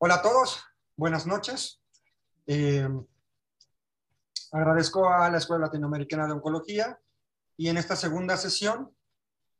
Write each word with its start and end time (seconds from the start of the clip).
Hola 0.00 0.14
a 0.14 0.22
todos, 0.22 0.62
buenas 0.96 1.26
noches. 1.26 1.80
Eh, 2.46 2.88
agradezco 4.52 5.08
a 5.08 5.28
la 5.28 5.38
Escuela 5.38 5.66
Latinoamericana 5.66 6.28
de 6.28 6.34
Oncología 6.34 7.00
y 7.56 7.68
en 7.68 7.78
esta 7.78 7.96
segunda 7.96 8.36
sesión 8.36 8.94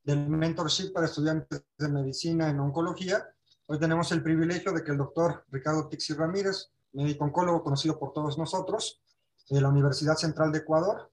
del 0.05 0.29
mentorship 0.29 0.93
para 0.93 1.07
estudiantes 1.07 1.65
de 1.77 1.89
medicina 1.89 2.49
en 2.49 2.61
oncología, 2.61 3.29
hoy 3.67 3.81
tenemos 3.81 4.13
el 4.13 4.23
privilegio 4.23 4.73
de 4.73 4.85
que 4.85 4.93
el 4.93 4.99
doctor 4.99 5.45
Ricardo 5.49 5.89
Tixi 5.89 6.15
Ramírez, 6.15 6.71
médico 6.93 7.25
oncólogo 7.25 7.65
conocido 7.65 7.99
por 7.99 8.13
todos 8.13 8.39
nosotros, 8.39 9.03
de 9.51 9.61
la 9.61 9.71
Universidad 9.71 10.15
Central 10.15 10.53
de 10.53 10.59
Ecuador, 10.59 11.11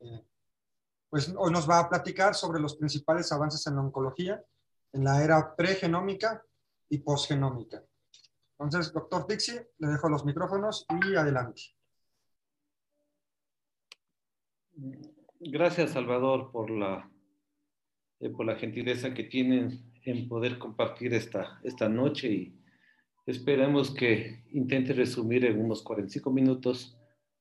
eh, 0.00 0.26
pues 1.10 1.30
hoy 1.36 1.52
nos 1.52 1.68
va 1.68 1.78
a 1.78 1.90
platicar 1.90 2.34
sobre 2.34 2.58
los 2.58 2.76
principales 2.76 3.30
avances 3.32 3.66
en 3.66 3.76
la 3.76 3.82
oncología 3.82 4.42
en 4.94 5.04
la 5.04 5.22
era 5.22 5.54
pregenómica 5.54 6.42
y 6.88 6.98
posgenómica. 6.98 7.82
Entonces, 8.62 8.92
doctor 8.92 9.26
Tixi, 9.26 9.58
le 9.78 9.88
dejo 9.88 10.08
los 10.08 10.24
micrófonos 10.24 10.86
y 10.88 11.16
adelante. 11.16 11.62
Gracias, 15.40 15.90
Salvador, 15.90 16.52
por 16.52 16.70
la, 16.70 17.10
eh, 18.20 18.30
por 18.30 18.46
la 18.46 18.54
gentileza 18.56 19.12
que 19.12 19.24
tienen 19.24 19.92
en 20.04 20.28
poder 20.28 20.58
compartir 20.58 21.12
esta, 21.14 21.60
esta 21.64 21.88
noche 21.88 22.32
y 22.32 22.56
esperemos 23.26 23.92
que 23.92 24.44
intente 24.52 24.92
resumir 24.92 25.44
en 25.44 25.60
unos 25.60 25.82
45 25.82 26.30
minutos 26.30 26.96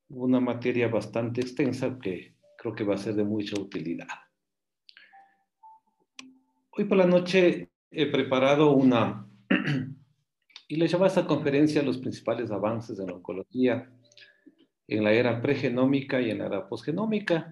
una 0.09 0.39
materia 0.39 0.87
bastante 0.87 1.41
extensa 1.41 1.99
que 1.99 2.35
creo 2.57 2.73
que 2.73 2.83
va 2.83 2.95
a 2.95 2.97
ser 2.97 3.13
de 3.13 3.23
mucha 3.23 3.59
utilidad. 3.59 4.07
Hoy 6.71 6.85
por 6.85 6.97
la 6.97 7.05
noche 7.05 7.69
he 7.91 8.11
preparado 8.11 8.71
una 8.71 9.27
y 10.71 10.77
le 10.77 10.87
llama 10.87 11.03
a 11.03 11.07
esta 11.09 11.27
conferencia 11.27 11.83
los 11.83 11.97
principales 11.97 12.49
avances 12.49 12.97
en 12.97 13.11
oncología 13.11 13.91
en 14.87 15.03
la 15.03 15.11
era 15.11 15.41
pregenómica 15.41 16.21
y 16.21 16.29
en 16.29 16.37
la 16.37 16.45
era 16.45 16.69
posgenómica. 16.69 17.51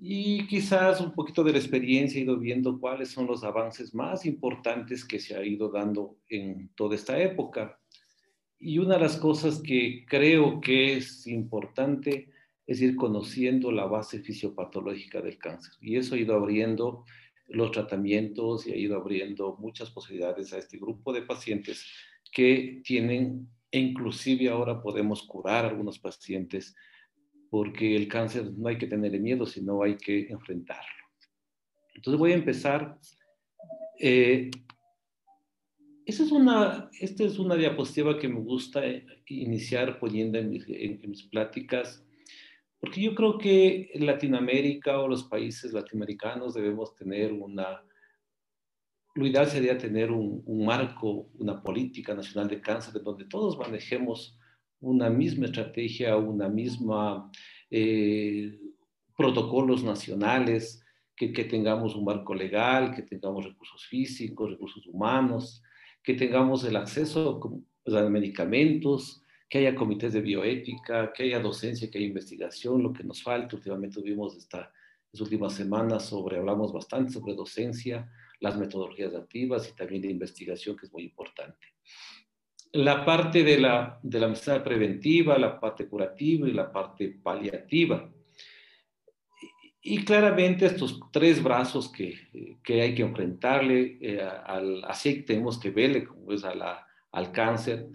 Y 0.00 0.48
quizás 0.48 1.00
un 1.00 1.12
poquito 1.12 1.44
de 1.44 1.52
la 1.52 1.58
experiencia 1.58 2.18
he 2.18 2.24
ido 2.24 2.36
viendo 2.40 2.80
cuáles 2.80 3.10
son 3.10 3.28
los 3.28 3.44
avances 3.44 3.94
más 3.94 4.26
importantes 4.26 5.04
que 5.04 5.20
se 5.20 5.36
ha 5.36 5.44
ido 5.44 5.68
dando 5.68 6.16
en 6.28 6.70
toda 6.74 6.96
esta 6.96 7.22
época. 7.22 7.78
Y 8.58 8.78
una 8.78 8.94
de 8.94 9.02
las 9.02 9.16
cosas 9.16 9.62
que 9.62 10.04
creo 10.08 10.60
que 10.60 10.96
es 10.96 11.28
importante 11.28 12.32
es 12.66 12.80
ir 12.80 12.96
conociendo 12.96 13.70
la 13.70 13.84
base 13.84 14.18
fisiopatológica 14.18 15.20
del 15.20 15.38
cáncer. 15.38 15.74
Y 15.80 15.94
eso 15.94 16.16
ha 16.16 16.18
ido 16.18 16.34
abriendo 16.34 17.04
los 17.46 17.70
tratamientos 17.70 18.66
y 18.66 18.72
ha 18.72 18.76
ido 18.76 18.96
abriendo 18.96 19.56
muchas 19.60 19.90
posibilidades 19.90 20.52
a 20.52 20.58
este 20.58 20.78
grupo 20.78 21.12
de 21.12 21.22
pacientes 21.22 21.86
que 22.30 22.80
tienen, 22.84 23.48
e 23.70 23.78
inclusive 23.78 24.48
ahora 24.48 24.80
podemos 24.80 25.22
curar 25.22 25.64
a 25.64 25.68
algunos 25.68 25.98
pacientes, 25.98 26.74
porque 27.50 27.96
el 27.96 28.08
cáncer 28.08 28.52
no 28.56 28.68
hay 28.68 28.78
que 28.78 28.86
tener 28.86 29.18
miedo, 29.20 29.46
sino 29.46 29.82
hay 29.82 29.96
que 29.96 30.28
enfrentarlo. 30.28 31.04
Entonces 31.94 32.18
voy 32.18 32.32
a 32.32 32.36
empezar. 32.36 32.98
Eh, 33.98 34.50
esa 36.06 36.22
es 36.22 36.32
una, 36.32 36.90
esta 36.98 37.24
es 37.24 37.38
una 37.38 37.56
diapositiva 37.56 38.18
que 38.18 38.28
me 38.28 38.40
gusta 38.40 38.84
eh, 38.86 39.04
iniciar 39.26 39.98
poniendo 39.98 40.38
en 40.38 40.50
mis, 40.50 40.64
en 40.68 41.00
mis 41.08 41.24
pláticas, 41.24 42.04
porque 42.80 43.02
yo 43.02 43.14
creo 43.14 43.36
que 43.36 43.90
en 43.92 44.06
Latinoamérica 44.06 44.98
o 45.00 45.08
los 45.08 45.24
países 45.24 45.72
latinoamericanos 45.72 46.54
debemos 46.54 46.94
tener 46.94 47.32
una 47.32 47.82
lo 49.20 49.26
ideal 49.26 49.46
sería 49.46 49.76
tener 49.76 50.10
un, 50.10 50.64
marco, 50.64 51.28
una 51.38 51.62
política 51.62 52.14
nacional 52.14 52.48
de 52.48 52.58
cáncer, 52.58 52.94
de 52.94 53.00
donde 53.00 53.26
todos 53.26 53.58
manejemos 53.58 54.38
una 54.80 55.10
misma 55.10 55.44
estrategia, 55.44 56.16
una 56.16 56.48
misma 56.48 57.30
eh, 57.70 58.58
protocolos 59.14 59.84
nacionales, 59.84 60.82
que, 61.14 61.28
tengamos 61.44 61.94
un 61.96 62.06
marco 62.06 62.34
legal, 62.34 62.94
que 62.94 63.02
tengamos 63.02 63.44
recursos 63.44 63.84
físicos, 63.84 64.52
recursos 64.52 64.86
humanos, 64.86 65.62
que 66.02 66.14
tengamos 66.14 66.64
el 66.64 66.76
acceso 66.76 67.38
pues, 67.84 67.94
a 67.94 68.08
medicamentos, 68.08 69.22
que 69.50 69.58
haya 69.58 69.74
comités 69.74 70.14
de 70.14 70.22
bioética, 70.22 71.12
que 71.12 71.24
haya 71.24 71.40
docencia, 71.40 71.90
que 71.90 71.98
haya 71.98 72.06
investigación, 72.06 72.82
lo 72.82 72.94
que 72.94 73.04
nos 73.04 73.22
falta. 73.22 73.56
Últimamente 73.56 74.00
tuvimos 74.00 74.34
esta, 74.34 74.72
estas 75.12 75.20
últimas 75.20 75.52
semanas 75.52 76.06
sobre, 76.06 76.38
hablamos 76.38 76.72
bastante 76.72 77.12
sobre 77.12 77.34
docencia, 77.34 78.10
las 78.40 78.56
metodologías 78.56 79.14
activas 79.14 79.68
y 79.68 79.76
también 79.76 80.02
de 80.02 80.10
investigación, 80.10 80.76
que 80.76 80.86
es 80.86 80.92
muy 80.92 81.04
importante. 81.04 81.68
La 82.72 83.04
parte 83.04 83.42
de 83.44 83.58
la, 83.58 83.98
de 84.02 84.20
la 84.20 84.28
medicina 84.28 84.62
preventiva, 84.62 85.38
la 85.38 85.58
parte 85.60 85.86
curativa 85.86 86.48
y 86.48 86.52
la 86.52 86.72
parte 86.72 87.08
paliativa. 87.22 88.10
Y, 89.82 90.04
claramente 90.04 90.66
estos 90.66 91.00
tres 91.10 91.42
brazos 91.42 91.90
que, 91.90 92.58
que 92.62 92.82
hay 92.82 92.94
que 92.94 93.02
enfrentarle, 93.02 93.98
eh, 94.00 94.20
al, 94.20 94.84
así 94.84 95.22
tenemos 95.22 95.58
que 95.58 95.70
verle 95.70 96.04
como 96.04 96.32
es 96.32 96.44
a 96.44 96.54
la, 96.54 96.86
al 97.12 97.32
cáncer. 97.32 97.88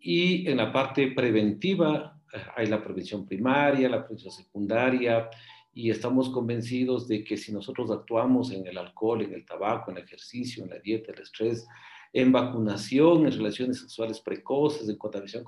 Y 0.00 0.48
en 0.48 0.58
la 0.58 0.72
parte 0.72 1.08
preventiva 1.08 2.20
eh, 2.32 2.38
hay 2.56 2.66
la 2.66 2.82
prevención 2.82 3.26
primaria, 3.26 3.88
la 3.88 4.04
prevención 4.04 4.32
secundaria, 4.32 5.28
y 5.74 5.90
estamos 5.90 6.28
convencidos 6.28 7.08
de 7.08 7.24
que 7.24 7.36
si 7.36 7.52
nosotros 7.52 7.90
actuamos 7.90 8.52
en 8.52 8.66
el 8.66 8.76
alcohol, 8.76 9.22
en 9.22 9.32
el 9.32 9.44
tabaco, 9.44 9.90
en 9.90 9.98
el 9.98 10.04
ejercicio, 10.04 10.64
en 10.64 10.70
la 10.70 10.78
dieta, 10.78 11.12
el 11.12 11.20
estrés, 11.20 11.66
en 12.12 12.30
vacunación, 12.30 13.26
en 13.26 13.32
relaciones 13.32 13.80
sexuales 13.80 14.20
precoces, 14.20 14.88
en 14.88 14.96
contaminación 14.96 15.44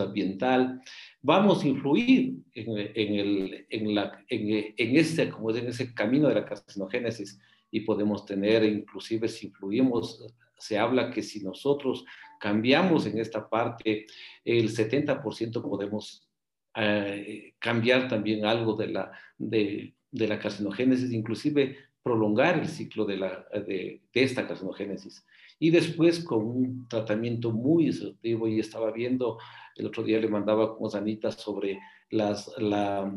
ambiental, 0.00 0.80
vamos 1.20 1.62
a 1.62 1.68
influir 1.68 2.36
en, 2.54 2.78
el, 2.78 3.66
en, 3.68 3.94
la, 3.94 4.24
en, 4.28 4.74
en, 4.76 4.96
este, 4.96 5.28
como 5.28 5.50
en 5.50 5.68
ese 5.68 5.92
camino 5.94 6.28
de 6.28 6.34
la 6.34 6.44
carcinogénesis. 6.44 7.40
Y 7.70 7.80
podemos 7.80 8.26
tener, 8.26 8.64
inclusive 8.64 9.28
si 9.28 9.46
influimos, 9.46 10.24
se 10.58 10.78
habla 10.78 11.10
que 11.10 11.22
si 11.22 11.42
nosotros 11.42 12.04
cambiamos 12.38 13.06
en 13.06 13.18
esta 13.18 13.48
parte, 13.48 14.06
el 14.44 14.70
70% 14.70 15.62
podemos 15.62 16.28
eh, 16.74 17.54
cambiar 17.58 18.08
también 18.08 18.44
algo 18.44 18.74
de 18.74 18.88
la, 18.88 19.12
de, 19.38 19.94
la 20.10 20.38
carcinogénesis, 20.38 21.12
inclusive 21.12 21.76
prolongar 22.02 22.58
el 22.58 22.68
ciclo 22.68 23.04
de, 23.04 23.16
la, 23.16 23.46
de, 23.52 24.02
esta 24.12 24.46
carcinogénesis. 24.46 25.24
Y 25.58 25.70
después 25.70 26.24
con 26.24 26.44
un 26.44 26.88
tratamiento 26.88 27.52
muy 27.52 27.88
exhaustivo, 27.88 28.48
y 28.48 28.58
estaba 28.58 28.90
viendo, 28.90 29.38
el 29.76 29.86
otro 29.86 30.02
día 30.02 30.18
le 30.18 30.28
mandaba 30.28 30.76
con 30.76 30.94
Anita 30.96 31.30
sobre 31.30 31.78
la 32.10 33.14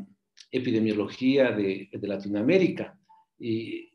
epidemiología 0.51 1.51
de, 1.51 1.89
de 1.91 2.07
Latinoamérica. 2.07 2.97
Y 3.39 3.89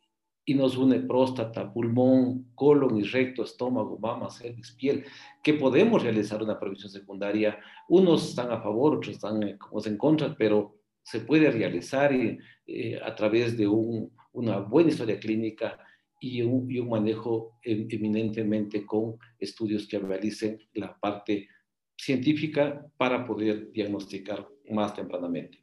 y 0.50 0.54
nos 0.54 0.76
une 0.76 0.98
próstata, 0.98 1.72
pulmón, 1.72 2.50
colon 2.56 2.98
y 2.98 3.04
recto, 3.04 3.44
estómago, 3.44 3.96
mama, 4.00 4.28
cervix, 4.28 4.72
piel, 4.72 5.04
que 5.44 5.54
podemos 5.54 6.02
realizar 6.02 6.42
una 6.42 6.58
prevención 6.58 6.90
secundaria. 6.90 7.56
Unos 7.88 8.30
están 8.30 8.50
a 8.50 8.60
favor, 8.60 8.96
otros 8.96 9.14
están 9.14 9.40
eh, 9.44 9.56
como 9.56 9.80
en 9.84 9.96
contra, 9.96 10.34
pero 10.36 10.80
se 11.04 11.20
puede 11.20 11.52
realizar 11.52 12.12
eh, 12.12 13.00
a 13.00 13.14
través 13.14 13.56
de 13.56 13.68
una 13.68 14.58
buena 14.58 14.90
historia 14.90 15.20
clínica 15.20 15.78
y 16.20 16.42
un, 16.42 16.68
y 16.68 16.80
un, 16.80 16.88
manejo 16.88 17.52
em, 17.62 17.86
eminentemente 17.88 18.84
con 18.84 19.18
estudios 19.38 19.86
que 19.86 20.00
realicen 20.00 20.58
la 20.72 20.98
parte 20.98 21.46
científica 21.96 22.84
para 22.96 23.24
poder 23.24 23.70
diagnosticar 23.70 24.48
más 24.68 24.96
tempranamente. 24.96 25.58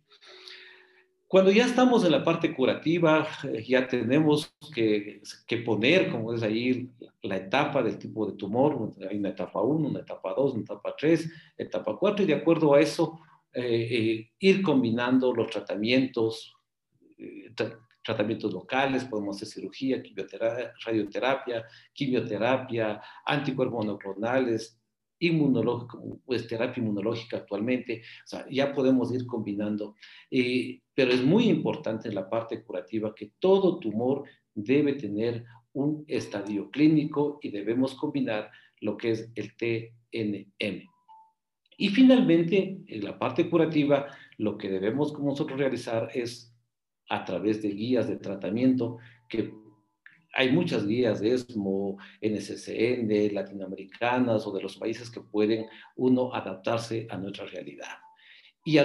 Cuando 1.28 1.52
ya 1.52 1.66
estamos 1.66 2.06
en 2.06 2.14
la 2.14 2.24
parte 2.24 2.56
curativa, 2.56 3.28
eh, 3.44 3.62
ya 3.68 3.86
tenemos 3.86 4.56
que, 4.74 5.22
que, 5.46 5.58
poner, 5.58 6.10
como 6.10 6.34
es 6.34 6.42
ahí, 6.42 6.90
la 7.22 7.36
etapa 7.36 7.84
del 7.84 7.98
tipo 7.98 8.26
de 8.26 8.38
tumor. 8.38 8.94
Hay 9.10 9.18
una 9.18 9.30
etapa 9.30 9.62
1, 9.62 9.90
una 9.90 10.00
etapa 10.00 10.34
2, 10.34 10.54
una 10.54 10.62
etapa 10.64 10.96
3, 10.98 11.30
etapa 11.57 11.98
4, 11.98 12.24
y 12.24 12.28
de 12.28 12.34
acuerdo 12.34 12.74
a 12.74 12.80
eso, 12.80 13.19
eh, 13.51 13.88
eh, 13.92 14.31
ir 14.40 14.62
combinando 14.62 15.34
los 15.34 15.50
tratamientos, 15.50 16.54
tratamientos 18.04 18.54
locales, 18.54 19.04
podemos 19.04 19.36
hacer 19.36 19.50
cirugía, 19.50 20.01
radioterapia, 20.86 21.66
quimioterapia, 21.92 23.01
anticuerpos 23.25 23.86
monoclonales, 23.86 24.76
inmunológico, 25.19 26.19
pues 26.25 26.48
terapia 26.48 26.81
inmunológica 26.81 27.38
actualmente, 27.38 28.02
o 28.25 28.28
sea, 28.28 28.46
ya 28.50 28.74
podemos 28.74 29.14
ir 29.14 29.25
combinando, 29.25 29.96
eh, 30.31 30.81
pero 30.94 31.12
es 31.12 31.24
muy 31.24 31.50
importante 31.50 32.08
en 32.10 32.16
la 32.16 32.30
parte 32.30 32.64
curativa 32.64 33.14
que 33.16 33.31
todo 33.40 33.80
tumor 33.80 34.24
debe 34.54 34.94
tener 34.94 35.46
un 35.74 36.04
estadio 36.08 36.69
clínico 36.72 37.40
y 37.42 37.52
debemos 37.52 37.96
combinar 37.96 38.50
lo 38.81 38.98
que 38.98 39.12
es 39.12 39.31
el 39.36 39.56
TNM. 39.56 40.84
Y 41.78 41.90
finalmente, 41.90 42.80
en 42.88 43.04
la 43.04 43.20
parte 43.20 43.50
curativa, 43.50 44.08
lo 44.38 44.58
que 44.58 44.70
debemos 44.70 45.18
nosotros 45.20 45.60
realizar 45.60 46.10
es 46.13 46.52
a 47.10 47.24
través 47.24 47.62
de 47.62 47.70
guías 47.70 48.08
de 48.08 48.18
tratamiento 48.18 48.98
que 49.30 49.54
hay 50.33 50.51
muchas 50.51 50.85
guías 50.85 51.19
de 51.19 51.33
ESMO, 51.33 51.97
NSCN, 52.21 53.33
latinoamericanas 53.33 54.45
o 54.45 54.51
de 54.51 54.62
los 54.62 54.77
países 54.77 55.09
que 55.09 55.21
pueden 55.21 55.65
uno 55.95 56.33
adaptarse 56.33 57.07
a 57.09 57.18
nuestra 57.18 57.45
realidad. 57.45 57.97
Y 58.63 58.77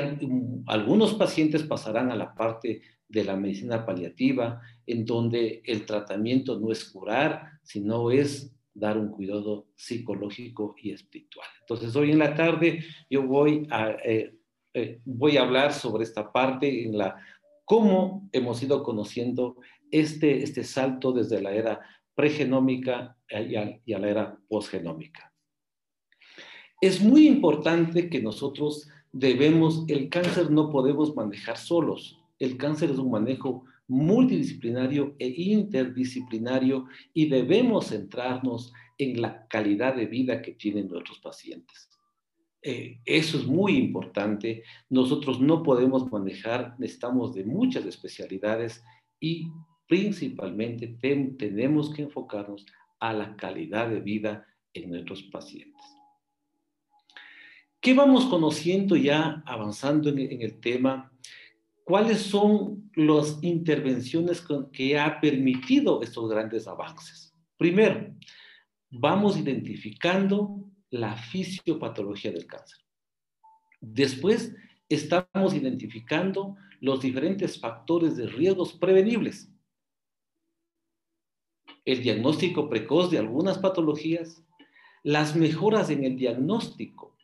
algunos 0.66 1.14
pacientes 1.14 1.64
pasarán 1.64 2.10
a 2.10 2.16
la 2.16 2.34
parte 2.34 2.82
de 3.08 3.24
la 3.24 3.36
medicina 3.36 3.84
paliativa, 3.84 4.60
en 4.86 5.04
donde 5.04 5.60
el 5.66 5.84
tratamiento 5.84 6.58
no 6.58 6.72
es 6.72 6.84
curar, 6.84 7.58
sino 7.62 8.10
es 8.10 8.54
dar 8.72 8.96
un 8.96 9.10
cuidado 9.10 9.66
psicológico 9.74 10.74
y 10.80 10.92
espiritual. 10.92 11.48
Entonces, 11.60 11.94
hoy 11.94 12.12
en 12.12 12.18
la 12.18 12.34
tarde 12.34 12.84
yo 13.10 13.26
voy 13.26 13.66
a, 13.70 13.90
eh, 14.04 14.34
eh, 14.72 15.00
voy 15.04 15.36
a 15.36 15.42
hablar 15.42 15.72
sobre 15.72 16.04
esta 16.04 16.32
parte 16.32 16.84
en 16.84 16.96
la 16.96 17.16
cómo 17.64 18.28
hemos 18.32 18.62
ido 18.62 18.82
conociendo 18.82 19.56
este, 19.92 20.42
este 20.42 20.64
salto 20.64 21.12
desde 21.12 21.40
la 21.40 21.52
era 21.52 21.80
pregenómica 22.14 23.16
y 23.30 23.54
a, 23.54 23.80
y 23.84 23.92
a 23.92 23.98
la 23.98 24.08
era 24.08 24.38
posgenómica. 24.48 25.32
Es 26.80 27.00
muy 27.00 27.28
importante 27.28 28.10
que 28.10 28.20
nosotros 28.20 28.88
debemos, 29.12 29.84
el 29.88 30.08
cáncer 30.08 30.50
no 30.50 30.70
podemos 30.70 31.14
manejar 31.14 31.56
solos. 31.56 32.20
El 32.40 32.56
cáncer 32.56 32.90
es 32.90 32.98
un 32.98 33.12
manejo 33.12 33.64
multidisciplinario 33.86 35.14
e 35.18 35.28
interdisciplinario 35.28 36.86
y 37.12 37.28
debemos 37.28 37.88
centrarnos 37.88 38.72
en 38.98 39.20
la 39.20 39.46
calidad 39.48 39.94
de 39.94 40.06
vida 40.06 40.42
que 40.42 40.52
tienen 40.52 40.88
nuestros 40.88 41.20
pacientes. 41.20 41.90
Eh, 42.62 43.00
eso 43.04 43.38
es 43.38 43.46
muy 43.46 43.76
importante. 43.76 44.62
Nosotros 44.88 45.40
no 45.40 45.62
podemos 45.62 46.10
manejar, 46.10 46.74
necesitamos 46.78 47.34
de 47.34 47.44
muchas 47.44 47.84
especialidades 47.84 48.84
y 49.20 49.48
principalmente 49.86 50.96
tenemos 51.38 51.92
que 51.94 52.02
enfocarnos 52.02 52.66
a 53.00 53.12
la 53.12 53.36
calidad 53.36 53.88
de 53.90 54.00
vida 54.00 54.46
en 54.72 54.90
nuestros 54.90 55.22
pacientes. 55.24 55.82
¿Qué 57.80 57.94
vamos 57.94 58.26
conociendo 58.26 58.94
ya 58.94 59.42
avanzando 59.44 60.08
en, 60.08 60.40
el 60.40 60.60
tema? 60.60 61.12
¿Cuáles 61.84 62.18
son 62.18 62.90
las 62.94 63.42
intervenciones 63.42 64.42
que 64.72 64.98
ha 64.98 65.20
permitido 65.20 66.00
estos 66.00 66.30
grandes 66.30 66.68
avances? 66.68 67.34
Primero, 67.56 68.14
vamos 68.88 69.36
identificando 69.36 70.70
la 70.90 71.16
fisiopatología 71.16 72.30
del 72.30 72.46
cáncer. 72.46 72.78
Después, 73.80 74.54
estamos 74.88 75.54
identificando 75.54 76.56
los 76.80 77.00
diferentes 77.00 77.58
factores 77.58 78.16
de 78.16 78.26
riesgos 78.26 78.74
prevenibles. 78.74 79.51
El 81.84 82.02
diagnóstico 82.02 82.68
precoz 82.68 83.10
de 83.10 83.18
algunas 83.18 83.58
patologías, 83.58 84.44
las 85.02 85.34
mejoras 85.34 85.90
en 85.90 86.04
el 86.04 86.16
diagnóstico, 86.16 87.16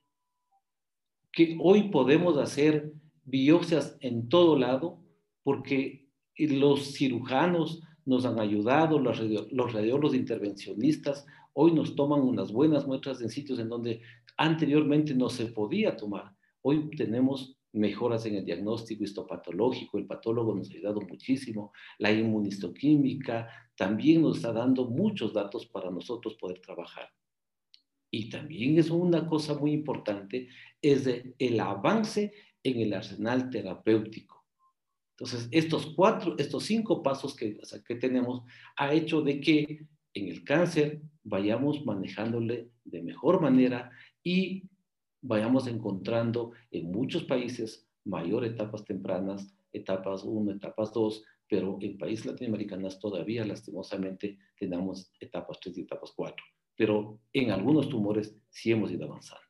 que 1.30 1.56
hoy 1.60 1.90
podemos 1.90 2.36
hacer 2.38 2.92
biopsias 3.24 3.96
en 4.00 4.28
todo 4.28 4.58
lado, 4.58 4.98
porque 5.44 6.08
los 6.36 6.94
cirujanos 6.94 7.82
nos 8.04 8.24
han 8.24 8.40
ayudado, 8.40 8.98
los, 8.98 9.18
radiólogos 9.72 10.14
intervencionistas 10.14 11.26
hoy 11.52 11.72
nos 11.72 11.94
toman 11.94 12.20
unas 12.20 12.52
buenas 12.52 12.86
muestras 12.86 13.20
en 13.20 13.28
sitios 13.28 13.58
en 13.58 13.68
donde 13.68 14.00
anteriormente 14.36 15.14
no 15.14 15.28
se 15.28 15.46
podía 15.46 15.96
tomar. 15.96 16.32
Hoy 16.62 16.88
tenemos 16.96 17.56
mejoras 17.72 18.24
en 18.26 18.36
el 18.36 18.44
diagnóstico 18.44 19.04
histopatológico, 19.04 19.98
el 19.98 20.06
patólogo 20.06 20.54
nos 20.54 20.70
ha 20.70 20.74
ayudado 20.74 21.00
muchísimo, 21.02 21.72
la 21.98 22.10
inmunistoquímica 22.10 23.48
también 23.78 24.22
nos 24.22 24.38
está 24.38 24.52
dando 24.52 24.86
muchos 24.86 25.32
datos 25.32 25.64
para 25.64 25.88
nosotros 25.88 26.34
poder 26.34 26.58
trabajar. 26.58 27.08
Y 28.10 28.28
también 28.28 28.76
es 28.76 28.90
una 28.90 29.24
cosa 29.24 29.54
muy 29.54 29.70
importante, 29.70 30.48
es 30.82 31.08
el 31.38 31.60
avance 31.60 32.32
en 32.64 32.80
el 32.80 32.92
arsenal 32.92 33.50
terapéutico. 33.50 34.44
Entonces, 35.12 35.48
estos 35.52 35.94
cuatro, 35.94 36.34
estos 36.38 36.64
cinco 36.64 37.04
pasos 37.04 37.36
que, 37.36 37.56
que 37.86 37.94
tenemos 37.94 38.42
ha 38.76 38.92
hecho 38.92 39.22
de 39.22 39.40
que 39.40 39.86
en 40.12 40.28
el 40.28 40.42
cáncer 40.42 41.00
vayamos 41.22 41.86
manejándole 41.86 42.70
de 42.84 43.02
mejor 43.02 43.40
manera 43.40 43.92
y 44.24 44.64
vayamos 45.20 45.68
encontrando 45.68 46.50
en 46.72 46.90
muchos 46.90 47.22
países 47.24 47.86
mayor 48.04 48.44
etapas 48.44 48.84
tempranas, 48.84 49.54
etapas 49.72 50.24
1, 50.24 50.50
etapas 50.50 50.92
2, 50.92 51.22
pero 51.48 51.78
en 51.80 51.96
países 51.96 52.26
latinoamericanos 52.26 52.98
todavía 53.00 53.44
lastimosamente 53.44 54.38
tenemos 54.56 55.12
etapas 55.18 55.58
3 55.60 55.78
y 55.78 55.80
etapas 55.82 56.12
4. 56.14 56.44
Pero 56.76 57.20
en 57.32 57.50
algunos 57.50 57.88
tumores 57.88 58.36
sí 58.50 58.70
hemos 58.70 58.90
ido 58.90 59.06
avanzando. 59.06 59.44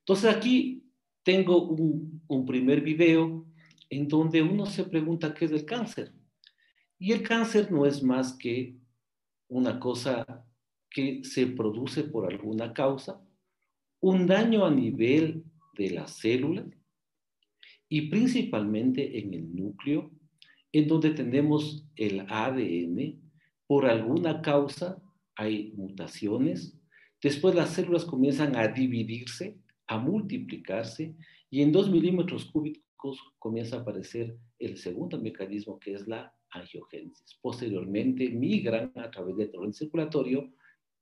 Entonces 0.00 0.34
aquí 0.34 0.84
tengo 1.22 1.68
un, 1.68 2.22
un 2.28 2.44
primer 2.44 2.82
video 2.82 3.46
en 3.88 4.06
donde 4.06 4.42
uno 4.42 4.66
se 4.66 4.84
pregunta 4.84 5.34
qué 5.34 5.46
es 5.46 5.52
el 5.52 5.64
cáncer. 5.64 6.12
Y 6.98 7.12
el 7.12 7.22
cáncer 7.22 7.72
no 7.72 7.86
es 7.86 8.02
más 8.02 8.34
que 8.34 8.76
una 9.48 9.80
cosa 9.80 10.46
que 10.90 11.24
se 11.24 11.46
produce 11.46 12.04
por 12.04 12.30
alguna 12.30 12.72
causa, 12.72 13.20
un 14.00 14.26
daño 14.26 14.64
a 14.64 14.70
nivel 14.70 15.44
de 15.76 15.90
la 15.90 16.06
célula 16.06 16.66
y 17.90 18.02
principalmente 18.02 19.18
en 19.18 19.34
el 19.34 19.54
núcleo, 19.54 20.10
en 20.72 20.86
donde 20.86 21.10
tenemos 21.10 21.84
el 21.96 22.20
ADN, 22.20 23.20
por 23.66 23.84
alguna 23.84 24.40
causa 24.40 25.02
hay 25.34 25.72
mutaciones, 25.76 26.78
después 27.20 27.54
las 27.54 27.70
células 27.70 28.04
comienzan 28.04 28.56
a 28.56 28.68
dividirse, 28.68 29.58
a 29.88 29.98
multiplicarse 29.98 31.16
y 31.50 31.62
en 31.62 31.72
dos 31.72 31.90
milímetros 31.90 32.44
cúbicos 32.44 33.18
comienza 33.40 33.76
a 33.76 33.80
aparecer 33.80 34.36
el 34.60 34.76
segundo 34.78 35.20
mecanismo 35.20 35.80
que 35.80 35.94
es 35.94 36.06
la 36.06 36.32
angiogénesis. 36.50 37.38
Posteriormente 37.42 38.30
migran 38.30 38.92
a 38.94 39.10
través 39.10 39.36
del 39.36 39.50
torrente 39.50 39.78
circulatorio, 39.78 40.52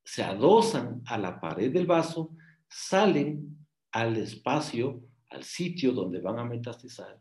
se 0.02 0.22
adosan 0.22 1.02
a 1.04 1.18
la 1.18 1.38
pared 1.38 1.70
del 1.70 1.86
vaso, 1.86 2.34
salen 2.66 3.58
al 3.92 4.16
espacio, 4.16 5.02
al 5.30 5.44
sitio 5.44 5.92
donde 5.92 6.20
van 6.20 6.38
a 6.38 6.44
metastizar. 6.44 7.20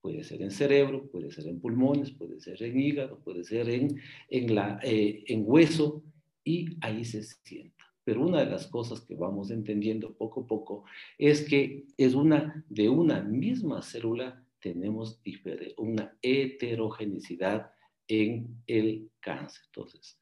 Puede 0.00 0.22
ser 0.22 0.42
en 0.42 0.50
cerebro, 0.50 1.10
puede 1.10 1.30
ser 1.30 1.46
en 1.48 1.60
pulmones, 1.60 2.12
puede 2.12 2.40
ser 2.40 2.62
en 2.62 2.78
hígado, 2.78 3.18
puede 3.20 3.44
ser 3.44 3.68
en, 3.68 4.00
en, 4.28 4.54
la, 4.54 4.78
eh, 4.82 5.24
en 5.26 5.42
hueso 5.44 6.02
y 6.44 6.76
ahí 6.80 7.04
se 7.04 7.22
sienta. 7.22 7.84
Pero 8.04 8.26
una 8.26 8.40
de 8.40 8.50
las 8.50 8.66
cosas 8.68 9.00
que 9.00 9.14
vamos 9.14 9.50
entendiendo 9.50 10.14
poco 10.14 10.42
a 10.42 10.46
poco 10.46 10.84
es 11.18 11.42
que 11.42 11.86
es 11.96 12.14
una 12.14 12.64
de 12.68 12.88
una 12.88 13.22
misma 13.22 13.82
célula 13.82 14.42
tenemos 14.60 15.20
una 15.76 16.16
heterogenicidad 16.22 17.70
en 18.08 18.62
el 18.66 19.10
cáncer. 19.20 19.62
Entonces, 19.66 20.18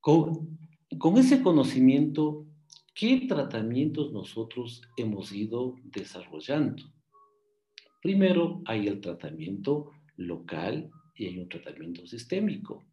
con, 0.00 0.58
con 0.98 1.16
ese 1.18 1.42
conocimiento, 1.42 2.46
¿qué 2.96 3.26
tratamientos 3.28 4.10
nosotros 4.12 4.82
hemos 4.96 5.30
ido 5.30 5.76
desarrollando? 5.84 6.82
Primero 8.00 8.62
hay 8.64 8.88
el 8.88 9.00
tratamiento 9.00 9.90
local 10.16 10.90
y 11.14 11.26
hay 11.26 11.38
un 11.38 11.48
tratamiento 11.48 12.06
sistémico. 12.06 12.86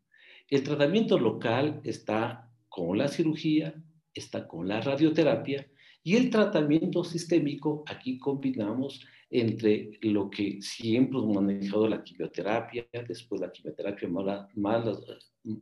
El 0.49 0.61
tratamiento 0.63 1.17
local 1.17 1.79
está 1.85 2.51
con 2.67 2.97
la 2.97 3.07
cirugía, 3.07 3.73
está 4.13 4.45
con 4.45 4.67
la 4.67 4.81
radioterapia 4.81 5.67
y 6.03 6.17
el 6.17 6.29
tratamiento 6.29 7.05
sistémico, 7.05 7.85
aquí 7.87 8.17
combinamos 8.17 9.05
entre 9.29 9.91
lo 10.01 10.29
que 10.29 10.61
siempre 10.61 11.17
hemos 11.17 11.35
manejado 11.35 11.87
la 11.87 12.03
quimioterapia, 12.03 12.85
después 13.07 13.41
la 13.41 13.51
quimioterapia 13.51 14.09
más 14.09 14.25
la, 14.25 14.49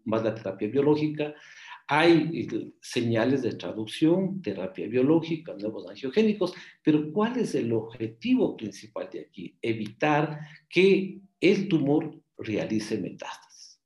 más 0.04 0.24
la, 0.24 0.36
terapia 0.36 0.68
biológica. 0.68 1.34
Hay 1.94 2.48
eh, 2.50 2.72
señales 2.80 3.42
de 3.42 3.56
traducción, 3.56 4.42
terapia 4.42 4.88
biológica, 4.88 5.54
nuevos 5.56 5.90
angiogénicos, 5.90 6.54
pero 6.82 7.12
¿cuál 7.12 7.38
es 7.38 7.54
el 7.54 7.74
objetivo 7.74 8.56
principal 8.56 9.10
de 9.12 9.20
aquí? 9.20 9.58
Evitar 9.62 10.40
que 10.70 11.20
el 11.42 11.68
tumor 11.68 12.18
realice 12.38 12.98
metástasis. 12.98 13.82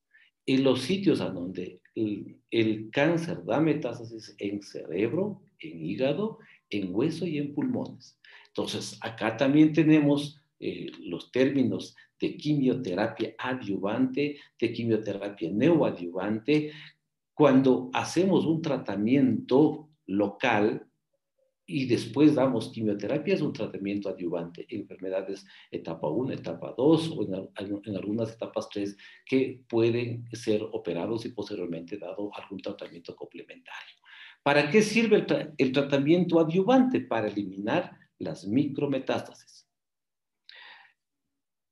En 0.45 0.63
los 0.63 0.83
sitios 0.83 1.19
a 1.19 1.31
donde 1.31 1.81
el, 1.95 2.38
el 2.51 2.91
cáncer 2.91 3.43
da 3.43 3.59
metástasis 3.59 4.35
en 4.38 4.62
cerebro, 4.62 5.41
en 5.57 5.83
hígado, 5.83 6.38
en 6.69 6.93
hueso 6.93 7.25
y 7.25 7.39
en 7.39 7.55
pulmones. 7.55 8.19
Entonces, 8.50 9.00
acá 9.01 9.35
también 9.35 9.74
tenemos 9.74 10.39
eh, 10.59 10.91
los 11.00 11.31
términos 11.31 11.95
de 12.19 12.38
quimioterapia 12.38 13.35
adyuvante, 13.38 14.38
de 14.59 14.71
quimioterapia 14.71 15.50
neoadyuvante. 15.51 16.71
Cuando 17.36 17.92
hacemos 17.94 18.46
un 18.46 18.62
tratamiento 18.62 19.89
local, 20.08 20.88
y 21.68 21.86
después 21.86 22.36
damos 22.36 22.70
quimioterapia, 22.70 23.34
es 23.34 23.42
un 23.42 23.51
tratamiento 23.51 24.10
adyuvante 24.10 24.65
en 24.70 24.82
enfermedades 24.82 25.46
etapa 25.72 26.08
1, 26.08 26.34
etapa 26.34 26.74
2 26.77 27.12
o 27.18 27.50
en, 27.58 27.96
algunas 27.96 28.34
etapas 28.34 28.70
3 28.70 28.96
que 29.25 29.63
pueden 29.68 30.27
ser 30.32 30.62
operados 30.62 31.25
y 31.25 31.30
posteriormente 31.30 31.98
dado 31.98 32.32
algún 32.36 32.60
tratamiento 32.60 33.15
complementario. 33.15 33.96
¿Para 34.44 34.70
qué 34.70 34.84
sirve 34.84 35.18
el, 35.27 35.54
el 35.58 35.72
tratamiento 35.72 36.39
adyuvante? 36.39 37.01
Para 37.01 37.27
eliminar 37.27 37.98
las 38.20 38.46
micrometástasis. 38.46 39.68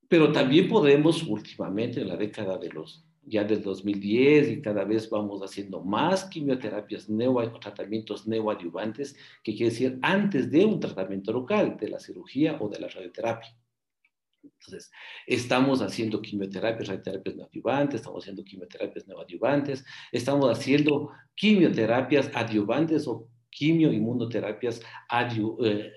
Pero 0.07 0.31
también 0.31 0.67
podemos 0.67 1.23
últimamente 1.23 2.01
en 2.01 2.07
la 2.07 2.17
década 2.17 2.57
de 2.57 2.69
los 2.69 3.05
ya 3.25 3.43
del 3.43 3.61
2010 3.61 4.49
y 4.49 4.61
cada 4.61 4.83
vez 4.83 5.09
vamos 5.09 5.41
haciendo 5.41 5.81
más 5.81 6.25
quimioterapias, 6.25 7.09
neo, 7.09 7.59
tratamientos 7.59 8.27
neoadyuvantes, 8.27 9.15
que 9.43 9.53
quiere 9.53 9.71
decir 9.71 9.99
antes 10.01 10.51
de 10.51 10.65
un 10.65 10.79
tratamiento 10.79 11.31
local, 11.31 11.77
de 11.79 11.89
la 11.89 11.99
cirugía 11.99 12.57
o 12.59 12.69
de 12.69 12.79
la 12.79 12.87
radioterapia. 12.87 13.55
Entonces, 14.43 14.91
estamos 15.25 15.81
haciendo 15.81 16.21
quimioterapias, 16.21 16.87
radioterapias 16.89 17.35
neoadyuvantes, 17.35 17.95
estamos 17.95 18.23
haciendo 18.23 18.43
quimioterapias 18.43 19.07
neoadyuvantes, 19.07 19.85
estamos 20.11 20.49
haciendo 20.49 21.09
quimioterapias 21.35 22.29
adyuvantes 22.33 23.07
o 23.07 23.29
quimioinmunoterapias 23.49 24.81
eh, 25.63 25.91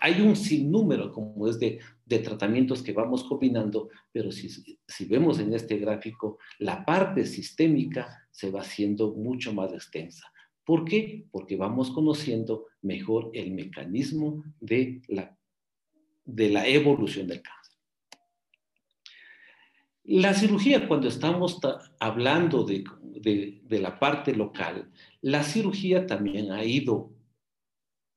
hay 0.00 0.20
un 0.20 0.36
sinnúmero, 0.36 1.12
como 1.12 1.48
es 1.48 1.58
de, 1.58 1.80
tratamientos 2.06 2.82
que 2.82 2.92
vamos 2.92 3.24
combinando, 3.24 3.88
pero 4.12 4.30
si, 4.32 4.48
vemos 5.06 5.38
en 5.38 5.52
este 5.54 5.78
gráfico, 5.78 6.38
la 6.58 6.84
parte 6.84 7.26
sistémica 7.26 8.26
se 8.30 8.50
va 8.50 8.60
haciendo 8.60 9.14
mucho 9.14 9.52
más 9.52 9.72
extensa. 9.72 10.26
¿Por 10.64 10.84
qué? 10.84 11.26
Porque 11.30 11.56
vamos 11.56 11.90
conociendo 11.90 12.66
mejor 12.82 13.30
el 13.34 13.52
mecanismo 13.52 14.42
de 14.60 15.02
la, 15.08 15.36
evolución 16.66 17.26
del 17.26 17.42
cáncer. 17.42 17.78
La 20.04 20.34
cirugía, 20.34 20.86
cuando 20.88 21.08
estamos 21.08 21.60
hablando 22.00 22.64
de 22.64 23.62
la 23.70 23.98
parte 23.98 24.34
local, 24.34 24.90
la 25.20 25.42
cirugía 25.42 26.06
también 26.06 26.50
ha 26.50 26.64
ido 26.64 27.12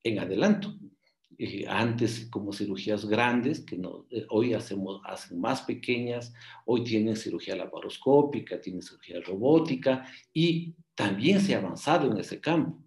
en 0.03 0.19
adelanto 0.19 0.77
eh, 1.39 1.65
antes 1.67 2.27
como 2.31 2.51
cirugías 2.51 3.05
grandes, 3.05 3.59
que 3.59 3.77
no, 3.77 4.07
eh, 4.09 4.25
hoy 4.29 4.55
hacemos, 4.55 5.01
hacen 5.05 5.39
más 5.39 5.61
pequeñas, 5.61 6.33
hoy 6.65 6.83
tienen 6.83 7.15
cirugía 7.15 7.55
laparoscópica, 7.55 8.59
tienen 8.59 8.81
cirugía 8.81 9.21
robótica 9.21 10.05
y 10.33 10.73
también 10.95 11.39
se 11.39 11.53
ha 11.53 11.59
avanzado 11.59 12.11
en 12.11 12.17
ese 12.17 12.39
campo. 12.41 12.83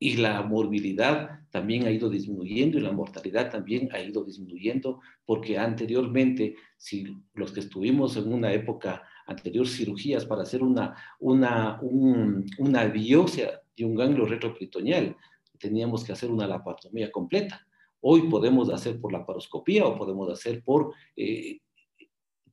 Y 0.00 0.16
la 0.16 0.42
morbilidad 0.42 1.40
también 1.50 1.86
ha 1.86 1.92
ido 1.92 2.10
disminuyendo 2.10 2.78
y 2.78 2.80
la 2.80 2.90
mortalidad 2.90 3.50
también 3.50 3.88
ha 3.92 4.00
ido 4.00 4.24
disminuyendo 4.24 5.00
porque 5.24 5.56
anteriormente, 5.56 6.56
si 6.76 7.06
los 7.34 7.52
que 7.52 7.60
estuvimos 7.60 8.16
en 8.16 8.32
una 8.32 8.52
época 8.52 9.04
anterior 9.26 9.68
cirugías 9.68 10.24
para 10.24 10.42
hacer 10.42 10.62
una, 10.64 10.96
una, 11.20 11.78
una 11.80 12.84
biopsia 12.86 13.60
de 13.76 13.84
un 13.84 13.94
ganglio 13.94 14.26
retroperitoneal, 14.26 15.16
teníamos 15.60 16.02
que 16.02 16.12
hacer 16.12 16.30
una 16.30 16.46
laparotomía 16.46 17.12
completa. 17.12 17.66
Hoy 18.00 18.22
podemos 18.22 18.70
hacer 18.70 18.98
por 18.98 19.12
laparoscopía 19.12 19.86
o 19.86 19.96
podemos 19.96 20.30
hacer 20.32 20.64
por 20.64 20.94
eh, 21.14 21.60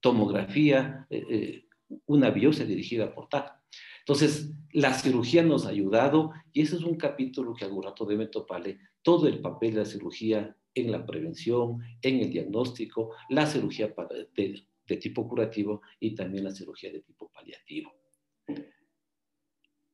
tomografía, 0.02 1.08
eh, 1.10 1.26
eh, 1.30 1.64
una 2.06 2.30
biopsia 2.30 2.66
dirigida 2.66 3.14
por 3.14 3.30
TAC. 3.30 3.54
Entonces, 4.00 4.52
la 4.74 4.94
cirugía 4.94 5.42
nos 5.42 5.66
ha 5.66 5.70
ayudado 5.70 6.32
y 6.52 6.62
ese 6.62 6.76
es 6.76 6.84
un 6.84 6.98
capítulo 6.98 7.54
que 7.54 7.66
algún 7.66 7.84
rato 7.84 8.06
debe 8.06 8.28
toparle 8.28 8.80
todo 9.02 9.28
el 9.28 9.40
papel 9.40 9.74
de 9.74 9.80
la 9.80 9.86
cirugía 9.86 10.56
en 10.76 10.92
la 10.92 11.06
prevención, 11.06 11.82
en 12.02 12.20
el 12.20 12.30
diagnóstico, 12.30 13.12
la 13.30 13.48
cirugía 13.48 13.94
de, 14.36 14.64
de 14.86 14.98
tipo 14.98 15.28
curativo 15.28 15.82
y 16.00 16.14
también 16.14 16.44
la 16.44 16.52
cirugía 16.52 16.92
de 16.92 17.02
tipo 17.02 17.30
paliativo. 17.30 17.94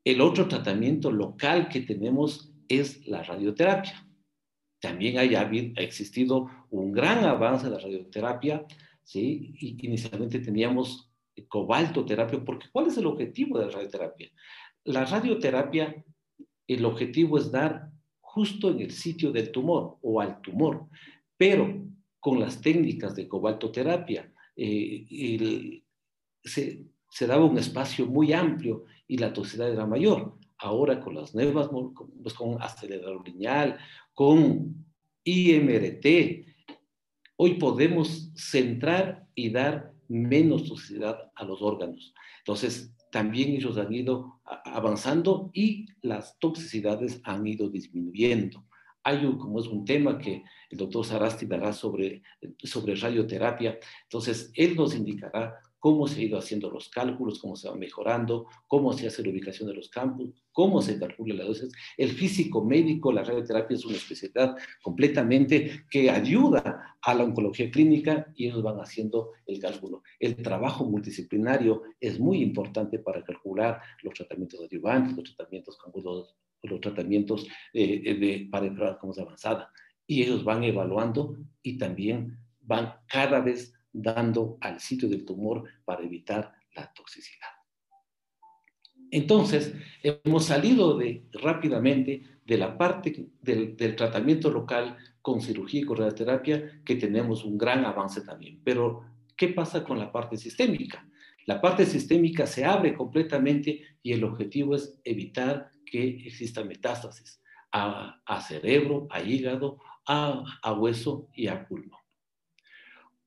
El 0.03 0.19
otro 0.19 0.47
tratamiento 0.47 1.11
local 1.11 1.69
que 1.69 1.81
tenemos 1.81 2.52
es 2.67 3.05
la 3.07 3.23
radioterapia. 3.23 4.07
También 4.79 5.17
haya 5.17 5.41
ha 5.41 5.81
existido 5.81 6.49
un 6.69 6.91
gran 6.91 7.23
avance 7.23 7.65
de 7.65 7.71
la 7.71 7.79
radioterapia, 7.79 8.65
¿sí? 9.03 9.55
Y 9.59 9.85
inicialmente 9.85 10.39
teníamos 10.39 11.09
cobaltoterapia, 11.47 12.43
porque 12.43 12.67
¿cuál 12.71 12.87
es 12.87 12.97
el 12.97 13.05
objetivo 13.05 13.57
de 13.57 13.65
la 13.65 13.71
radioterapia? 13.71 14.29
La 14.83 15.05
radioterapia, 15.05 16.03
el 16.67 16.85
objetivo 16.85 17.37
es 17.37 17.51
dar 17.51 17.89
justo 18.19 18.71
en 18.71 18.81
el 18.81 18.91
sitio 18.91 19.31
del 19.31 19.51
tumor 19.51 19.97
o 20.01 20.19
al 20.19 20.41
tumor, 20.41 20.87
pero 21.37 21.85
con 22.19 22.39
las 22.39 22.61
técnicas 22.61 23.15
de 23.15 23.27
cobaltoterapia 23.27 24.31
eh, 24.55 25.81
se, 26.43 26.85
se, 27.09 27.27
daba 27.27 27.45
un 27.45 27.57
espacio 27.57 28.05
muy 28.05 28.33
amplio 28.33 28.85
y 29.07 29.17
la 29.17 29.33
toxicidad 29.33 29.71
era 29.71 29.85
mayor 29.85 30.37
ahora 30.57 30.99
con 30.99 31.15
las 31.15 31.33
nuevas, 31.33 31.69
pues 32.21 32.33
con 32.33 32.61
acelerador 32.61 33.27
lineal, 33.27 33.77
con 34.13 34.85
IMRT, 35.23 36.05
hoy 37.37 37.55
podemos 37.55 38.31
centrar 38.35 39.27
y 39.35 39.49
dar 39.49 39.93
menos 40.07 40.67
toxicidad 40.67 41.31
a 41.35 41.43
los 41.43 41.61
órganos. 41.61 42.13
Entonces, 42.39 42.93
también 43.11 43.51
ellos 43.51 43.77
han 43.77 43.93
ido 43.93 44.41
avanzando 44.43 45.51
y 45.53 45.85
las 46.01 46.37
toxicidades 46.39 47.21
han 47.23 47.45
ido 47.45 47.69
disminuyendo. 47.69 48.65
Hay 49.03 49.25
un, 49.25 49.37
como 49.37 49.59
es 49.59 49.67
un 49.67 49.85
tema 49.85 50.17
que 50.17 50.43
el 50.69 50.77
doctor 50.77 51.05
Sarasti 51.05 51.45
dará 51.45 51.73
sobre, 51.73 52.23
sobre 52.63 52.95
radioterapia, 52.95 53.77
entonces 54.03 54.51
él 54.55 54.75
nos 54.75 54.95
indicará 54.95 55.59
cómo 55.83 56.07
se 56.07 56.21
ha 56.21 56.23
ido 56.23 56.37
haciendo 56.37 56.71
los 56.71 56.87
cálculos, 56.87 57.39
cómo 57.39 57.57
se 57.57 57.67
va 57.67 57.75
mejorando, 57.75 58.45
cómo 58.67 58.93
se 58.93 59.05
hace 59.05 59.21
la 59.21 59.31
ubicación 59.31 59.67
de 59.67 59.75
los 59.75 59.89
campos, 59.89 60.29
cómo 60.53 60.81
se 60.81 60.97
calcula 60.97 61.35
la 61.35 61.43
dosis. 61.43 61.73
El 61.97 62.11
físico 62.11 62.63
médico, 62.63 63.11
la 63.11 63.21
radioterapia 63.21 63.75
es 63.75 63.83
una 63.83 63.97
especialidad 63.97 64.55
completamente 64.81 65.83
que 65.91 66.09
ayuda 66.09 66.95
a 67.01 67.13
la 67.13 67.25
oncología 67.25 67.69
clínica 67.69 68.31
y 68.33 68.47
ellos 68.47 68.63
van 68.63 68.77
haciendo 68.77 69.31
el 69.45 69.59
cálculo. 69.59 70.03
El 70.21 70.37
trabajo 70.37 70.85
multidisciplinario 70.85 71.81
es 71.99 72.17
muy 72.17 72.41
importante 72.41 72.99
para 72.99 73.21
calcular 73.21 73.81
los 74.03 74.13
tratamientos 74.13 74.61
adyuvantes, 74.61 75.17
los 75.17 75.35
tratamientos, 75.35 75.77
los, 76.01 76.37
los 76.61 76.79
tratamientos 76.79 77.45
eh, 77.73 78.15
de, 78.15 78.47
para 78.49 78.67
enfermedad 78.67 78.99
como 79.01 79.11
avanzada. 79.19 79.69
Y 80.07 80.23
ellos 80.23 80.45
van 80.45 80.63
evaluando 80.63 81.35
y 81.61 81.77
también 81.77 82.39
van 82.61 82.93
cada 83.09 83.41
vez 83.41 83.73
dando 83.93 84.57
al 84.59 84.79
sitio 84.79 85.07
del 85.07 85.23
tumor 85.23 85.63
para 85.85 86.03
evitar 86.03 86.51
la 86.75 86.91
toxicidad. 86.91 87.49
Entonces, 89.11 89.75
hemos 90.01 90.45
salido 90.45 90.99
rápidamente 91.33 92.23
de 92.45 92.57
la 92.57 92.75
parte 92.77 93.27
del, 93.41 93.75
tratamiento 93.95 94.49
local 94.49 94.97
con 95.21 95.39
cirugía 95.39 95.81
y 95.81 95.85
con 95.85 95.97
radioterapia, 95.97 96.81
que 96.83 96.95
tenemos 96.95 97.45
un 97.45 97.57
gran 97.57 97.85
avance 97.85 98.21
también. 98.21 98.59
Pero, 98.63 99.05
¿qué 99.37 99.49
pasa 99.49 99.83
con 99.83 99.99
la 99.99 100.11
parte 100.11 100.35
sistémica? 100.35 101.07
La 101.45 101.61
parte 101.61 101.85
sistémica 101.85 102.47
se 102.47 102.65
abre 102.65 102.95
completamente 102.95 103.97
y 104.01 104.13
el 104.13 104.23
objetivo 104.23 104.75
es 104.75 104.99
evitar 105.03 105.69
que 105.85 106.03
exista 106.25 106.63
metástasis 106.63 107.39
a, 107.71 108.41
cerebro, 108.47 109.07
a 109.11 109.21
hígado, 109.21 109.79
a 110.05 110.73
hueso 110.73 111.29
y 111.35 111.47
a 111.47 111.67
pulmón. 111.67 112.02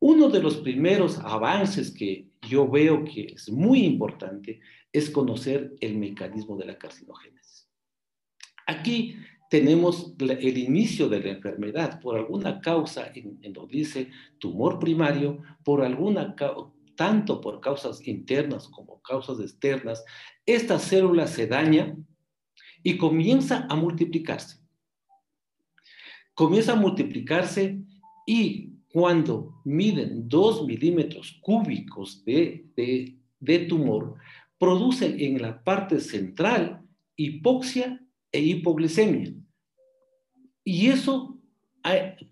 Uno 0.01 0.29
de 0.29 0.43
los 0.43 0.59
primeros 0.59 1.19
avances 1.19 1.91
que 1.91 2.29
yo 2.43 2.69
veo 2.69 3.05
que 3.05 3.33
es 3.35 3.51
muy 3.51 3.85
importante 3.85 4.61
es 4.93 5.11
conocer 5.11 5.75
el 5.81 5.97
mecanismo 5.97 6.57
de 6.57 6.67
la 6.67 6.79
carcinogénesis. 6.79 7.69
Aquí 8.67 9.17
tenemos 9.49 10.15
el 10.19 10.59
inicio 10.59 11.09
de 11.09 11.21
la 11.21 11.31
enfermedad 11.31 12.01
por 12.01 12.17
alguna 12.17 12.61
causa, 12.61 13.11
en, 13.15 13.53
donde 13.53 13.77
dice 13.77 14.11
tumor 14.39 14.79
primario, 14.79 15.43
por 15.65 15.83
alguna 15.83 16.35
tanto 16.97 17.41
por 17.41 17.61
causas 17.61 18.07
internas 18.07 18.69
como 18.69 19.01
causas 19.03 19.39
externas, 19.41 20.05
esta 20.47 20.79
célula 20.79 21.27
se 21.27 21.47
daña 21.47 21.95
y 22.83 22.97
comienza 22.97 23.67
a 23.69 23.77
multiplicarse. 23.77 24.59
Comienza 26.35 26.73
a 26.73 26.77
multiplicarse 26.77 27.81
y 28.27 28.76
cuando 28.97 29.61
miden 29.67 30.27
2 30.27 30.65
milímetros 30.65 31.39
cúbicos 31.43 32.25
de, 32.25 32.65
tumor, 33.69 34.15
producen 34.57 35.21
en 35.21 35.43
la 35.43 35.63
parte 35.63 36.01
central 36.01 36.83
hipoxia 37.15 38.03
e 38.33 38.41
hipoglicemia. 38.41 39.35
Y 40.65 40.87
eso 40.87 41.39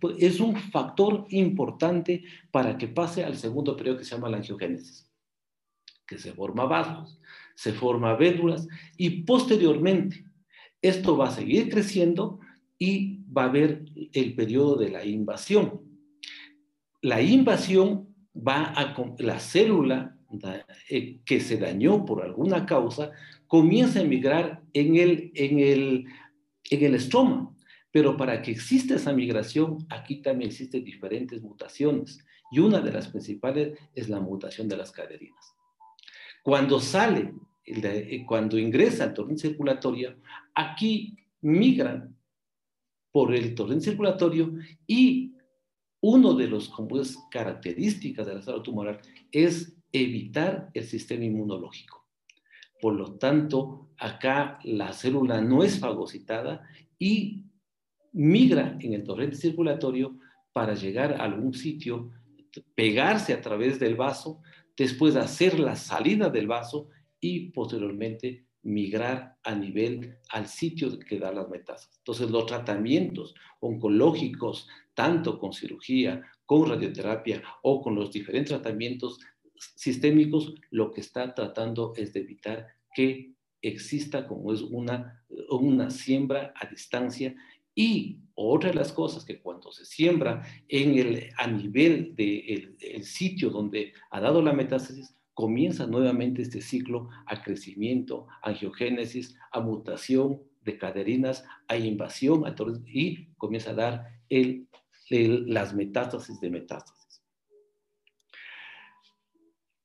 pues, 0.01 0.17
es 0.19 0.41
un 0.41 0.57
factor 0.57 1.27
importante 1.29 2.25
para 2.51 2.79
que 2.79 2.89
pase 2.89 3.23
al 3.23 3.37
segundo 3.37 3.77
periodo 3.77 3.99
que 3.99 4.05
se 4.05 4.15
llama 4.15 4.31
la 4.31 4.39
angiogénesis, 4.39 5.13
que 6.07 6.17
se 6.17 6.33
forma 6.33 6.65
vasos, 6.65 7.21
se 7.55 7.75
forma 7.75 8.17
védulas 8.17 8.67
y 8.97 9.23
posteriormente 9.25 10.25
esto 10.81 11.15
va 11.19 11.29
a 11.29 11.31
seguir 11.31 11.69
creciendo 11.69 12.41
y 12.79 13.19
va 13.27 13.43
a 13.43 13.49
haber 13.49 13.85
el 14.15 14.35
periodo 14.35 14.77
de 14.77 14.89
la 14.89 15.05
invasión. 15.05 15.84
La 17.05 17.21
invasión 17.21 18.15
va 18.35 18.65
a, 18.65 18.97
la 19.19 19.39
célula 19.39 20.17
eh, 20.89 21.21
que 21.27 21.39
se 21.39 21.59
dañó 21.59 22.07
por 22.07 22.23
alguna 22.23 22.65
causa, 22.65 23.11
comienza 23.47 23.99
a 23.99 24.03
emigrar 24.03 24.63
en 24.73 24.97
el, 24.97 25.31
en 25.35 25.59
el, 25.59 26.07
en 26.71 26.83
el 26.83 26.95
estroma. 26.95 27.55
Pero 27.91 28.17
para 28.17 28.41
que 28.41 28.53
exista 28.53 28.95
esa 28.95 29.13
migración, 29.13 29.87
aquí 29.91 30.23
también 30.23 30.49
existen 30.49 30.83
diferentes 30.83 31.43
mutaciones. 31.43 32.25
Y 32.51 32.61
una 32.61 32.81
de 32.81 32.93
las 32.93 33.09
principales 33.09 33.79
es 33.95 34.09
la 34.09 34.21
mutación 34.21 34.67
de 34.67 34.79
las 34.79 34.91
caderinas. 34.91 35.55
Cuando 36.43 36.81
sale, 36.81 37.35
eh, 37.67 38.25
cuando 38.27 38.59
ingresa 38.59 39.05
al 39.05 39.13
torrente 39.13 39.43
circulatorio, 39.43 40.17
aquí 40.55 41.19
migran 41.43 42.17
por 43.13 43.35
el 43.35 43.55
torrente 43.55 43.85
circulatorio 43.85 44.55
y 44.87 45.34
uno 46.07 46.35
de 46.35 46.49
los 46.49 46.69
como 46.69 47.01
características 47.31 48.27
de 48.27 48.35
la 48.35 48.43
célula 48.43 48.63
tumoral 48.63 49.01
es 49.33 49.75
evitar 49.91 50.69
el 50.75 50.85
sistema 50.85 51.25
inmunológico. 51.25 52.07
Por 52.79 52.93
lo 52.95 53.15
tanto, 53.15 53.89
acá 53.97 54.59
la 54.65 54.93
célula 54.93 55.41
no 55.41 55.65
es 55.65 55.79
fagocitada 55.81 56.69
y 56.99 57.45
migra 58.13 58.77
en 58.81 58.93
el 58.93 59.03
torrente 59.03 59.37
circulatorio 59.37 60.19
para 60.53 60.75
llegar 60.75 61.15
a 61.15 61.25
algún 61.25 61.55
sitio, 61.55 62.11
pegarse 62.75 63.33
a 63.33 63.41
través 63.41 63.81
del 63.81 63.95
vaso, 63.95 64.43
después 64.77 65.17
hacer 65.17 65.59
la 65.59 65.75
salida 65.75 66.29
del 66.29 66.49
vaso 66.49 66.91
y 67.19 67.49
posteriormente 67.51 68.45
migrar 68.63 69.39
a 69.43 69.55
nivel 69.55 70.19
al 70.29 70.49
sitio 70.49 70.99
que 70.99 71.19
da 71.19 71.33
las 71.33 71.49
metástasis. 71.49 71.99
Entonces, 71.99 72.31
los 72.31 72.45
tratamientos 72.45 73.35
oncológicos, 73.61 74.69
tanto 74.95 75.39
con 75.39 75.53
cirugía, 75.53 76.23
con 76.47 76.69
radioterapia 76.69 77.43
o 77.63 77.83
con 77.83 77.95
los 77.95 78.11
diferentes 78.13 78.51
tratamientos 78.51 79.19
sistémicos, 79.75 80.55
lo 80.71 80.91
que 80.93 81.01
está 81.01 81.35
tratando 81.35 81.93
es 81.97 82.13
de 82.13 82.21
evitar 82.21 82.67
que 82.95 83.33
exista 83.61 84.27
como 84.27 84.53
es 84.53 84.63
una, 84.63 85.25
una 85.51 85.91
siembra 85.91 86.53
a 86.57 86.67
distancia. 86.67 87.35
Y 87.75 88.21
otra 88.35 88.71
de 88.71 88.77
las 88.77 88.93
cosas 88.93 89.25
que 89.25 89.41
cuando 89.41 89.73
se 89.73 89.85
siembra 89.85 90.43
en 90.69 90.99
el, 90.99 91.31
a 91.37 91.47
nivel 91.47 92.15
del 92.15 92.77
de 92.77 92.95
el 92.95 93.05
sitio 93.05 93.51
donde 93.51 93.93
ha 94.11 94.21
dado 94.21 94.43
la 94.43 94.53
metástasis, 94.53 95.15
comienza 95.35 95.87
nuevamente 95.87 96.43
este 96.43 96.61
ciclo 96.61 97.09
a 97.27 97.43
crecimiento, 97.43 98.29
angiogénesis, 98.43 99.37
a 99.51 99.61
mutación 99.61 100.41
de 100.63 100.79
caderinas, 100.79 101.45
a 101.69 101.77
invasión, 101.77 102.45
y 102.87 103.27
comienza 103.37 103.71
a 103.71 103.75
dar 103.75 104.21
el, 104.29 104.69
las 105.11 105.75
metástasis 105.75 106.41
de 106.41 106.51
metástasis. 106.51 107.23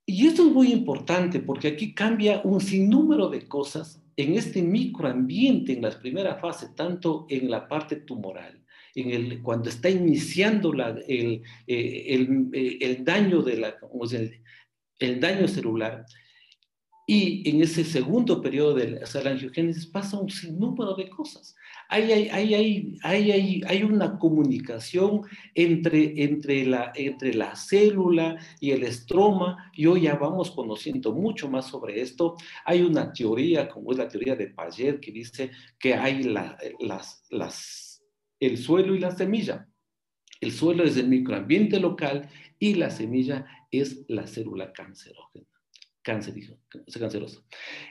Y 0.06 0.26
esto 0.26 0.48
es 0.48 0.52
muy 0.52 0.72
importante 0.72 1.40
porque 1.40 1.68
aquí 1.68 1.94
cambia 1.94 2.42
un 2.44 2.60
sinnúmero 2.62 3.30
de 3.30 3.48
cosas 3.48 4.02
en 4.18 4.36
este 4.36 4.62
microambiente, 4.62 5.74
en 5.74 5.84
la 5.84 5.92
primera 5.92 6.36
fase, 6.36 6.70
tanto 6.76 7.28
en 7.30 7.50
la 7.50 7.68
parte 7.68 7.98
tumoral, 7.98 8.66
en 8.96 9.12
el, 9.12 9.42
cuando 9.44 9.70
está 9.70 9.90
iniciando 9.90 10.74
la, 10.74 10.90
el, 11.08 11.44
eh, 11.68 12.06
el, 12.08 12.50
eh, 12.54 12.80
el, 12.82 13.06
daño 13.06 13.44
de 13.44 13.58
la, 13.58 13.76
el, 14.12 14.42
el 15.00 15.20
daño 15.20 15.48
celular. 15.48 16.06
Y 17.12 17.50
en 17.50 17.64
ese 17.64 17.84
segundo 17.84 18.40
periodo 18.40 18.76
de 18.76 19.02
la 19.02 19.32
angiogénesis 19.32 19.88
pasa 19.88 20.20
un 20.20 20.30
sinnúmero 20.30 20.94
de 20.94 21.10
cosas. 21.10 21.56
Hay, 21.88 22.12
hay, 22.12 22.54
hay, 23.02 23.64
hay, 23.66 23.84
una 23.84 24.20
comunicación 24.20 25.22
entre, 25.56 26.24
entre, 26.24 26.68
la, 26.68 26.92
entre 26.94 27.34
la 27.34 27.56
célula 27.56 28.38
y 28.60 28.70
el 28.70 28.84
estroma, 28.84 29.72
y 29.74 29.88
hoy 29.88 30.02
ya 30.02 30.18
vamos 30.18 30.52
conociendo 30.52 31.12
mucho 31.12 31.50
más 31.50 31.66
sobre 31.66 32.00
esto. 32.00 32.36
Hay 32.64 32.84
una 32.84 33.12
teoría, 33.12 33.68
como 33.68 33.92
es 33.92 33.98
la 33.98 34.08
teoría 34.08 34.36
de 34.36 34.46
Paget, 34.46 35.00
que 35.00 35.12
dice 35.12 35.50
que 35.80 35.96
hay 35.96 36.22
la, 36.22 36.60
las, 36.80 37.26
las, 37.32 38.04
el 38.40 38.56
suelo 38.60 38.94
y 38.94 39.00
la 39.00 39.10
semilla. 39.10 39.68
El 40.40 40.52
suelo 40.52 40.84
es 40.84 40.96
el 40.96 41.08
microambiente 41.08 41.80
local 41.80 42.30
y 42.60 42.76
la 42.76 42.92
semilla 42.92 43.48
es 43.72 44.06
la 44.10 44.28
célula 44.28 44.72
cancerógena, 44.74 45.48
cancerosa. 46.02 47.44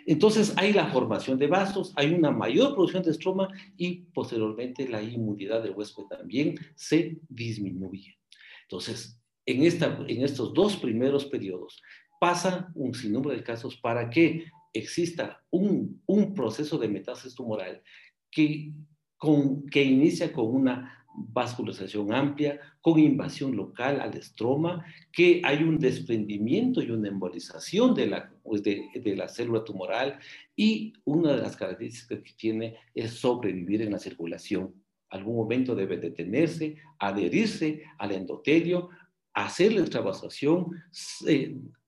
Entonces 0.07 0.55
hay 0.57 0.73
la 0.73 0.89
formación 0.89 1.39
de 1.39 1.47
vasos, 1.47 1.93
hay 1.97 2.13
una 2.13 2.31
mayor 2.31 2.75
producción 2.75 3.03
de 3.03 3.11
estroma 3.11 3.49
y 3.77 4.03
posteriormente 4.15 4.89
la 4.89 5.03
inmunidad 5.03 5.63
del 5.63 5.73
huésped 5.73 6.05
también 6.05 6.57
se 6.75 7.19
disminuye. 7.29 8.19
Entonces, 8.63 9.21
en, 9.47 9.63
esta, 9.65 9.99
en 10.07 10.23
estos 10.23 10.53
dos 10.53 10.77
primeros 10.77 11.27
periodos 11.27 11.81
pasa 12.21 12.71
un 12.75 12.95
sinnúmero 12.95 13.37
de 13.37 13.45
casos 13.45 13.77
para 13.77 14.11
que 14.11 14.47
exista 14.73 15.43
un, 15.51 16.03
un 16.07 16.35
proceso 16.35 16.79
de 16.79 16.89
metástasis 16.89 17.35
tumoral 17.35 17.83
que, 18.31 18.73
con, 19.17 19.67
que 19.67 19.83
inicia 19.83 20.33
con 20.33 20.47
una 20.47 20.98
vascularización 21.29 22.13
amplia, 22.13 22.61
con 22.81 22.99
invasión 22.99 23.57
local 23.57 24.01
al 24.01 24.17
estroma, 24.17 24.85
que 25.13 25.41
hay 25.45 25.63
un 25.63 25.79
desprendimiento 25.79 26.83
y 26.83 26.91
una 26.91 27.09
embolización 27.09 27.95
de 27.95 28.07
la, 28.07 28.31
pues, 28.43 28.63
de, 28.63 28.83
de 28.95 29.17
la 29.17 29.29
célula 29.29 29.65
tumoral 29.65 30.19
y 30.55 30.93
una 31.05 31.35
de 31.35 31.43
las 31.43 31.57
características 31.57 32.21
que 32.23 32.33
tiene 32.33 32.77
es 32.95 33.13
sobrevivir 33.13 33.83
en 33.83 33.93
la 33.93 33.99
circulación. 33.99 34.75
Algún 35.11 35.37
momento 35.37 35.75
debe 35.75 35.97
detenerse, 35.97 36.77
adherirse 36.99 37.83
al 37.99 38.13
endotelio, 38.13 38.91
hacer 39.33 39.73
la 39.73 39.81
extravasación, 39.81 40.71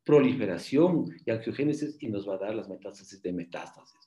proliferación 0.05 1.11
y 1.25 1.31
angiogénesis 1.31 1.97
y 2.01 2.09
nos 2.09 2.29
va 2.29 2.35
a 2.35 2.39
dar 2.39 2.55
las 2.55 2.69
metástasis 2.69 3.21
de 3.23 3.33
metástasis. 3.33 3.99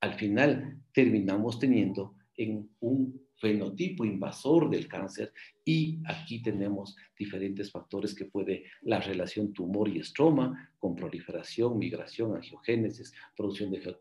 Al 0.00 0.14
final 0.14 0.78
terminamos 0.92 1.58
teniendo 1.58 2.14
en 2.36 2.70
un 2.80 3.20
fenotipo 3.40 4.04
invasor 4.04 4.68
del 4.68 4.86
cáncer 4.86 5.32
y 5.64 5.98
aquí 6.04 6.42
tenemos 6.42 6.94
diferentes 7.18 7.70
factores 7.70 8.14
que 8.14 8.26
puede 8.26 8.64
la 8.82 9.00
relación 9.00 9.52
tumor 9.52 9.88
y 9.88 9.98
estroma 9.98 10.70
con 10.78 10.94
proliferación, 10.94 11.78
migración, 11.78 12.36
angiogénesis, 12.36 13.14
producción 13.34 13.70
de, 13.70 13.96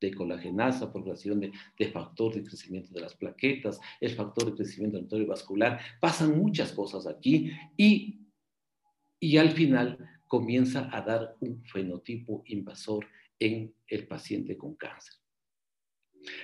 de 0.00 0.14
colagenasa, 0.14 0.92
producción 0.92 1.38
de, 1.40 1.52
de, 1.78 1.90
factor 1.90 2.34
de 2.34 2.42
crecimiento 2.42 2.92
de 2.92 3.00
las 3.00 3.14
plaquetas, 3.14 3.80
el 4.00 4.10
factor 4.10 4.46
de 4.46 4.56
crecimiento 4.56 5.16
del 5.16 5.26
vascular. 5.26 5.80
Pasan 6.00 6.36
muchas 6.36 6.72
cosas 6.72 7.06
aquí 7.06 7.52
y, 7.76 8.18
y 9.20 9.36
al 9.36 9.52
final 9.52 9.96
comienza 10.26 10.88
a 10.92 11.02
dar 11.02 11.36
un 11.40 11.62
fenotipo 11.62 12.42
invasor 12.46 13.06
en 13.38 13.72
el 13.86 14.08
paciente 14.08 14.56
con 14.56 14.74
cáncer. 14.74 15.21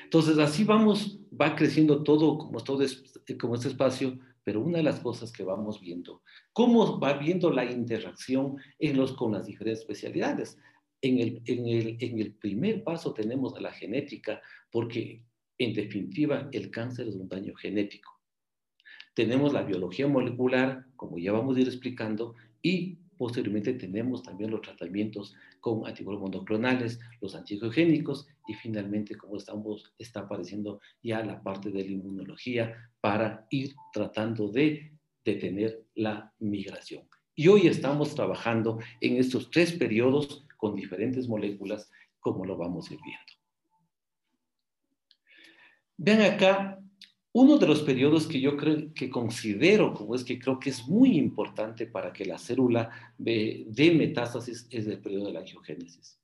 Entonces, 0.04 0.38
así 0.38 0.64
vamos, 0.64 1.18
va 1.38 1.54
creciendo 1.54 2.02
todo 2.02 2.38
como, 2.38 2.60
todo 2.60 2.84
como 3.38 3.54
este 3.54 3.68
espacio, 3.68 4.18
pero 4.44 4.60
una 4.60 4.78
de 4.78 4.84
las 4.84 5.00
cosas 5.00 5.30
que 5.30 5.44
vamos 5.44 5.80
viendo, 5.80 6.22
cómo 6.52 6.98
va 6.98 7.14
viendo 7.14 7.50
la 7.50 7.64
interacción 7.70 8.56
en 8.78 8.96
los, 8.96 9.12
con 9.12 9.32
las 9.32 9.46
diferentes 9.46 9.80
especialidades. 9.80 10.58
En 11.00 11.18
el, 11.18 11.42
en, 11.44 11.66
el, 11.68 11.96
en 12.00 12.18
el 12.18 12.34
primer 12.34 12.82
paso 12.82 13.12
tenemos 13.12 13.60
la 13.60 13.70
genética, 13.70 14.40
porque 14.70 15.22
en 15.58 15.74
definitiva 15.74 16.48
el 16.52 16.70
cáncer 16.70 17.08
es 17.08 17.16
un 17.16 17.28
daño 17.28 17.54
genético. 17.54 18.18
Tenemos 19.14 19.52
la 19.52 19.62
biología 19.62 20.06
molecular, 20.06 20.86
como 20.96 21.18
ya 21.18 21.32
vamos 21.32 21.56
a 21.56 21.60
ir 21.60 21.66
explicando, 21.66 22.34
y 22.62 22.98
Posteriormente 23.18 23.74
tenemos 23.74 24.22
también 24.22 24.52
los 24.52 24.62
tratamientos 24.62 25.34
con 25.60 25.84
anticuerpos 25.86 26.30
monoclonales, 26.30 27.00
los 27.20 27.34
antiogénicos 27.34 28.28
y 28.46 28.54
finalmente, 28.54 29.16
como 29.16 29.36
estamos, 29.36 29.92
está 29.98 30.20
apareciendo 30.20 30.80
ya 31.02 31.24
la 31.24 31.42
parte 31.42 31.70
de 31.70 31.84
la 31.84 31.90
inmunología 31.90 32.90
para 33.00 33.46
ir 33.50 33.74
tratando 33.92 34.48
de 34.48 34.92
detener 35.24 35.84
la 35.96 36.32
migración. 36.38 37.08
Y 37.34 37.48
hoy 37.48 37.66
estamos 37.66 38.14
trabajando 38.14 38.78
en 39.00 39.16
estos 39.16 39.50
tres 39.50 39.72
periodos 39.72 40.46
con 40.56 40.76
diferentes 40.76 41.28
moléculas, 41.28 41.90
como 42.20 42.44
lo 42.44 42.56
vamos 42.56 42.88
a 42.88 42.94
ir 42.94 43.00
viendo. 43.04 43.32
Vean 45.96 46.22
acá 46.22 46.78
uno 47.40 47.56
de 47.56 47.68
los 47.68 47.82
periodos 47.82 48.26
que 48.26 48.40
yo 48.40 48.56
creo 48.56 48.92
que 48.92 49.08
considero 49.08 49.94
como 49.94 50.16
es 50.16 50.24
que 50.24 50.40
creo 50.40 50.58
que 50.58 50.70
es 50.70 50.88
muy 50.88 51.16
importante 51.16 51.86
para 51.86 52.12
que 52.12 52.24
la 52.24 52.36
célula 52.36 52.90
de, 53.16 53.94
metástasis 53.96 54.66
es 54.70 54.88
el 54.88 54.98
periodo 54.98 55.26
de 55.26 55.34
la 55.34 55.40
angiogénesis. 55.40 56.18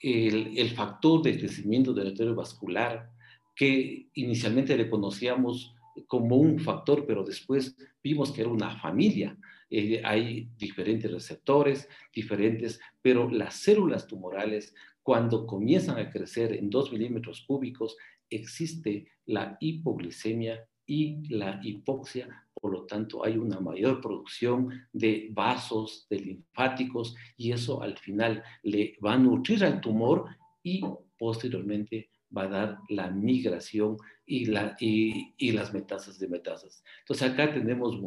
El, 0.00 0.56
el 0.56 0.70
factor 0.70 1.22
de 1.22 1.38
crecimiento 1.38 1.92
del 1.92 2.08
arterio 2.08 2.34
vascular, 2.34 3.10
que 3.54 4.08
inicialmente 4.14 4.74
le 4.78 4.88
conocíamos 4.88 5.74
como 6.06 6.36
un 6.36 6.58
factor, 6.58 7.04
pero 7.06 7.22
después 7.22 7.76
vimos 8.02 8.32
que 8.32 8.40
era 8.40 8.50
una 8.50 8.78
familia. 8.80 9.36
Eh, 9.68 10.00
hay 10.02 10.48
diferentes 10.56 11.10
receptores, 11.10 11.86
diferentes, 12.14 12.80
pero 13.02 13.30
las 13.30 13.56
células 13.56 14.06
tumorales, 14.06 14.74
cuando 15.02 15.46
comienzan 15.46 15.98
a 15.98 16.08
crecer 16.08 16.54
en 16.54 16.70
2 16.70 16.92
milímetros 16.92 17.42
cúbicos, 17.46 17.96
existe 18.30 19.06
la 19.26 19.56
hipoglicemia 19.60 20.66
y 20.86 21.28
la 21.28 21.60
hipoxia, 21.62 22.46
por 22.54 22.72
lo 22.72 22.84
tanto 22.84 23.24
hay 23.24 23.36
una 23.36 23.60
mayor 23.60 24.00
producción 24.00 24.68
de 24.92 25.28
vasos, 25.32 26.06
de 26.08 26.18
linfáticos, 26.18 27.16
y 27.36 27.52
eso 27.52 27.82
al 27.82 27.96
final 27.98 28.42
le 28.62 28.96
va 29.04 29.14
a 29.14 29.18
nutrir 29.18 29.64
al 29.64 29.80
tumor 29.80 30.26
y 30.62 30.82
posteriormente 31.18 32.10
va 32.36 32.42
a 32.42 32.48
dar 32.48 32.78
la 32.88 33.10
migración 33.10 33.96
y, 34.26 34.46
la, 34.46 34.76
y, 34.80 35.52
las 35.52 35.72
metástasis 35.72 36.20
de 36.20 36.28
metástasis. 36.28 36.82
Entonces 37.00 37.30
acá 37.30 37.52
tenemos 37.52 37.98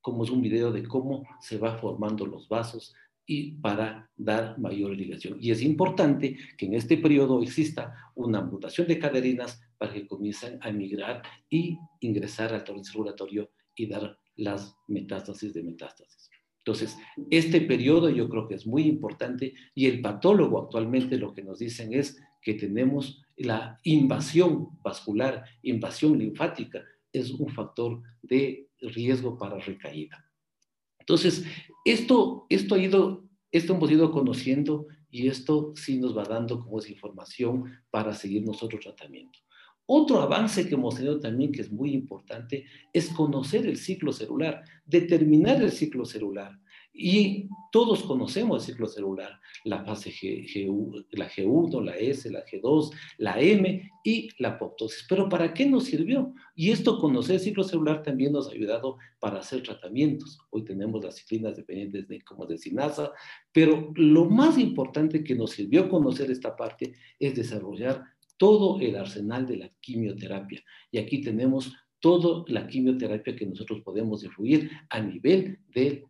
como 0.00 0.24
es 0.24 0.30
un 0.30 0.42
video 0.42 0.72
de 0.72 0.82
cómo 0.82 1.26
se 1.40 1.58
va 1.58 1.78
formando 1.78 2.26
los 2.26 2.48
vasos 2.48 2.94
y 3.26 3.52
para 3.52 4.10
dar 4.16 4.58
mayor 4.58 4.90
ligación. 4.90 5.38
Y 5.40 5.50
es 5.50 5.62
importante 5.62 6.36
que 6.56 6.66
en 6.66 6.74
este 6.74 6.96
periodo 6.96 7.42
exista 7.42 8.12
una 8.14 8.40
mutación 8.40 8.88
de 8.88 8.98
caderinas 8.98 9.62
para 9.80 9.94
que 9.94 10.06
comiencen 10.06 10.58
a 10.60 10.70
migrar 10.70 11.22
y 11.48 11.78
ingresar 12.00 12.52
al 12.52 12.64
torrente 12.64 12.90
circulatorio 12.90 13.50
y 13.74 13.86
dar 13.86 14.18
las 14.36 14.76
metástasis 14.88 15.54
de 15.54 15.62
metástasis. 15.62 16.28
Entonces, 16.58 16.98
este 17.30 17.62
periodo 17.62 18.10
yo 18.10 18.28
creo 18.28 18.46
que 18.46 18.56
es 18.56 18.66
muy 18.66 18.82
importante 18.82 19.54
y 19.74 19.86
el 19.86 20.02
patólogo 20.02 20.62
actualmente 20.62 21.16
lo 21.16 21.32
que 21.32 21.42
nos 21.42 21.60
dicen 21.60 21.94
es 21.94 22.22
que 22.42 22.52
tenemos 22.52 23.22
la 23.38 23.80
invasión 23.84 24.68
vascular, 24.82 25.46
invasión 25.62 26.18
linfática, 26.18 26.84
es 27.10 27.30
un 27.30 27.48
factor 27.48 28.02
de 28.20 28.68
riesgo 28.80 29.38
para 29.38 29.58
recaída. 29.60 30.30
Entonces, 30.98 31.46
esto, 31.86 32.44
esto, 32.50 32.74
ha 32.74 32.78
ido, 32.78 33.24
esto 33.50 33.74
hemos 33.74 33.90
ido 33.90 34.12
conociendo 34.12 34.88
y 35.10 35.28
esto 35.28 35.72
sí 35.74 35.98
nos 35.98 36.14
va 36.14 36.24
dando 36.24 36.60
como 36.60 36.80
esa 36.80 36.92
información 36.92 37.64
para 37.90 38.12
seguir 38.12 38.44
nosotros 38.44 38.82
tratamiento. 38.82 39.38
Otro 39.92 40.20
avance 40.20 40.68
que 40.68 40.76
hemos 40.76 40.94
tenido 40.94 41.18
también, 41.18 41.50
que 41.50 41.62
es 41.62 41.72
muy 41.72 41.92
importante, 41.92 42.64
es 42.92 43.08
conocer 43.08 43.66
el 43.66 43.76
ciclo 43.76 44.12
celular, 44.12 44.62
determinar 44.86 45.60
el 45.60 45.72
ciclo 45.72 46.04
celular. 46.04 46.56
Y 46.92 47.48
todos 47.72 48.04
conocemos 48.04 48.62
el 48.62 48.74
ciclo 48.74 48.86
celular, 48.86 49.40
la 49.64 49.82
fase 49.84 50.12
G, 50.12 51.06
la 51.10 51.28
G1, 51.28 51.84
la 51.84 51.96
S, 51.96 52.30
la 52.30 52.44
G2, 52.46 52.90
la 53.18 53.40
M 53.40 53.90
y 54.04 54.28
la 54.38 54.50
apoptosis. 54.50 55.06
Pero 55.08 55.28
¿para 55.28 55.52
qué 55.52 55.66
nos 55.66 55.86
sirvió? 55.86 56.34
Y 56.54 56.70
esto, 56.70 57.00
conocer 57.00 57.34
el 57.34 57.40
ciclo 57.40 57.64
celular 57.64 58.00
también 58.04 58.32
nos 58.32 58.48
ha 58.48 58.52
ayudado 58.52 58.96
para 59.18 59.40
hacer 59.40 59.64
tratamientos. 59.64 60.38
Hoy 60.50 60.64
tenemos 60.64 61.02
las 61.02 61.16
ciclinas 61.16 61.56
dependientes 61.56 62.06
de, 62.06 62.20
como 62.22 62.46
de 62.46 62.58
SINASA, 62.58 63.10
pero 63.50 63.92
lo 63.96 64.26
más 64.26 64.56
importante 64.56 65.24
que 65.24 65.34
nos 65.34 65.50
sirvió 65.50 65.88
conocer 65.88 66.30
esta 66.30 66.54
parte 66.54 66.94
es 67.18 67.34
desarrollar 67.34 68.04
todo 68.40 68.80
el 68.80 68.96
arsenal 68.96 69.46
de 69.46 69.58
la 69.58 69.68
quimioterapia. 69.80 70.64
Y 70.90 70.96
aquí 70.96 71.20
tenemos 71.20 71.74
toda 71.98 72.42
la 72.48 72.66
quimioterapia 72.66 73.36
que 73.36 73.44
nosotros 73.44 73.82
podemos 73.82 74.24
influir 74.24 74.70
a 74.88 74.98
nivel 74.98 75.58
de, 75.68 76.06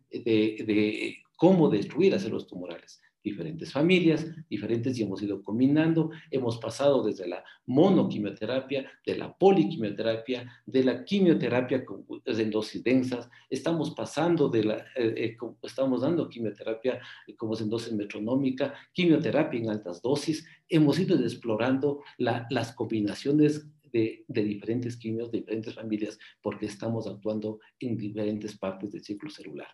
cómo 1.35 1.67
destruir 1.67 2.15
a 2.15 2.19
células 2.19 2.47
tumorales. 2.47 3.00
Diferentes 3.23 3.71
familias, 3.71 4.25
diferentes, 4.49 4.97
y 4.97 5.03
hemos 5.03 5.21
ido 5.21 5.43
combinando. 5.43 6.11
Hemos 6.29 6.57
pasado 6.57 7.03
desde 7.03 7.27
la 7.27 7.43
monoquimioterapia, 7.65 8.89
de 9.05 9.17
la 9.17 9.37
poliquimioterapia, 9.37 10.51
de 10.65 10.83
la 10.83 11.03
quimioterapia 11.03 11.85
en 12.25 12.49
dosis 12.49 12.83
densas. 12.83 13.29
Estamos 13.49 13.91
pasando 13.91 14.49
de 14.49 14.63
la, 14.63 14.77
eh, 14.95 15.13
eh, 15.17 15.37
estamos 15.63 16.01
dando 16.01 16.29
quimioterapia 16.29 16.99
como 17.37 17.53
es 17.53 17.61
en 17.61 17.69
dosis 17.69 17.93
metronómica, 17.93 18.73
quimioterapia 18.93 19.59
en 19.59 19.69
altas 19.69 20.01
dosis. 20.01 20.45
Hemos 20.67 20.99
ido 20.99 21.15
explorando 21.17 22.01
las 22.17 22.73
combinaciones 22.73 23.67
de, 23.91 24.25
diferentes 24.27 24.97
quimios, 24.97 25.31
de 25.31 25.39
diferentes 25.39 25.75
familias, 25.75 26.17
porque 26.41 26.65
estamos 26.65 27.07
actuando 27.07 27.59
en 27.79 27.97
diferentes 27.97 28.57
partes 28.57 28.91
del 28.91 29.03
ciclo 29.03 29.29
celular. 29.29 29.67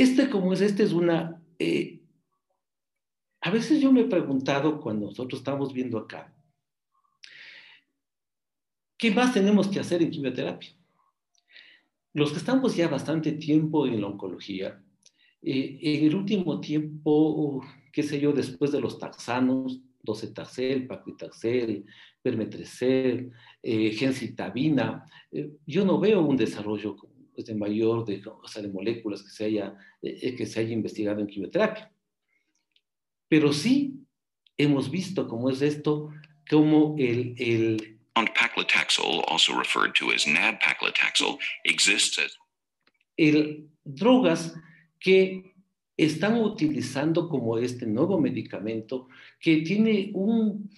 Este, 0.00 0.30
como 0.30 0.54
es, 0.54 0.62
este 0.62 0.82
es 0.82 0.94
una... 0.94 1.42
Eh, 1.58 2.00
a 3.42 3.50
veces 3.50 3.82
yo 3.82 3.92
me 3.92 4.00
he 4.00 4.04
preguntado 4.04 4.80
cuando 4.80 5.08
nosotros 5.08 5.40
estamos 5.40 5.74
viendo 5.74 5.98
acá, 5.98 6.34
¿qué 8.96 9.10
más 9.10 9.34
tenemos 9.34 9.68
que 9.68 9.78
hacer 9.78 10.00
en 10.00 10.10
quimioterapia? 10.10 10.70
Los 12.14 12.32
que 12.32 12.38
estamos 12.38 12.74
ya 12.74 12.88
bastante 12.88 13.32
tiempo 13.32 13.86
en 13.86 14.00
la 14.00 14.06
oncología, 14.06 14.82
eh, 15.42 15.78
en 15.82 16.06
el 16.06 16.14
último 16.14 16.62
tiempo, 16.62 17.62
qué 17.92 18.02
sé 18.02 18.18
yo, 18.18 18.32
después 18.32 18.72
de 18.72 18.80
los 18.80 18.98
taxanos, 18.98 19.82
docetaxel, 20.02 20.86
paclitaxel, 20.86 21.84
permetrecel, 22.22 23.32
eh, 23.62 23.90
gencitabina. 23.92 25.04
Eh, 25.30 25.58
yo 25.66 25.84
no 25.84 26.00
veo 26.00 26.22
un 26.22 26.38
desarrollo 26.38 26.96
pues, 27.40 27.46
de 27.46 27.54
mayor 27.54 28.04
de, 28.04 28.18
de 28.18 28.68
moléculas 28.68 29.22
que 29.22 29.30
se, 29.30 29.44
haya, 29.46 29.74
eh, 30.02 30.34
que 30.36 30.44
se 30.44 30.60
haya 30.60 30.72
investigado 30.72 31.20
en 31.20 31.26
quimioterapia. 31.26 31.90
Pero 33.28 33.52
sí 33.52 34.04
hemos 34.58 34.90
visto 34.90 35.26
cómo 35.26 35.48
es 35.48 35.62
esto, 35.62 36.10
como 36.48 36.96
el... 36.98 37.34
el 37.38 37.98
paclitaxel, 38.14 39.24
also 39.28 39.56
referred 39.56 39.94
to 39.94 40.10
as 40.10 40.26
nab-paclitaxel, 40.26 41.38
exists 41.64 42.18
as... 42.18 42.36
El, 43.16 43.70
drogas 43.84 44.54
que 44.98 45.54
están 45.96 46.36
utilizando 46.42 47.28
como 47.28 47.56
este 47.56 47.86
nuevo 47.86 48.20
medicamento 48.20 49.08
que 49.38 49.62
tiene, 49.62 50.10
un, 50.12 50.70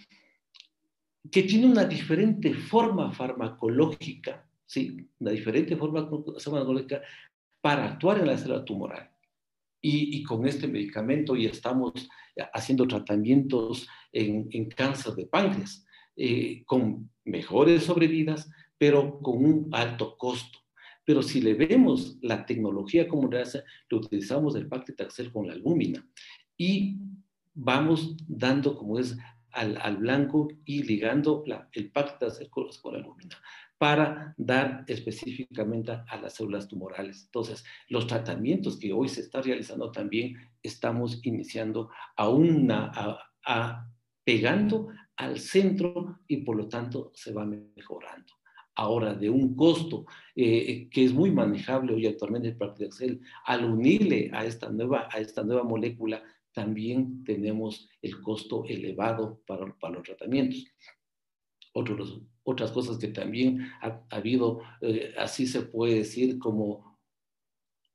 que 1.31 1.43
tiene 1.43 1.67
una 1.67 1.85
diferente 1.85 2.55
forma 2.55 3.13
farmacológica, 3.13 4.47
¿sí? 4.73 5.07
una 5.19 5.33
diferente 5.33 5.77
forma 5.77 6.09
farmacológica 6.39 7.03
para 7.61 7.85
actuar 7.85 8.19
en 8.21 8.27
la 8.27 8.39
célula 8.39 8.65
tumoral. 8.65 9.11
Y, 9.83 10.17
y, 10.17 10.23
con 10.23 10.47
este 10.47 10.69
medicamento 10.69 11.35
ya 11.35 11.51
estamos 11.51 11.93
haciendo 12.55 12.87
tratamientos 12.87 13.89
en, 14.13 14.49
en 14.53 14.71
cáncer 14.71 15.15
de 15.15 15.27
páncreas, 15.27 15.85
eh, 16.17 16.63
con 16.65 17.11
mejores 17.25 17.85
sobrevidas, 17.85 18.49
pero 18.79 19.21
con 19.21 19.45
un 19.45 19.69
alto 19.73 20.17
costo. 20.17 20.61
Pero 21.05 21.21
si 21.23 21.41
le 21.41 21.55
vemos 21.55 22.17
la 22.23 22.47
tecnología 22.47 23.09
como 23.09 23.29
le 23.29 23.41
hace, 23.41 23.65
lo 23.89 23.99
utilizamos 23.99 24.55
el 24.55 24.69
paclitaxel 24.69 25.33
con 25.33 25.49
la 25.49 25.55
albúmina 25.55 26.07
y 26.57 26.97
vamos 27.55 28.17
dando 28.29 28.77
como 28.77 28.99
es 29.01 29.19
al, 29.53 29.97
blanco 29.97 30.49
y 30.65 30.83
ligando 30.83 31.45
el 31.73 31.91
paclitaxel 31.91 32.49
con, 32.51 32.69
con 32.83 32.93
la 32.95 32.99
albúmina 33.01 33.37
para 33.83 34.33
dar 34.37 34.85
específicamente 34.87 35.91
a 35.91 36.17
las 36.23 36.35
células 36.35 36.69
tumorales. 36.69 37.25
Entonces, 37.25 37.65
los 37.89 38.07
tratamientos 38.07 38.79
que 38.79 38.93
hoy 38.93 39.09
se 39.09 39.23
está 39.23 39.43
realizando 39.43 39.91
también 39.91 40.37
estamos 40.63 41.19
iniciando 41.25 41.91
a 42.15 42.29
una, 42.29 42.93
a, 43.45 43.89
pegando 44.23 44.87
al 45.17 45.41
centro 45.41 46.21
y 46.29 46.39
por 46.39 46.59
lo 46.59 46.69
tanto 46.69 47.11
se 47.13 47.33
va 47.33 47.45
mejorando 47.45 48.33
ahora 48.77 49.15
de 49.15 49.29
un 49.29 49.57
costo 49.57 50.07
eh, 50.37 50.89
que 50.89 51.05
es 51.05 51.13
muy 51.13 51.33
manejable 51.33 51.93
hoy 51.93 52.07
actualmente 52.07 52.49
el 52.49 52.57
Paclitaxel, 52.57 53.21
al 53.45 53.65
unirle 53.65 54.31
a 54.33 54.47
esta 54.47 54.71
nueva, 54.71 55.09
a 55.11 55.19
esta 55.19 55.43
nueva 55.43 55.65
molécula, 55.65 56.23
también 56.53 57.25
tenemos 57.25 57.89
el 58.01 58.21
costo 58.21 58.65
elevado 58.67 59.41
para, 59.47 59.73
para 59.79 59.95
los 59.95 60.03
tratamientos. 60.03 60.65
Otros, 61.75 62.21
otras 62.45 62.71
cosas 62.71 62.99
que 62.99 63.09
también 63.09 63.63
ha, 63.81 64.05
habido, 64.11 64.61
eh, 64.81 65.15
así 65.19 65.47
se 65.47 65.63
puede 65.63 65.97
decir, 65.97 66.39
como, 66.39 66.99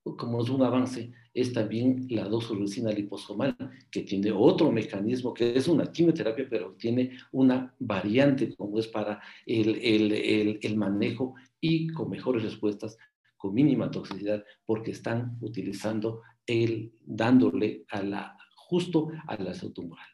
como 0.04 0.42
es 0.42 0.50
un 0.50 0.64
avance, 0.64 1.12
es 1.34 1.54
también 1.54 2.08
la 2.10 2.28
doxorubicina 2.28 2.92
liposomal, 2.92 3.56
que 3.92 4.02
tiene 4.02 4.32
otro 4.32 4.72
mecanismo, 4.72 5.34
que 5.36 5.56
es 5.56 5.68
una 5.68 5.92
quimioterapia, 5.92 6.48
pero 6.50 6.74
tiene 6.74 7.12
una 7.32 7.76
variante 7.78 8.56
como 8.56 8.80
es 8.80 8.88
para 8.88 9.22
el, 9.46 9.76
el, 9.76 10.60
el, 10.64 10.78
manejo 10.78 11.36
y 11.62 11.90
con 11.90 12.10
mejores 12.10 12.42
respuestas, 12.42 12.98
con 13.36 13.54
mínima 13.54 13.92
toxicidad, 13.92 14.44
porque 14.66 14.92
están 14.92 15.38
utilizando 15.42 16.24
el, 16.48 16.92
dándole 17.06 17.86
a 17.90 18.02
la, 18.02 18.38
justo 18.68 19.10
a 19.28 19.36
la 19.38 19.54
salud 19.54 19.74
tumoral. 19.74 20.08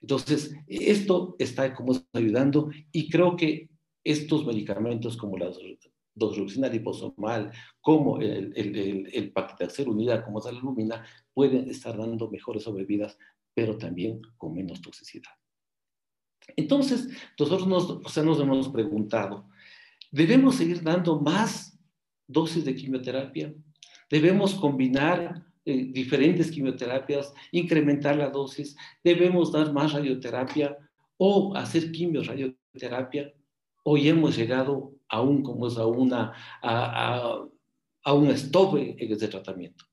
Entonces, 0.00 0.54
esto 0.66 1.36
está 1.38 1.74
como 1.74 1.92
ayudando 2.12 2.70
y 2.90 3.08
creo 3.08 3.36
que 3.36 3.68
estos 4.02 4.46
medicamentos 4.46 5.16
como 5.16 5.36
la 5.36 5.50
doxorubicina 6.14 6.68
liposomal, 6.68 7.52
como 7.80 8.18
el, 8.18 8.52
el, 8.56 9.08
el, 9.12 9.32
paclitaxel 9.32 9.88
unida, 9.88 10.24
como 10.24 10.40
la 10.40 10.52
lumina, 10.52 11.04
pueden 11.32 11.68
estar 11.68 11.96
dando 11.96 12.30
mejores 12.30 12.64
sobrevidas, 12.64 13.18
pero 13.54 13.76
también 13.76 14.20
con 14.36 14.54
menos 14.54 14.80
toxicidad. 14.80 15.32
Entonces, 16.56 17.08
nosotros 17.38 17.66
nos, 17.66 17.90
o 17.90 18.08
sea, 18.08 18.22
nos 18.22 18.40
hemos 18.40 18.68
preguntado, 18.70 19.48
¿debemos 20.10 20.56
seguir 20.56 20.82
dando 20.82 21.20
más 21.20 21.78
dosis 22.26 22.64
de 22.64 22.74
quimioterapia? 22.74 23.54
¿Debemos 24.10 24.54
combinar 24.54 25.49
eh, 25.64 25.88
diferentes 25.92 26.50
quimioterapias, 26.50 27.32
incrementar 27.52 28.16
la 28.16 28.30
dosis? 28.30 28.76
¿Debemos 29.02 29.52
dar 29.52 29.72
más 29.72 29.92
radioterapia? 29.92 30.76
o 31.22 31.54
hacer 31.54 31.92
quimio, 31.92 32.22
radioterapia, 32.22 33.30
hoy 33.84 34.08
hemos 34.08 34.34
llegado 34.38 34.94
a 35.06 35.20
un, 35.20 35.42
como 35.42 35.66
es, 35.66 35.76
a, 35.76 35.84
una, 35.84 36.32
a, 36.62 37.44
a, 38.04 38.14
un 38.14 38.28
stop 38.30 38.78
en, 38.78 38.96
ese 38.98 39.28
tratamiento. 39.28 39.84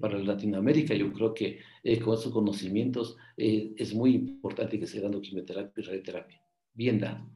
Para 0.00 0.16
Latinoamérica 0.16 0.94
yo 0.94 1.12
creo 1.12 1.34
que 1.34 1.58
eh, 1.82 1.98
con 1.98 2.14
esos 2.14 2.32
conocimientos 2.32 3.16
eh, 3.36 3.74
es 3.76 3.92
muy 3.92 4.14
importante 4.14 4.78
que 4.78 4.86
se 4.86 5.00
dando 5.00 5.20
quimioterapia 5.20 5.72
y 5.82 5.86
radioterapia, 5.86 6.40
bien 6.72 7.00
dado. 7.00 7.28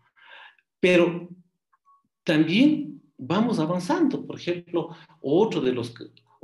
Pero 0.78 1.28
también 2.22 3.02
vamos 3.18 3.58
avanzando. 3.58 4.24
Por 4.24 4.36
ejemplo, 4.38 4.90
otro 5.20 5.60
de 5.60 5.72
los, 5.72 5.92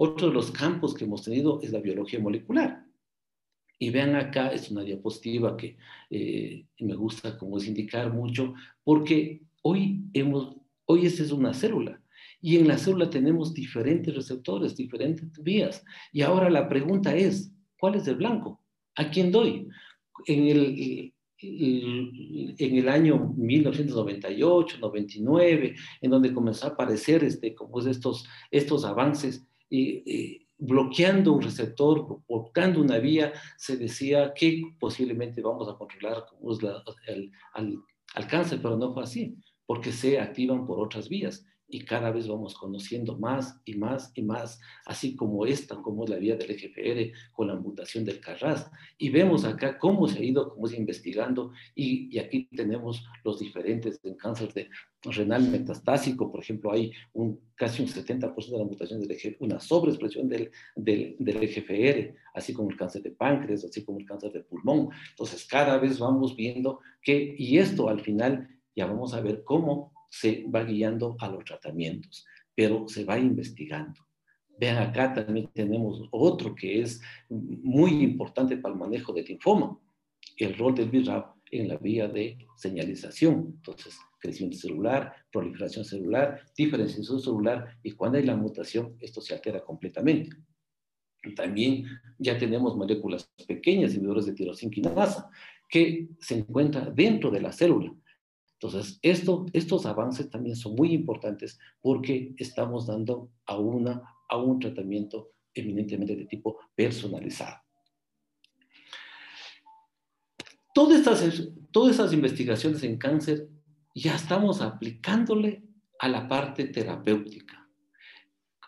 otro 0.01 0.29
de 0.29 0.35
los 0.35 0.53
campos 0.53 0.95
que 0.95 1.05
hemos 1.05 1.25
tenido 1.25 1.61
es 1.61 1.73
la 1.73 1.81
biología 1.81 2.21
molecular. 2.21 2.85
Y 3.81 3.91
vean 3.91 4.15
acá, 4.15 4.53
es 4.53 4.71
una 4.71 4.83
diapositiva 4.83 5.57
que 5.57 5.77
eh, 6.11 6.67
me 6.79 6.95
gusta 6.95 7.37
como 7.37 7.59
es 7.59 7.67
indicar 7.67 8.13
mucho, 8.13 8.55
porque 8.85 9.43
hoy, 9.63 10.05
hemos, 10.13 10.55
hoy 10.85 11.07
esta 11.07 11.25
es 11.25 11.33
una 11.33 11.53
célula. 11.53 12.01
Y 12.41 12.59
en 12.59 12.69
la 12.69 12.79
célula 12.79 13.11
tenemos 13.11 13.53
diferentes 13.53 14.15
receptores, 14.15 14.77
diferentes 14.77 15.33
vías. 15.43 15.85
Y 16.13 16.23
ahora 16.23 16.49
la 16.49 16.69
pregunta 16.69 17.17
es, 17.17 17.53
¿cuál 17.81 17.97
es 17.97 18.07
el 18.07 18.17
blanco? 18.17 18.63
¿A 18.95 19.11
quién 19.11 19.33
doy? 19.33 19.67
En 20.27 20.47
el, 20.47 21.13
en 21.41 22.77
el 22.77 22.89
año 22.89 23.35
1998, 23.37 24.79
99, 24.79 25.75
en 26.01 26.11
donde 26.11 26.33
comenzó 26.33 26.67
a 26.67 26.71
aparecer 26.71 27.25
este, 27.25 27.53
como 27.53 27.81
estos, 27.81 28.29
estos 28.53 28.85
avances, 28.85 29.45
y 29.71 30.49
bloqueando 30.59 31.35
un 31.35 31.43
receptor, 31.43 32.21
bloqueando 32.29 32.81
una 32.81 32.99
vía, 32.99 33.33
se 33.57 33.77
decía 33.77 34.33
que 34.35 34.63
posiblemente 34.79 35.41
vamos 35.41 35.69
a 35.69 35.77
controlar 35.77 36.25
el, 37.07 37.31
al 37.55 38.27
cáncer, 38.27 38.59
pero 38.61 38.77
no 38.77 38.93
fue 38.93 39.05
así, 39.05 39.37
porque 39.67 39.93
se 39.93 40.19
activan 40.21 40.67
por 40.67 40.81
otras 40.81 41.09
vías 41.09 41.47
y 41.69 41.81
cada 41.85 42.11
vez 42.11 42.27
vamos 42.27 42.55
conociendo 42.55 43.19
más 43.19 43.61
y 43.65 43.75
más 43.75 44.11
y 44.15 44.23
más, 44.23 44.59
así 44.87 45.15
como 45.15 45.45
esta, 45.45 45.77
como 45.77 46.07
la 46.07 46.17
vía 46.17 46.37
del 46.37 46.51
EGFR 46.51 47.13
con 47.33 47.49
la 47.49 47.57
mutación 47.57 48.05
del 48.05 48.21
Carras. 48.21 48.71
Y 48.97 49.11
vemos 49.11 49.45
acá 49.45 49.79
cómo 49.79 50.09
se 50.09 50.19
ha 50.19 50.25
ido, 50.25 50.49
cómo 50.49 50.67
se 50.67 50.77
investigando, 50.77 51.53
y, 51.75 52.19
aquí 52.19 52.49
tenemos 52.57 53.05
los 53.23 53.39
diferentes 53.39 54.01
en 54.03 54.15
cáncer 54.15 54.53
de 54.55 54.69
renal 55.03 55.43
metastásico, 55.49 56.33
por 56.33 56.41
ejemplo, 56.41 56.73
hay 56.73 56.91
un, 57.13 57.39
casi 57.55 57.83
un 57.83 57.89
70% 57.89 58.35
de 58.51 58.59
la 58.59 58.65
mutación 58.65 59.01
del 59.01 59.11
EGFR, 59.11 59.37
una 59.41 59.61
sobreexpresión 59.61 60.29
del, 60.29 60.51
del, 60.75 61.17
del 61.19 62.15
así 62.35 62.53
como 62.53 62.71
el 62.71 62.77
cáncer 62.77 63.03
de 63.03 63.11
páncreas, 63.11 63.65
así 63.65 63.85
como 63.85 63.99
el 63.99 64.07
cáncer 64.07 64.33
de 64.33 64.41
pulmón. 64.41 64.89
Entonces, 65.11 65.45
cada 65.45 65.79
vez 65.79 65.99
vamos 65.99 66.35
viendo 66.35 66.81
que, 67.03 67.35
y 67.37 67.59
esto 67.59 67.89
al 67.89 68.01
final 68.01 68.49
ya 68.75 68.87
vamos 68.87 69.13
a 69.13 69.21
ver 69.21 69.45
cómo 69.45 69.93
se 70.09 70.45
va 70.53 70.65
guiando 70.65 71.17
a 71.21 71.29
los 71.29 71.45
tratamientos, 71.45 72.27
pero 72.55 72.89
se 72.89 73.05
va 73.05 73.19
investigando. 73.19 74.01
Vean 74.59 74.79
acá 74.79 75.15
también 75.15 75.49
tenemos 75.53 76.09
otro 76.11 76.55
que 76.55 76.81
es 76.81 77.01
muy 77.29 78.03
importante 78.03 78.57
para 78.57 78.75
el 78.75 78.81
manejo 78.81 79.13
del 79.13 79.27
linfoma, 79.27 79.79
el 80.37 80.57
rol 80.57 80.75
del 80.75 80.91
BRAF 80.91 81.27
en 81.51 81.69
la 81.69 81.77
vía 81.77 82.09
de 82.09 82.39
señalización. 82.57 83.55
Entonces, 83.57 83.97
crecimiento 84.19 84.59
celular, 84.59 85.15
proliferación 85.31 85.85
celular, 85.85 86.43
diferenciación 86.57 87.21
celular, 87.21 87.79
y 87.83 87.93
cuando 87.93 88.19
hay 88.19 88.25
la 88.25 88.37
mutación, 88.37 88.97
esto 89.01 89.21
se 89.21 89.35
altera 89.35 89.63
completamente. 89.63 90.37
También 91.37 91.85
ya 92.19 92.37
tenemos 92.39 92.77
moléculas 92.77 93.31
pequeñas, 93.47 93.93
inhibidores 93.93 94.27
de 94.27 94.35
tirosinquinasa, 94.35 95.31
que 95.69 96.09
se 96.21 96.39
encuentran 96.39 96.95
dentro 96.95 97.31
de 97.31 97.41
la 97.41 97.53
célula 97.53 97.93
entonces, 98.61 98.99
esto, 99.03 99.47
estos 99.53 99.87
avances 99.87 100.29
también 100.31 100.57
son 100.57 100.75
muy 100.75 100.93
importantes 100.93 101.61
porque 101.81 102.35
estamos 102.39 102.89
dando 102.89 103.31
a, 103.47 103.57
una, 103.57 104.03
a 104.29 104.37
un 104.37 104.59
tratamiento 104.59 105.31
eminentemente 105.55 106.17
de 106.17 106.27
tipo 106.27 106.59
personalizado. 106.75 107.57
Todas 110.75 110.99
estas, 110.99 111.49
todas 111.71 111.93
estas 111.93 112.13
investigaciones 112.13 112.83
en 112.83 112.99
cáncer 112.99 113.49
ya 113.95 114.17
estamos 114.17 114.61
aplicándole 114.61 115.63
a 116.01 116.09
la 116.09 116.27
parte 116.27 116.65
terapéutica 116.65 117.65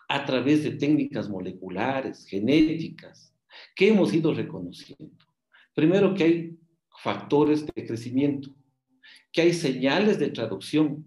a 0.07 0.25
través 0.25 0.63
de 0.63 0.71
técnicas 0.71 1.29
moleculares, 1.29 2.25
genéticas, 2.25 3.33
que 3.75 3.89
hemos 3.89 4.13
ido 4.13 4.33
reconociendo. 4.33 5.25
Primero 5.73 6.13
que 6.13 6.23
hay 6.23 6.59
factores 7.01 7.65
de 7.65 7.85
crecimiento 7.85 8.53
que 9.31 9.41
hay 9.41 9.53
señales 9.53 10.19
de 10.19 10.29
traducción, 10.29 11.05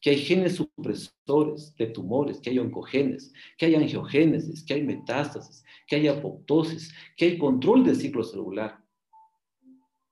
que 0.00 0.10
hay 0.10 0.18
genes 0.18 0.56
supresores 0.56 1.74
de 1.76 1.86
tumores, 1.86 2.38
que 2.40 2.50
hay 2.50 2.58
oncogenes, 2.58 3.32
que 3.56 3.66
hay 3.66 3.74
angiogénesis, 3.74 4.64
que 4.64 4.74
hay 4.74 4.82
metástasis, 4.82 5.64
que 5.86 5.96
hay 5.96 6.08
apoptosis, 6.08 6.94
que 7.16 7.24
hay 7.24 7.38
control 7.38 7.84
del 7.84 7.96
ciclo 7.96 8.22
celular. 8.22 8.84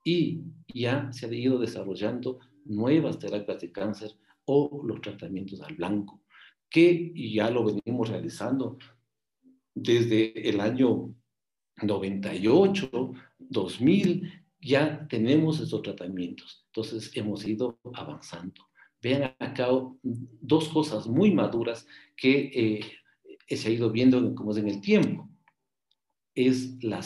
Y 0.03 0.41
ya 0.73 1.11
se 1.13 1.25
han 1.25 1.33
ido 1.33 1.59
desarrollando 1.59 2.39
nuevas 2.65 3.19
terapias 3.19 3.61
de 3.61 3.71
cáncer 3.71 4.11
o 4.45 4.81
los 4.83 4.99
tratamientos 5.01 5.61
al 5.61 5.75
blanco, 5.75 6.21
que 6.69 7.13
ya 7.15 7.49
lo 7.49 7.63
venimos 7.63 8.09
realizando 8.09 8.77
desde 9.73 10.49
el 10.49 10.59
año 10.59 11.13
98, 11.81 13.13
2000, 13.39 14.42
ya 14.63 15.07
tenemos 15.09 15.59
esos 15.59 15.81
tratamientos. 15.81 16.63
Entonces 16.67 17.11
hemos 17.15 17.45
ido 17.45 17.79
avanzando. 17.93 18.61
Vean 19.01 19.35
acá 19.39 19.67
dos 20.03 20.69
cosas 20.69 21.07
muy 21.07 21.31
maduras 21.31 21.85
que 22.15 22.79
eh, 23.49 23.55
se 23.55 23.67
ha 23.67 23.71
ido 23.71 23.91
viendo 23.91 24.33
como 24.35 24.51
es 24.51 24.57
en 24.57 24.69
el 24.69 24.81
tiempo. 24.81 25.29
Es 26.35 26.81
la, 26.83 27.01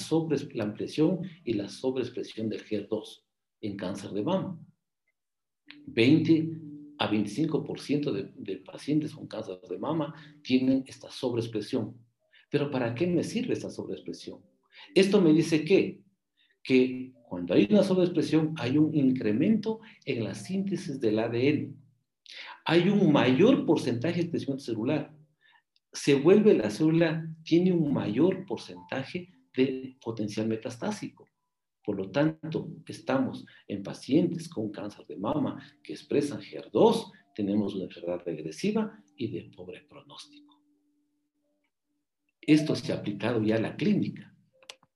ampliación 0.63 1.22
y 1.43 1.54
la 1.54 1.67
sobreexpresión 1.67 2.50
del 2.50 2.63
HER2 2.63 3.24
en 3.62 3.76
cáncer 3.76 4.12
de 4.12 4.24
mama. 4.24 4.60
20 5.88 6.50
a 7.00 7.12
25% 7.12 8.12
de, 8.12 8.32
de 8.36 8.58
pacientes 8.58 9.13
con 9.13 9.28
cáncer 9.28 9.60
de 9.70 9.78
mama 9.78 10.13
tienen 10.43 10.84
esta 10.88 11.12
sobreexpresión. 11.12 11.98
Pero 12.50 12.72
¿para 12.72 12.96
qué 12.96 13.08
me 13.08 13.24
sirve 13.24 13.54
esta 13.54 13.70
sobreexpresión? 13.70 14.41
Esto 14.93 15.20
me 15.20 15.34
dice 15.34 15.65
que 15.65 16.08
que 16.67 17.13
cuando 17.27 17.53
hay 17.53 17.67
una 17.69 17.83
sobreexpresión 17.83 18.53
hay 18.57 18.77
un 18.77 18.95
incremento 18.95 19.81
en 20.05 20.23
la 20.23 20.33
síntesis 20.33 20.99
del 21.01 21.19
ADN. 21.19 21.75
Hay 22.65 22.87
un 22.87 23.11
mayor 23.11 23.65
porcentaje 23.65 24.23
de 24.23 24.29
crecimiento 24.29 24.63
celular. 24.63 25.13
Se 25.91 26.15
vuelve 26.15 26.53
la 26.53 26.69
célula, 26.69 27.27
tiene 27.43 27.73
un 27.73 27.93
mayor 27.93 28.45
porcentaje 28.45 29.29
de 29.53 29.97
potencial 30.01 30.47
metastásico. 30.47 31.27
Por 31.83 31.97
lo 31.97 32.11
tanto, 32.11 32.69
estamos 32.85 33.45
en 33.67 33.83
pacientes 33.83 34.47
con 34.47 34.71
cáncer 34.71 35.05
de 35.07 35.17
mama 35.17 35.61
que 35.83 35.93
expresan 35.93 36.39
HER2, 36.39 37.11
tenemos 37.35 37.75
una 37.75 37.85
enfermedad 37.85 38.21
regresiva 38.25 39.03
y 39.17 39.27
de 39.27 39.51
pobre 39.53 39.81
pronóstico. 39.81 40.61
Esto 42.41 42.73
se 42.75 42.93
ha 42.93 42.95
aplicado 42.95 43.43
ya 43.43 43.57
a 43.57 43.59
la 43.59 43.75
clínica. 43.75 44.33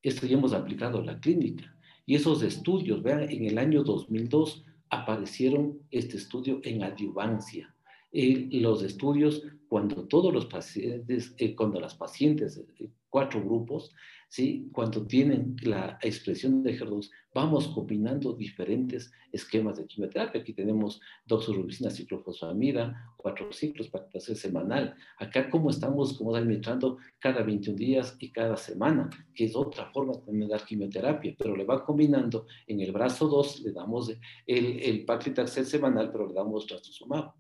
Esto 0.02 0.26
ya 0.26 0.38
hemos 0.38 0.54
aplicado 0.54 1.00
a 1.00 1.04
la 1.04 1.20
clínica. 1.20 1.76
Y 2.12 2.16
esos 2.16 2.44
estudios, 2.44 3.02
vean, 3.02 3.22
en 3.32 3.46
el 3.46 3.58
año 3.58 3.86
2002 3.86 4.66
aparecieron 4.90 5.80
este 5.92 6.18
estudio 6.18 6.60
en 6.64 6.84
adyuvancia. 6.84 7.74
los 8.12 8.84
estudios, 8.84 9.44
cuando 9.70 10.06
todos 10.10 10.34
los 10.34 10.48
pacientes, 10.48 11.34
eh, 11.38 11.56
cuando 11.56 11.80
las 11.80 11.96
pacientes, 11.96 12.62
eh, 12.80 12.90
cuatro 13.10 13.42
grupos, 13.42 13.94
¿sí? 14.32 14.70
cuando 14.72 15.06
tienen 15.06 15.58
la 15.62 16.00
expresión 16.02 16.64
de 16.64 16.80
HER2, 16.80 17.10
vamos 17.34 17.68
combinando 17.68 18.32
diferentes 18.32 19.12
esquemas 19.30 19.76
de 19.76 19.86
quimioterapia. 19.86 20.40
Aquí 20.40 20.54
tenemos 20.54 21.02
doxorubicina, 21.26 21.90
ciclofosfamida, 21.90 23.14
cuatro 23.18 23.52
ciclos 23.52 23.90
para 23.90 24.08
hacer 24.16 24.38
semanal. 24.38 24.96
Acá 25.20 25.50
como 25.50 25.70
estamos 25.70 26.18
como 26.18 26.34
administrando 26.34 26.98
cada 27.20 27.44
21 27.44 27.78
días 27.78 28.16
y 28.20 28.32
cada 28.32 28.56
semana, 28.56 29.10
que 29.36 29.46
es 29.46 29.56
otra 29.56 29.92
forma 29.92 30.14
de 30.26 30.48
dar 30.48 30.64
quimioterapia, 30.66 31.36
pero 31.38 31.54
le 31.54 31.66
va 31.66 31.84
combinando 31.84 32.46
en 32.68 32.80
el 32.80 32.94
brazo 32.94 33.28
2, 33.28 33.64
le 33.64 33.74
damos 33.74 34.14
el, 34.48 34.80
el 34.82 35.04
paclitaxel 35.04 35.66
semanal, 35.66 36.10
pero 36.10 36.28
le 36.28 36.34
damos 36.34 36.66
trastuzumab. 36.66 37.34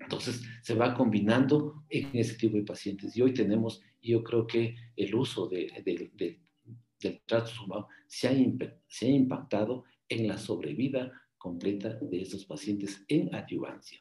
Entonces 0.00 0.42
se 0.62 0.74
va 0.74 0.94
combinando 0.94 1.84
en 1.88 2.10
ese 2.14 2.34
tipo 2.34 2.56
de 2.56 2.64
pacientes. 2.64 3.16
Y 3.16 3.22
hoy 3.22 3.32
tenemos, 3.32 3.82
yo 4.02 4.22
creo 4.24 4.46
que 4.46 4.74
el 4.96 5.14
uso 5.14 5.46
de, 5.46 5.70
del 5.84 7.20
trastuzumab 7.26 7.86
se 8.06 8.28
ha, 8.28 8.32
se 8.88 9.06
ha 9.06 9.10
impactado 9.10 9.84
en 10.08 10.26
la 10.26 10.38
sobrevida 10.38 11.12
completa 11.38 11.98
de 12.00 12.20
estos 12.20 12.44
pacientes 12.44 13.02
en 13.08 13.34
adyuvancia. 13.34 13.98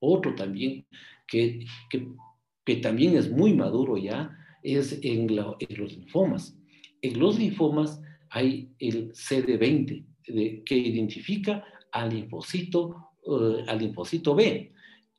Otro 0.00 0.34
también 0.34 0.86
que, 1.26 1.64
que, 1.90 2.76
también 2.76 3.16
es 3.16 3.30
muy 3.30 3.54
maduro 3.54 3.96
ya 3.96 4.36
es 4.62 4.98
en 5.02 5.34
los 5.34 5.56
linfomas. 5.96 6.56
En 7.02 7.18
los 7.18 7.38
linfomas 7.38 8.00
hay 8.30 8.70
el 8.78 9.12
CD20, 9.12 10.04
que 10.64 10.76
identifica 10.76 11.64
al 11.92 12.10
linfocito, 12.10 13.07
al 13.66 13.78
linfocito 13.78 14.34
B. 14.34 14.72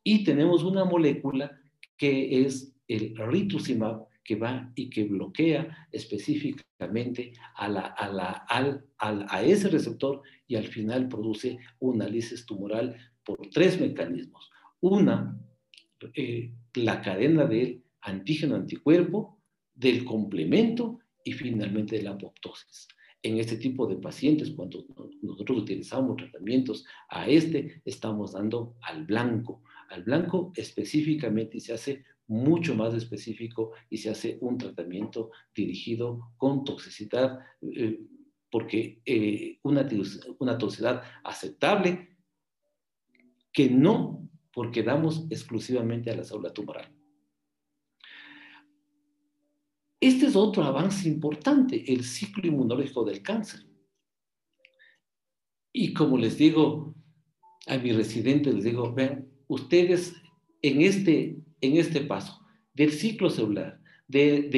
Y 0.04 0.24
tenemos 0.24 0.63
una 0.63 0.86
molécula 0.86 1.60
que 1.98 2.45
es 2.45 2.74
el 2.88 3.15
rituximab, 3.15 4.08
que 4.24 4.36
va 4.36 4.72
y 4.76 4.89
que 4.89 5.06
bloquea 5.06 5.88
específicamente 5.91 7.34
a, 7.56 7.65
a, 7.67 9.26
a 9.30 9.43
ese 9.43 9.69
receptor 9.69 10.22
y 10.48 10.56
al 10.56 10.67
final 10.67 11.08
produce 11.08 11.58
una 11.80 12.08
lisis 12.08 12.45
tumoral 12.45 12.95
por 13.24 13.38
tres 13.52 13.80
mecanismos. 13.80 14.50
Una, 14.82 15.39
eh, 16.15 16.52
la 16.76 17.02
cadena 17.02 17.45
del 17.45 17.84
antígeno-anticuerpo, 18.02 19.41
del 19.74 20.06
complemento 20.06 21.00
y 21.24 21.34
finalmente 21.34 21.98
de 21.98 22.04
la 22.04 22.12
apoptosis. 22.12 22.88
En 23.21 23.38
este 23.38 23.58
tipo 23.58 23.86
de 23.86 23.97
pacientes, 23.97 24.51
cuando 24.51 24.86
nosotros 25.21 25.60
utilizamos 25.60 26.15
tratamientos 26.15 26.86
a 27.10 27.27
este, 27.27 27.82
estamos 27.84 28.32
dando 28.32 28.75
al 28.82 29.05
blanco. 29.05 29.62
Al 29.89 30.03
blanco 30.03 30.53
específicamente 30.55 31.60
se 31.60 31.73
hace 31.73 32.05
mucho 32.27 32.75
más 32.75 32.93
específico 32.93 33.71
y 33.89 33.97
se 33.97 34.12
hace 34.12 34.38
un 34.41 34.58
tratamiento 34.58 35.32
dirigido 35.53 36.32
con 36.38 36.63
toxicidad, 36.63 37.39
eh, 37.62 37.99
porque 38.49 39.01
eh, 39.05 39.60
una, 39.63 39.88
una 40.38 40.58
toxicidad 40.58 41.01
aceptable 41.23 42.17
que 43.51 43.69
no 43.69 44.29
porque 44.53 44.84
damos 44.84 45.25
exclusivamente 45.29 46.12
a 46.12 46.15
la 46.15 46.23
célula 46.23 46.53
tumoral. 46.53 46.99
Este 50.00 50.28
es 50.28 50.36
otro 50.36 50.64
avance 50.64 51.08
importante, 51.08 51.92
el 51.92 52.04
ciclo 52.04 52.48
inmunológico 52.48 53.04
del 53.04 53.22
cáncer. 53.22 53.62
Y 55.74 55.94
como 55.94 56.18
les 56.18 56.38
digo 56.38 56.96
a 57.68 57.78
mis 57.78 57.96
residentes, 57.96 58.54
les 58.54 58.64
digo, 58.64 58.94
vean, 58.94 59.28
ustedes 59.48 60.16
en 60.62 60.82
este 60.82 61.38
en 61.62 61.78
este 61.78 62.02
paso 62.02 62.40
del 62.74 62.92
ciclo 62.92 63.30
celular, 63.30 63.80
de, 64.08 64.50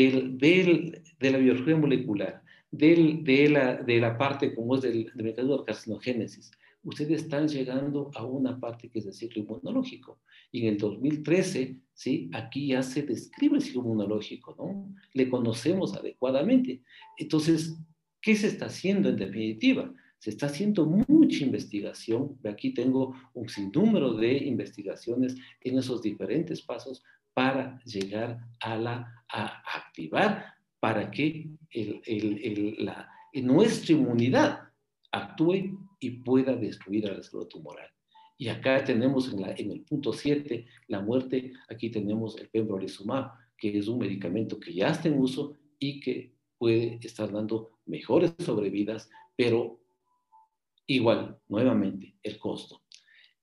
la 1.20 1.38
biología 1.38 1.76
molecular, 1.76 2.44
de, 2.72 3.50
la, 3.50 3.76
de 3.76 4.00
la 4.00 4.18
parte 4.18 4.54
como 4.54 4.76
es 4.76 4.82
del, 4.82 5.12
del 5.14 5.26
mecanismo 5.26 5.58
de 5.58 5.66
carcinogénesis, 5.66 6.52
ustedes 6.84 7.24
están 7.24 7.48
llegando 7.48 8.12
a 8.16 8.26
una 8.26 8.60
parte 8.60 8.90
que 8.90 9.00
es 9.00 9.06
el 9.06 9.14
ciclo 9.14 9.44
inmunológico. 9.44 10.20
Y 10.52 10.62
en 10.62 10.74
el 10.74 10.78
2013, 10.78 11.78
¿sí? 11.94 12.30
aquí 12.34 12.68
ya 12.68 12.84
se 12.84 13.04
describe 13.04 13.58
el 13.58 13.62
ciclo 13.62 13.82
inmunológico, 13.82 14.56
¿no? 14.58 14.94
Le 15.14 15.30
conocemos 15.30 15.96
adecuadamente. 15.96 16.82
Entonces, 17.18 17.78
¿qué 18.22 18.36
se 18.36 18.48
está 18.48 18.66
haciendo 18.66 19.10
en 19.10 19.18
definitiva? 19.18 19.94
Se 20.18 20.30
está 20.30 20.48
haciendo 20.48 20.86
mucha 20.86 21.44
investigación. 21.44 22.38
Aquí 22.44 22.74
tengo 22.74 23.16
un 23.34 23.50
sinnúmero 23.50 24.14
de 24.14 24.38
investigaciones 24.38 25.36
en 25.62 25.78
esos 25.78 26.02
diferentes 26.02 26.62
pasos 26.62 27.04
para 27.34 27.82
llegar 27.86 28.40
a, 28.60 28.76
la, 28.76 29.26
a 29.30 29.64
activar 29.78 30.54
para 30.82 31.10
que 31.12 31.48
la, 32.80 33.10
nuestra 33.34 33.94
inmunidad 33.94 34.60
actúe 35.12 35.78
y 36.02 36.10
pueda 36.10 36.56
destruir 36.56 37.08
a 37.08 37.14
la 37.14 37.24
célula 37.24 37.48
tumoral. 37.48 37.88
Y 38.38 38.50
acá 38.50 38.84
tenemos 38.84 39.32
en 39.32 39.72
el 39.72 39.82
punto 39.82 40.12
7 40.12 40.66
la 40.88 41.00
muerte, 41.00 41.54
aquí 41.70 41.92
tenemos 41.92 42.38
el 42.40 42.50
pembrolizumab, 42.50 43.32
que 43.56 43.78
es 43.78 43.88
un 43.88 44.00
medicamento 44.00 44.60
que 44.60 44.74
ya 44.74 44.90
está 44.90 45.08
en 45.08 45.20
uso 45.20 45.56
y 45.78 46.00
que 46.00 46.34
puede 46.58 47.00
estar 47.04 47.32
dando 47.32 47.80
mejores 47.86 48.34
sobrevidas, 48.40 49.10
pero 49.36 49.80
igual, 50.88 51.40
nuevamente, 51.48 52.16
el 52.24 52.40
costo. 52.40 52.82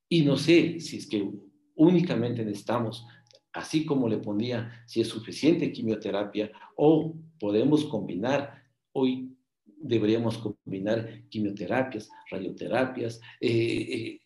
Y 0.09 0.23
no 0.23 0.37
sé 0.37 0.81
si 0.81 0.97
es 0.97 1.07
que 1.07 1.31
únicamente 1.77 2.45
necesitamos, 2.45 3.07
así 3.53 3.85
como 3.85 4.09
le 4.09 4.19
ponía, 4.19 4.83
si 4.89 5.01
es 5.01 5.07
suficiente 5.07 5.71
quimioterapia 5.71 6.51
o 6.75 7.15
podemos 7.39 7.85
combinar, 7.85 8.65
hoy 8.93 9.38
deberíamos 9.81 10.39
combinar 10.39 11.29
quimioterapias, 11.29 12.11
radioterapias, 12.31 13.21
eh, 13.41 13.51
eh, 13.51 14.21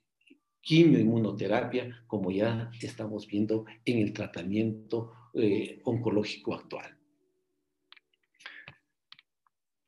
quimioinmunoterapia, 0.61 2.05
como 2.07 2.31
ya 2.31 2.71
estamos 2.81 3.27
viendo 3.27 3.65
en 3.85 3.99
el 3.99 4.12
tratamiento 4.12 5.12
eh, 5.35 5.81
oncológico 5.85 6.55
actual. 6.55 6.97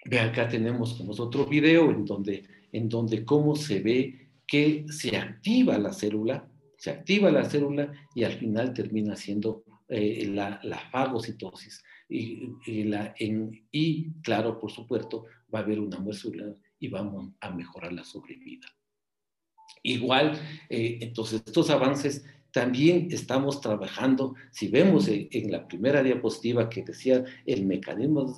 Ve 0.07 0.21
acá 0.21 0.49
tenemos 0.49 1.01
otro 1.01 1.47
video 1.47 1.91
en 1.91 2.05
donde 2.05 2.45
en 2.75 2.89
donde 2.89 3.25
cómo 3.25 3.55
se 3.55 3.81
ve 3.81 4.31
que 4.47 4.85
se 4.89 5.17
activa 5.17 5.79
la 5.79 5.93
célula, 5.93 6.51
se 6.77 6.91
activa 6.91 7.31
la 7.31 7.49
célula 7.49 7.93
y 8.17 8.25
al 8.25 8.33
final 8.33 8.75
termina 8.75 9.15
siendo 9.15 9.63
eh, 9.89 10.27
la, 10.27 10.61
fagocitosis. 10.91 11.83
Y, 12.09 12.85
la, 12.85 13.15
y, 13.19 14.13
claro, 14.23 14.59
por 14.59 14.73
supuesto, 14.73 15.25
va 15.53 15.61
a 15.61 15.63
haber 15.63 15.81
una 15.81 15.99
muestra 15.99 16.55
y 16.79 16.89
vamos 16.89 17.33
a 17.41 17.51
mejorar 17.51 17.93
la 17.93 18.05
sobrevida. 18.05 18.67
Igual, 19.83 20.39
eh, 20.69 20.99
entonces, 21.01 21.43
estos 21.45 21.71
avances 21.71 22.25
también 22.53 23.09
estamos 23.11 23.61
trabajando, 23.61 24.35
si 24.53 24.69
vemos 24.69 25.09
en, 25.09 25.51
la 25.51 25.67
primera 25.67 26.03
diapositiva 26.03 26.69
que 26.69 26.85
decía 26.85 27.25
el 27.47 27.67
mecanismo 27.67 28.37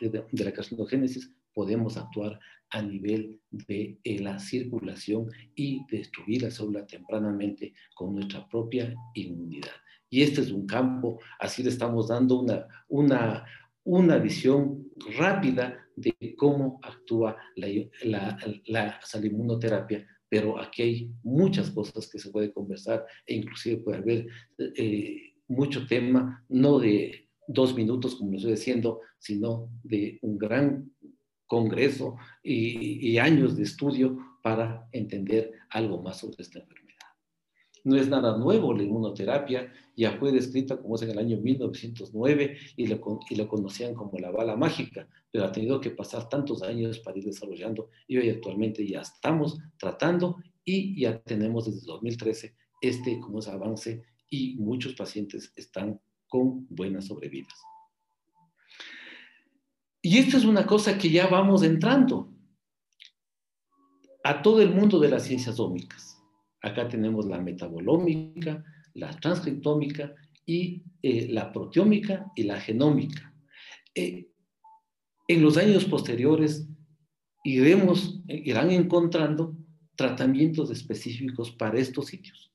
de, 0.00 0.24
de 0.30 0.44
la 0.44 0.52
carcinogénesis, 0.52 1.32
podemos 1.52 1.96
actuar 1.96 2.38
a 2.70 2.80
nivel 2.80 3.40
de 3.50 3.98
eh, 4.02 4.18
la 4.20 4.38
circulación 4.38 5.28
y 5.54 5.84
destruir 5.90 6.42
la 6.42 6.50
célula 6.50 6.86
tempranamente 6.86 7.74
con 7.94 8.14
nuestra 8.14 8.48
propia 8.48 8.94
inmunidad. 9.14 9.72
Y 10.08 10.22
este 10.22 10.40
es 10.40 10.50
un 10.50 10.66
campo, 10.66 11.20
así 11.38 11.62
le 11.62 11.70
estamos 11.70 12.08
dando 12.08 12.40
una, 12.40 12.66
una, 12.88 13.44
una 13.84 14.18
visión 14.18 14.88
rápida 15.18 15.81
de 15.96 16.34
cómo 16.36 16.80
actúa 16.82 17.36
la, 17.56 18.38
la, 18.66 19.00
inmunoterapia, 19.22 20.06
pero 20.28 20.58
aquí 20.58 20.82
hay 20.82 21.10
muchas 21.22 21.70
cosas 21.70 22.08
que 22.08 22.18
se 22.18 22.30
puede 22.30 22.52
conversar 22.52 23.04
e 23.26 23.34
inclusive 23.34 23.82
puede 23.82 23.98
haber 23.98 24.26
eh, 24.58 25.34
mucho 25.48 25.86
tema, 25.86 26.44
no 26.48 26.78
de 26.78 27.28
dos 27.46 27.74
minutos, 27.74 28.14
como 28.14 28.32
lo 28.32 28.36
estoy 28.36 28.52
diciendo, 28.52 29.00
sino 29.18 29.68
de 29.82 30.18
un 30.22 30.38
gran 30.38 30.90
congreso 31.46 32.16
y, 32.42 33.18
años 33.18 33.56
de 33.56 33.64
estudio 33.64 34.16
para 34.42 34.88
entender 34.92 35.52
algo 35.68 36.02
más 36.02 36.18
sobre 36.18 36.42
esta 36.42 36.60
enfermedad. 36.60 36.81
No 37.84 37.96
es 37.96 38.08
nada 38.08 38.38
nuevo 38.38 38.72
la 38.72 38.82
inmunoterapia, 38.84 39.72
ya 39.96 40.12
fue 40.18 40.32
descrita 40.32 40.80
como 40.80 40.94
es 40.94 41.02
en 41.02 41.10
el 41.10 41.18
año 41.18 41.36
1909 41.38 42.56
y 42.76 42.86
lo, 42.86 43.20
y 43.28 43.34
lo 43.34 43.48
conocían 43.48 43.94
como 43.94 44.18
la 44.18 44.30
bala 44.30 44.56
mágica, 44.56 45.08
pero 45.30 45.44
ha 45.44 45.52
tenido 45.52 45.80
que 45.80 45.90
pasar 45.90 46.28
tantos 46.28 46.62
años 46.62 47.00
para 47.00 47.18
ir 47.18 47.24
desarrollando 47.24 47.88
y 48.06 48.18
hoy 48.18 48.30
actualmente 48.30 48.86
ya 48.86 49.00
estamos 49.00 49.58
tratando 49.78 50.36
y 50.64 51.00
ya 51.00 51.20
tenemos 51.22 51.66
desde 51.66 51.86
2013 51.86 52.54
este 52.80 53.20
como 53.20 53.38
es 53.38 53.48
avance 53.48 54.02
y 54.28 54.56
muchos 54.56 54.94
pacientes 54.94 55.52
están 55.56 56.00
con 56.28 56.66
buenas 56.68 57.06
sobrevidas. 57.06 57.60
Y 60.00 60.18
esto 60.18 60.36
es 60.36 60.44
una 60.44 60.66
cosa 60.66 60.98
que 60.98 61.10
ya 61.10 61.28
vamos 61.28 61.62
entrando 61.62 62.32
a 64.24 64.42
todo 64.42 64.60
el 64.60 64.70
mundo 64.70 64.98
de 64.98 65.08
las 65.08 65.24
ciencias 65.24 65.60
ómicas. 65.60 66.11
Acá 66.62 66.88
tenemos 66.88 67.26
la 67.26 67.40
metabolómica, 67.40 68.64
la 68.94 69.10
transcriptómica 69.18 70.14
y 70.46 70.82
eh, 71.02 71.28
la 71.30 71.52
proteómica 71.52 72.30
y 72.36 72.44
la 72.44 72.60
genómica. 72.60 73.34
Eh, 73.94 74.28
en 75.28 75.42
los 75.42 75.56
años 75.56 75.84
posteriores 75.84 76.68
iremos, 77.44 78.22
irán 78.28 78.70
encontrando 78.70 79.56
tratamientos 79.96 80.70
específicos 80.70 81.50
para 81.50 81.78
estos 81.78 82.06
sitios. 82.06 82.52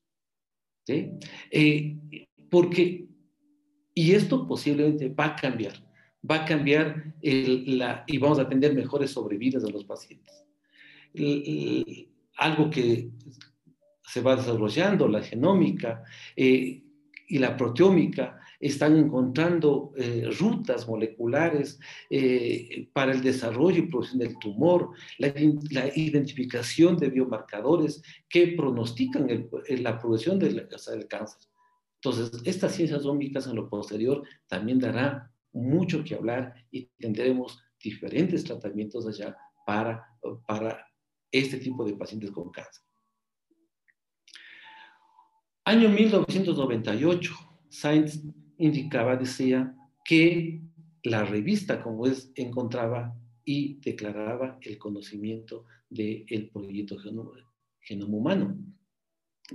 ¿sí? 0.85 1.11
Eh, 1.51 1.97
porque, 2.49 3.07
y 3.93 4.11
esto 4.13 4.47
posiblemente 4.47 5.09
va 5.09 5.25
a 5.25 5.35
cambiar 5.35 5.85
va 6.29 6.43
a 6.43 6.45
cambiar 6.45 7.13
la, 7.21 8.03
y 8.07 8.17
vamos 8.17 8.39
a 8.39 8.49
tener 8.49 8.73
mejores 8.73 9.11
sobrevidas 9.11 9.63
de 9.63 9.71
los 9.71 9.85
pacientes. 9.85 10.43
algo 12.37 12.69
que 12.69 13.11
se 14.07 14.21
va 14.21 14.35
desarrollando, 14.35 15.07
la 15.07 15.21
genómica 15.21 16.03
eh, 16.35 16.81
y 17.27 17.37
la 17.39 17.57
proteómica, 17.57 18.39
están 18.59 18.97
encontrando 18.97 19.91
eh, 19.97 20.29
rutas 20.39 20.87
moleculares 20.87 21.79
eh, 22.09 22.89
para 22.91 23.11
el 23.11 23.21
desarrollo 23.21 23.79
y 23.79 23.87
producción 23.87 24.19
del 24.19 24.39
tumor, 24.39 24.91
la, 25.19 25.31
identificación 25.95 26.97
de 26.97 27.09
biomarcadores 27.09 28.01
que 28.27 28.47
pronostican 28.47 29.27
la 29.67 29.99
progresión 29.99 30.39
del, 30.39 30.55
del 30.55 31.07
cáncer. 31.07 31.41
Entonces, 32.01 32.41
estas 32.45 32.73
ciencias 32.73 33.05
ómicas 33.05 33.45
en 33.45 33.55
lo 33.55 33.69
posterior 33.69 34.23
también 34.47 34.79
dará 34.79 35.31
mucho 35.51 36.03
que 36.03 36.15
hablar 36.15 36.55
y 36.71 36.85
tendremos 36.97 37.61
diferentes 37.79 38.43
tratamientos 38.43 39.05
allá 39.05 39.37
para, 39.65 40.07
para 40.47 40.87
este 41.31 41.57
tipo 41.57 41.85
de 41.85 41.93
pacientes 41.93 42.31
con 42.31 42.49
cáncer. 42.49 42.86
Año 45.67 45.89
1998, 45.89 47.35
Science 47.67 48.21
indicaba, 48.57 49.17
decía, 49.17 49.75
que 50.05 50.61
la 51.03 51.25
revista, 51.25 51.83
como 51.83 52.07
es, 52.07 52.31
encontraba 52.35 53.13
y 53.43 53.73
declaraba 53.81 54.57
el 54.61 54.77
conocimiento 54.77 55.65
del 55.89 56.49
proyecto 56.53 56.97
genoma, 56.97 57.33
humano, 58.07 58.57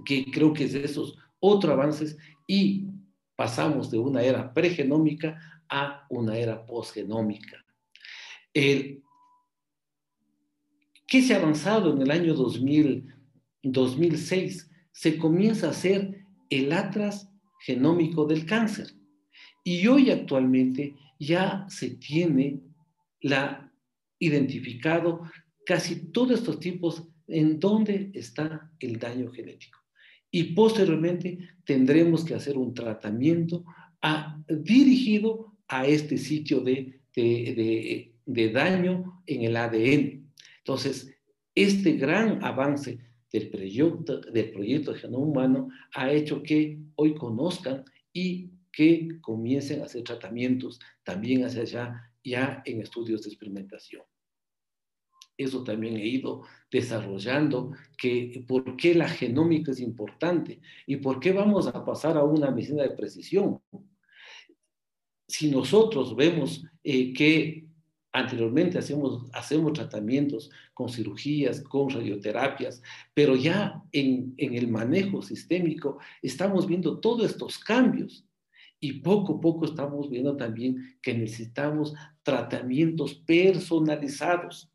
que 0.04 0.26
creo 0.30 0.52
que 0.52 0.64
es 0.64 0.74
de 0.74 0.84
esos 0.84 1.16
otros 1.40 1.72
avances 1.72 2.18
y 2.46 2.88
pasamos 3.34 3.90
de 3.90 3.96
una 3.96 4.22
era 4.22 4.52
pregenómica 4.52 5.64
a 5.70 6.04
una 6.10 6.36
era 6.36 6.66
posgenómica. 6.66 7.64
¿Qué 8.52 9.00
se 11.08 11.32
ha 11.32 11.38
avanzado 11.38 11.94
en 11.94 12.02
el 12.02 12.10
año 12.10 12.34
2000, 12.34 13.14
2006? 13.62 14.68
Se 14.92 15.18
comienza 15.18 15.66
a 15.66 15.70
hacer 15.70 16.24
el 16.50 16.72
atlas 16.72 17.30
genómico 17.60 18.26
del 18.26 18.46
cáncer. 18.46 18.88
Y 19.64 19.86
hoy 19.86 20.10
actualmente 20.10 20.94
ya 21.18 21.66
se 21.68 21.90
tiene 21.90 22.60
la, 23.20 23.72
identificado 24.18 25.22
casi 25.64 26.12
todos 26.12 26.38
estos 26.38 26.60
tipos 26.60 27.08
en 27.26 27.58
dónde 27.58 28.10
está 28.14 28.70
el 28.80 28.98
daño 28.98 29.30
genético. 29.32 29.78
Y 30.30 30.54
posteriormente 30.54 31.38
tendremos 31.64 32.24
que 32.24 32.34
hacer 32.34 32.56
un 32.56 32.74
tratamiento 32.74 33.64
dirigido 34.48 35.56
a 35.68 35.86
este 35.86 36.18
sitio 36.18 36.60
de, 36.60 37.00
de, 37.14 38.52
daño 38.52 39.22
en 39.26 39.42
el 39.42 39.56
ADN. 39.56 40.32
Entonces, 40.58 41.14
este 41.54 41.92
gran 41.92 42.42
avance 42.44 42.98
del 43.32 43.50
proyecto, 43.50 44.20
del 44.20 44.52
proyecto 44.52 44.92
de 44.92 45.00
genoma 45.00 45.26
humano 45.26 45.68
ha 45.94 46.12
hecho 46.12 46.42
que 46.42 46.78
hoy 46.96 47.14
conozcan 47.14 47.84
y 48.12 48.50
que 48.70 49.20
comiencen 49.20 49.80
a 49.80 49.84
hacer 49.84 50.04
tratamientos 50.04 50.78
también 51.02 51.44
hacia 51.44 51.62
allá, 51.62 52.12
ya 52.22 52.62
en 52.64 52.80
estudios 52.80 53.22
de 53.22 53.30
experimentación. 53.30 54.02
Eso 55.36 55.64
también 55.64 55.96
he 55.96 56.06
ido 56.06 56.42
desarrollando, 56.70 57.72
que 57.96 58.44
por 58.46 58.76
qué 58.76 58.94
la 58.94 59.08
genómica 59.08 59.72
es 59.72 59.80
importante 59.80 60.60
y 60.86 60.96
por 60.96 61.20
qué 61.20 61.32
vamos 61.32 61.66
a 61.66 61.84
pasar 61.84 62.16
a 62.16 62.24
una 62.24 62.50
medicina 62.50 62.82
de 62.82 62.90
precisión. 62.90 63.60
Si 65.26 65.50
nosotros 65.50 66.14
vemos 66.14 66.64
eh, 66.84 67.12
que 67.12 67.66
anteriormente 68.12 68.78
hacemos, 68.78 69.24
hacemos 69.32 69.72
tratamientos 69.72 70.50
con 70.74 70.90
cirugías, 70.90 71.60
con 71.62 71.88
radioterapias, 71.88 72.82
pero 73.14 73.34
ya 73.36 73.82
en, 73.90 74.34
el 74.36 74.68
manejo 74.68 75.22
sistémico 75.22 75.98
estamos 76.20 76.66
viendo 76.66 77.00
todos 77.00 77.30
estos 77.30 77.58
cambios 77.58 78.24
y 78.80 79.00
poco 79.00 79.36
a 79.36 79.40
poco 79.40 79.64
estamos 79.64 80.10
viendo 80.10 80.36
también 80.36 80.96
que 81.00 81.14
necesitamos 81.14 81.94
tratamientos 82.22 83.14
personalizados. 83.14 84.70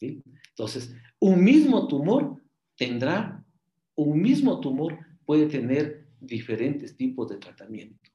Entonces, 0.00 0.94
un 1.18 1.42
mismo 1.42 1.88
tumor 1.88 2.40
tendrá, 2.76 3.44
un 3.96 4.20
mismo 4.20 4.60
tumor 4.60 4.98
puede 5.24 5.46
tener 5.46 6.06
diferentes 6.20 6.96
tipos 6.96 7.28
de 7.28 7.38
tratamiento. 7.38 8.10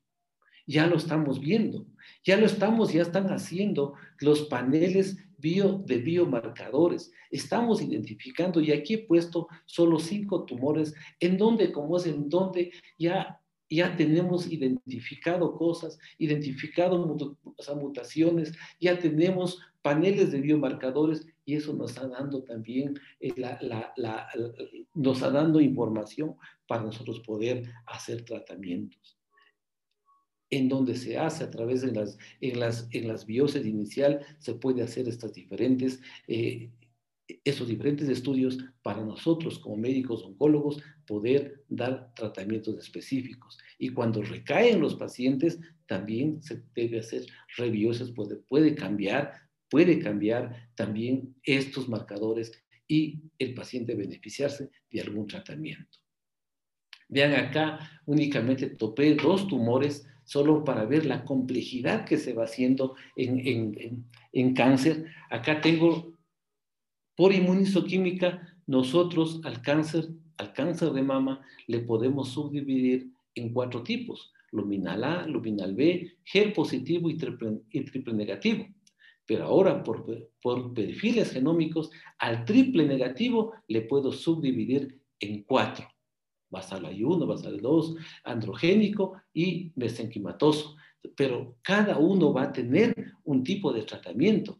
Ya 0.65 0.87
lo 0.87 0.97
estamos 0.97 1.39
viendo, 1.39 1.85
ya 2.23 2.37
lo 2.37 2.45
estamos, 2.45 2.91
ya 2.91 3.01
están 3.01 3.27
haciendo 3.27 3.93
los 4.19 4.43
paneles 4.43 5.17
bio, 5.37 5.83
de 5.85 5.97
biomarcadores. 5.97 7.11
Estamos 7.29 7.81
identificando, 7.81 8.61
y 8.61 8.71
aquí 8.71 8.95
he 8.95 8.97
puesto 8.99 9.47
solo 9.65 9.99
cinco 9.99 10.45
tumores, 10.45 10.95
en 11.19 11.37
donde, 11.37 11.71
como 11.71 11.97
es 11.97 12.07
en 12.07 12.29
donde 12.29 12.71
ya 12.97 13.39
ya 13.69 13.95
tenemos 13.95 14.51
identificado 14.51 15.55
cosas, 15.55 15.97
identificado 16.17 17.17
mutaciones, 17.75 18.53
ya 18.79 18.99
tenemos 18.99 19.59
paneles 19.81 20.31
de 20.31 20.41
biomarcadores 20.41 21.27
y 21.45 21.55
eso 21.55 21.73
nos 21.73 21.91
está 21.91 22.07
dando 22.07 22.43
también, 22.43 22.99
eh, 23.19 23.33
la, 23.37 24.31
nos 24.93 25.17
está 25.17 25.31
dando 25.31 25.59
información 25.59 26.35
para 26.67 26.83
nosotros 26.83 27.19
poder 27.21 27.63
hacer 27.85 28.23
tratamientos. 28.23 29.14
En 30.55 30.69
donde 30.69 30.95
se 30.95 31.17
hace 31.17 31.43
a 31.43 31.51
través 31.51 31.81
de 31.81 31.91
las, 31.91 32.17
en 32.39 32.59
las, 32.59 32.87
en 32.91 33.07
las 33.07 33.25
biopsias 33.25 33.65
inicial, 33.65 34.21
se 34.39 34.53
puede 34.53 34.83
hacer 34.83 35.07
estas 35.07 35.33
diferentes 35.33 35.99
eh, 36.27 36.69
esos 37.43 37.67
diferentes 37.67 38.07
estudios 38.07 38.57
para 38.83 39.03
nosotros 39.03 39.59
como 39.59 39.77
médicos 39.77 40.23
oncólogos 40.23 40.81
poder 41.07 41.63
dar 41.69 42.13
tratamientos 42.15 42.77
específicos. 42.77 43.57
Y 43.79 43.89
cuando 43.89 44.21
recaen 44.21 44.79
los 44.79 44.95
pacientes, 44.95 45.59
también 45.87 46.41
se 46.43 46.63
debe 46.75 46.99
hacer 46.99 47.25
revisiones, 47.57 48.11
puede, 48.11 48.35
puede 48.37 48.75
cambiar, 48.75 49.33
puede 49.69 49.99
cambiar 49.99 50.69
también 50.75 51.35
estos 51.43 51.89
marcadores 51.89 52.51
y 52.87 53.23
el 53.39 53.53
paciente 53.55 53.95
beneficiarse 53.95 54.69
de 54.91 55.01
algún 55.01 55.27
tratamiento. 55.27 55.99
Vean 57.07 57.33
acá, 57.33 58.01
únicamente 58.05 58.67
topé 58.69 59.15
dos 59.15 59.47
tumores 59.47 60.07
solo 60.25 60.63
para 60.63 60.85
ver 60.85 61.05
la 61.05 61.23
complejidad 61.23 62.05
que 62.05 62.17
se 62.17 62.33
va 62.33 62.43
haciendo 62.43 62.95
en, 63.15 63.39
en, 63.39 64.05
en 64.33 64.53
cáncer. 64.53 65.05
Acá 65.29 65.61
tengo 65.61 66.13
por 67.15 67.33
inmunizoquímica, 67.33 68.59
nosotros 68.67 69.39
al 69.45 69.61
cáncer, 69.61 70.09
al 70.37 70.51
cáncer 70.53 70.91
de 70.91 71.01
mama 71.01 71.41
le 71.67 71.79
podemos 71.79 72.29
subdividir 72.29 73.11
en 73.35 73.53
cuatro 73.53 73.83
tipos, 73.83 74.33
luminal 74.51 75.03
A, 75.03 75.27
luminal 75.27 75.75
B, 75.75 76.17
G 76.31 76.53
positivo 76.53 77.09
y 77.09 77.17
triple, 77.17 78.13
negativo. 78.13 78.67
Pero 79.25 79.45
ahora, 79.45 79.83
por, 79.83 80.05
por 80.41 80.73
perfiles 80.73 81.31
genómicos, 81.31 81.89
al 82.19 82.45
triple 82.45 82.85
negativo 82.85 83.53
le 83.67 83.81
puedo 83.81 84.11
subdividir 84.11 84.99
en 85.19 85.43
cuatro. 85.43 85.87
Basal 86.55 86.83
I1, 86.85 87.27
basal 87.27 87.59
2, 87.59 87.95
androgénico 88.23 89.21
y 89.33 89.73
mesenquimatoso. 89.75 90.77
Pero 91.15 91.57
cada 91.61 91.97
uno 91.97 92.33
va 92.33 92.43
a 92.43 92.53
tener 92.53 92.95
un 93.25 93.43
tipo 93.43 93.73
de 93.73 93.83
tratamiento 93.83 94.57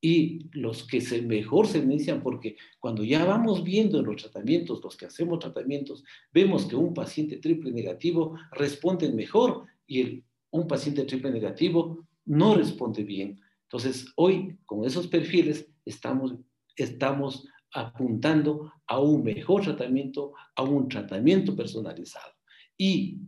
y 0.00 0.48
los 0.52 0.84
que 0.84 1.00
se, 1.00 1.22
mejor 1.22 1.66
se 1.66 1.78
inician, 1.78 2.22
porque 2.22 2.56
cuando 2.80 3.02
ya 3.02 3.24
vamos 3.24 3.64
viendo 3.64 3.98
en 4.00 4.06
los 4.06 4.16
tratamientos, 4.16 4.82
los 4.82 4.96
que 4.96 5.06
hacemos 5.06 5.38
tratamientos, 5.38 6.04
vemos 6.32 6.66
que 6.66 6.76
un 6.76 6.92
paciente 6.92 7.36
triple 7.38 7.70
negativo 7.70 8.36
responde 8.52 9.10
mejor 9.12 9.64
y 9.86 10.22
un 10.50 10.66
paciente 10.66 11.04
triple 11.04 11.30
negativo 11.30 12.06
no 12.24 12.54
responde 12.54 13.04
bien. 13.04 13.40
Entonces, 13.62 14.12
hoy 14.16 14.58
con 14.66 14.84
esos 14.84 15.06
perfiles 15.06 15.68
estamos, 15.84 16.34
estamos 16.76 17.46
apuntando 17.76 18.72
a 18.86 18.98
un 19.00 19.22
mejor 19.22 19.62
tratamiento, 19.62 20.32
a 20.54 20.62
un 20.62 20.88
tratamiento 20.88 21.54
personalizado. 21.54 22.32
Y 22.78 23.18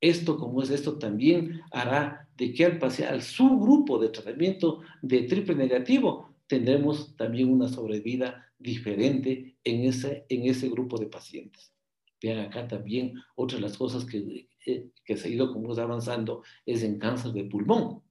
esto, 0.00 0.36
como 0.36 0.62
es 0.62 0.70
esto, 0.70 0.98
también 0.98 1.60
hará 1.70 2.28
de 2.36 2.52
que 2.52 2.64
al, 2.64 2.78
al 3.08 3.22
subgrupo 3.22 3.98
de 3.98 4.08
tratamiento 4.08 4.80
de 5.00 5.22
triple 5.22 5.54
negativo 5.54 6.34
tendremos 6.46 7.16
también 7.16 7.50
una 7.50 7.68
sobrevida 7.68 8.52
diferente 8.58 9.56
en 9.64 9.84
ese, 9.84 10.26
en 10.28 10.46
ese 10.46 10.68
grupo 10.68 10.98
de 10.98 11.06
pacientes. 11.06 11.72
Vean 12.20 12.40
acá 12.40 12.68
también 12.68 13.14
otra 13.34 13.56
de 13.56 13.62
las 13.62 13.76
cosas 13.76 14.04
que, 14.04 14.48
eh, 14.66 14.90
que 15.04 15.16
se 15.16 15.28
ha 15.28 15.30
ido 15.30 15.52
como 15.52 15.72
avanzando 15.72 16.42
es 16.66 16.82
en 16.82 16.98
cáncer 16.98 17.32
de 17.32 17.44
pulmón. 17.44 18.02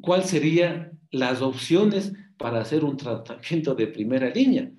¿Cuáles 0.00 0.30
serían 0.30 1.00
las 1.10 1.42
opciones 1.42 2.12
para 2.42 2.60
hacer 2.60 2.84
un 2.84 2.96
tratamiento 2.96 3.74
de 3.74 3.86
primera 3.86 4.28
línea? 4.28 4.70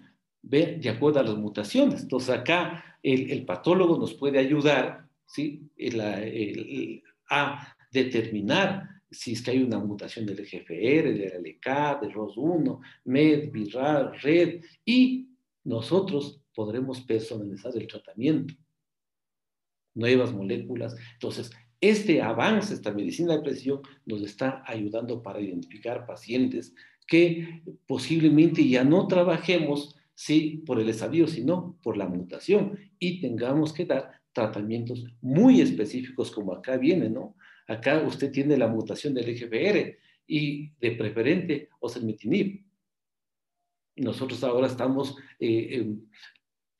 Ve, 0.41 0.77
de 0.81 0.89
acuerdo 0.89 1.21
a 1.21 1.23
las 1.23 1.37
mutaciones. 1.37 2.01
Entonces 2.03 2.29
acá 2.29 2.97
el, 3.01 3.45
patólogo 3.45 3.97
nos 3.97 4.13
puede 4.13 4.37
ayudar 4.37 5.07
¿sí? 5.25 5.69
a 7.29 7.75
determinar 7.91 8.89
si 9.09 9.33
es 9.33 9.41
que 9.41 9.51
hay 9.51 9.63
una 9.63 9.79
mutación 9.79 10.25
del 10.25 10.39
EGFR, 10.39 11.13
del 11.13 11.41
LK, 11.41 12.01
del 12.01 12.13
ROS1, 12.13 12.79
MED, 13.05 13.51
VIRAL, 13.51 14.19
RED, 14.21 14.63
y 14.83 15.29
nosotros 15.63 16.41
podremos 16.53 17.01
personalizar 17.01 17.71
el 17.77 17.87
tratamiento. 17.87 18.55
Nuevas 19.93 20.33
moléculas. 20.33 20.95
Entonces, 21.13 21.51
este 21.79 22.21
avance, 22.21 22.73
esta 22.73 22.91
medicina 22.91 23.35
de 23.35 23.43
precisión, 23.43 23.81
nos 24.05 24.21
está 24.23 24.63
ayudando 24.65 25.21
para 25.21 25.39
identificar 25.39 26.05
pacientes 26.05 26.73
que 27.07 27.63
posiblemente 27.85 28.67
ya 28.67 28.83
no 28.83 29.07
trabajemos 29.07 29.95
sí 30.15 30.63
por 30.65 30.79
el 30.79 30.89
estadio, 30.89 31.27
sino 31.27 31.77
por 31.81 31.97
la 31.97 32.07
mutación 32.07 32.77
y 32.99 33.19
tengamos 33.19 33.73
que 33.73 33.85
dar 33.85 34.21
tratamientos 34.31 35.05
muy 35.21 35.61
específicos 35.61 36.31
como 36.31 36.53
acá 36.53 36.77
viene, 36.77 37.09
¿no? 37.09 37.35
Acá 37.67 38.01
usted 38.05 38.31
tiene 38.31 38.57
la 38.57 38.67
mutación 38.67 39.13
del 39.13 39.29
EGFR, 39.29 39.97
y 40.27 40.71
de 40.79 40.91
preferente 40.91 41.69
osimertinib. 41.79 42.63
Nosotros 43.95 44.43
ahora 44.43 44.67
estamos, 44.67 45.15
eh, 45.39 45.79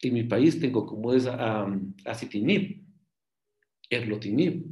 en, 0.02 0.14
mi 0.14 0.24
país 0.24 0.60
tengo 0.60 0.86
como 0.86 1.14
es 1.14 1.26
um, 1.26 1.94
acitinib, 2.06 2.84
erlotinib, 3.90 4.66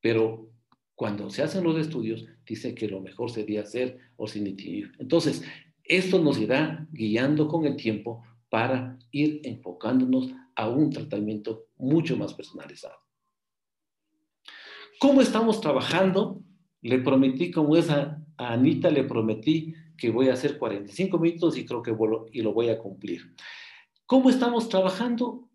pero 0.00 0.50
cuando 0.94 1.30
se 1.30 1.42
hacen 1.42 1.64
los 1.64 1.78
estudios, 1.78 2.26
dice 2.46 2.74
que 2.74 2.88
lo 2.88 3.00
mejor 3.00 3.30
sería 3.30 3.62
hacer 3.62 3.98
osimertinib. 4.16 4.92
Entonces, 4.98 5.42
esto 5.84 6.18
nos 6.20 6.38
irá 6.38 6.86
guiando 6.92 7.48
con 7.48 7.64
el 7.66 7.76
tiempo 7.76 8.22
para 8.48 8.98
ir 9.10 9.40
enfocándonos 9.44 10.32
a 10.54 10.68
un 10.68 10.90
tratamiento 10.90 11.66
mucho 11.76 12.16
más 12.16 12.34
personalizado. 12.34 12.96
¿Cómo 14.98 15.20
estamos 15.20 15.60
trabajando? 15.60 16.42
Le 16.80 16.98
prometí, 16.98 17.50
como 17.50 17.76
es 17.76 17.90
a, 17.90 18.22
Anita, 18.38 18.90
le 18.90 19.04
prometí 19.04 19.74
que 19.96 20.10
voy 20.10 20.28
a 20.28 20.34
hacer 20.34 20.58
45 20.58 21.18
minutos 21.18 21.56
y 21.56 21.64
creo 21.64 21.82
que 21.82 21.94
y 22.32 22.42
lo 22.42 22.52
voy 22.52 22.68
a 22.68 22.78
cumplir. 22.78 23.34
¿Cómo 24.06 24.30
estamos 24.30 24.68
trabajando? 24.68 25.48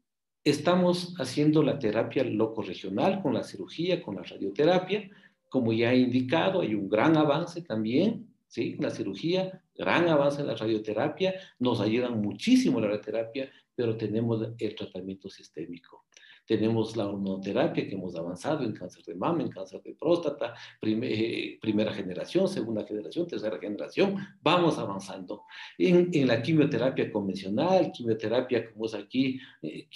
Estamos 0.43 1.15
haciendo 1.19 1.61
la 1.61 1.77
terapia 1.77 2.23
loco 2.23 2.63
regional 2.63 3.21
con 3.21 3.33
la 3.33 3.43
cirugía, 3.43 4.01
con 4.01 4.15
la 4.15 4.23
radioterapia. 4.23 5.09
Como 5.51 5.73
ya 5.73 5.91
he 5.91 5.97
indicado, 5.97 6.61
hay 6.61 6.73
un 6.75 6.87
gran 6.87 7.17
avance 7.17 7.61
también, 7.61 8.25
¿sí? 8.47 8.77
La 8.79 8.89
cirugía, 8.89 9.61
gran 9.75 10.07
avance 10.07 10.39
en 10.39 10.47
la 10.47 10.55
radioterapia, 10.55 11.33
nos 11.59 11.81
ayudan 11.81 12.21
muchísimo 12.21 12.79
la 12.79 12.87
radioterapia, 12.87 13.51
pero 13.75 13.97
tenemos 13.97 14.47
el 14.57 14.75
tratamiento 14.75 15.29
sistémico. 15.29 16.05
Tenemos 16.45 16.95
la 16.95 17.05
hormonoterapia 17.05 17.85
que 17.85 17.95
hemos 17.95 18.15
avanzado 18.15 18.63
en 18.63 18.71
cáncer 18.71 19.03
de 19.03 19.13
mama, 19.13 19.43
en 19.43 19.49
cáncer 19.49 19.81
de 19.83 19.93
próstata, 19.93 20.53
eh, 20.81 21.59
primera 21.59 21.91
generación, 21.93 22.47
segunda 22.47 22.85
generación, 22.85 23.27
tercera 23.27 23.59
generación, 23.59 24.15
vamos 24.41 24.77
avanzando. 24.77 25.43
En, 25.77 26.09
en 26.13 26.27
la 26.29 26.41
quimioterapia 26.41 27.11
convencional, 27.11 27.91
quimioterapia 27.91 28.71
como 28.71 28.85
es 28.85 28.93
aquí, 28.93 29.37
eh, 29.61 29.87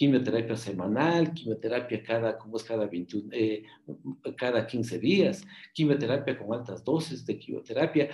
quimioterapia 0.00 0.56
semanal, 0.56 1.34
quimioterapia 1.34 2.02
cada, 2.02 2.38
como 2.38 2.56
es 2.56 2.64
cada, 2.64 2.86
21, 2.86 3.28
eh, 3.32 3.64
cada 4.34 4.66
15 4.66 4.98
días, 4.98 5.44
quimioterapia 5.74 6.38
con 6.38 6.54
altas 6.54 6.82
dosis 6.82 7.26
de 7.26 7.38
quimioterapia, 7.38 8.08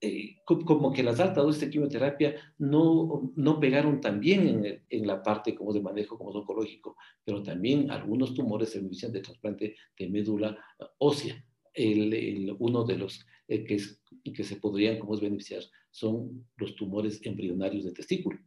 eh, 0.00 0.36
como 0.46 0.90
que 0.94 1.02
las 1.02 1.20
altas 1.20 1.44
dosis 1.44 1.60
de 1.60 1.68
quimioterapia 1.68 2.54
no, 2.56 3.30
no 3.36 3.60
pegaron 3.60 4.00
tan 4.00 4.18
bien 4.18 4.82
en, 4.88 5.06
la 5.06 5.22
parte 5.22 5.54
como 5.54 5.74
de 5.74 5.82
manejo 5.82 6.16
como 6.16 6.30
oncológico, 6.30 6.96
pero 7.22 7.42
también 7.42 7.90
algunos 7.90 8.32
tumores 8.32 8.70
se 8.70 8.78
benefician 8.78 9.12
de 9.12 9.20
trasplante 9.20 9.76
de 9.98 10.08
médula 10.08 10.56
ósea. 10.96 11.36
El, 11.74 12.56
uno 12.58 12.82
de 12.82 12.96
los 12.96 13.26
eh, 13.48 13.62
que, 13.64 13.78
que 14.32 14.44
se 14.44 14.56
podrían 14.56 14.98
como 14.98 15.12
es 15.12 15.20
beneficiar 15.20 15.64
son 15.90 16.46
los 16.56 16.74
tumores 16.76 17.20
embrionarios 17.26 17.84
de 17.84 17.92
testículo. 17.92 18.38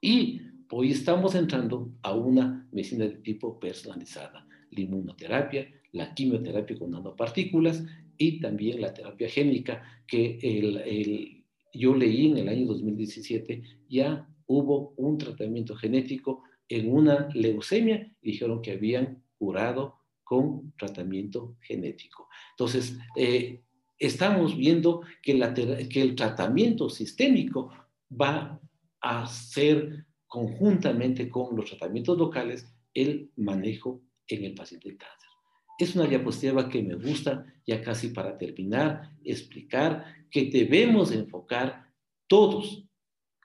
Y 0.00 0.40
hoy 0.70 0.92
estamos 0.92 1.34
entrando 1.34 1.90
a 2.02 2.14
una 2.14 2.68
medicina 2.72 3.04
de 3.06 3.16
tipo 3.16 3.58
personalizada, 3.58 4.46
la 4.70 4.80
inmunoterapia, 4.80 5.68
la 5.92 6.14
quimioterapia 6.14 6.78
con 6.78 6.92
nanopartículas 6.92 7.84
y 8.16 8.40
también 8.40 8.80
la 8.80 8.94
terapia 8.94 9.28
génica, 9.28 9.82
que 10.06 10.38
el, 10.42 11.44
yo 11.72 11.94
leí 11.94 12.30
en 12.30 12.38
el 12.38 12.48
año 12.48 12.66
2017, 12.66 13.62
ya 13.88 14.28
hubo 14.46 14.94
un 14.96 15.18
tratamiento 15.18 15.74
genético 15.74 16.44
en 16.68 16.92
una 16.92 17.28
leucemia 17.34 18.14
y 18.22 18.32
dijeron 18.32 18.62
que 18.62 18.72
habían 18.72 19.22
curado 19.38 19.96
con 20.22 20.72
tratamiento 20.78 21.56
genético. 21.62 22.28
Entonces, 22.52 22.96
eh, 23.16 23.62
estamos 23.98 24.56
viendo 24.56 25.02
que, 25.22 25.32
el 25.32 26.14
tratamiento 26.14 26.88
sistémico 26.88 27.72
va 28.08 28.60
a 29.00 29.26
ser 29.26 30.06
conjuntamente 30.30 31.28
con 31.28 31.56
los 31.56 31.68
tratamientos 31.68 32.16
locales 32.16 32.72
el 32.94 33.32
manejo 33.36 34.00
en 34.28 34.44
el 34.44 34.54
paciente 34.54 34.90
de 34.90 34.96
cáncer. 34.96 35.28
Es 35.76 35.96
una 35.96 36.06
diapositiva 36.06 36.68
que 36.68 36.84
me 36.84 36.94
gusta, 36.94 37.44
ya 37.66 37.82
casi 37.82 38.10
para 38.10 38.38
terminar, 38.38 39.10
explicar 39.24 40.04
que 40.30 40.48
debemos 40.48 41.10
enfocar 41.10 41.92
todos, 42.28 42.84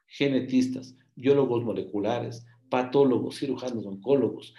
genetistas, 0.05 0.95
biólogos 1.15 1.63
moleculares, 1.63 2.45
patólogos, 2.69 3.37
cirujanos, 3.39 3.85
oncólogos, 3.85 4.53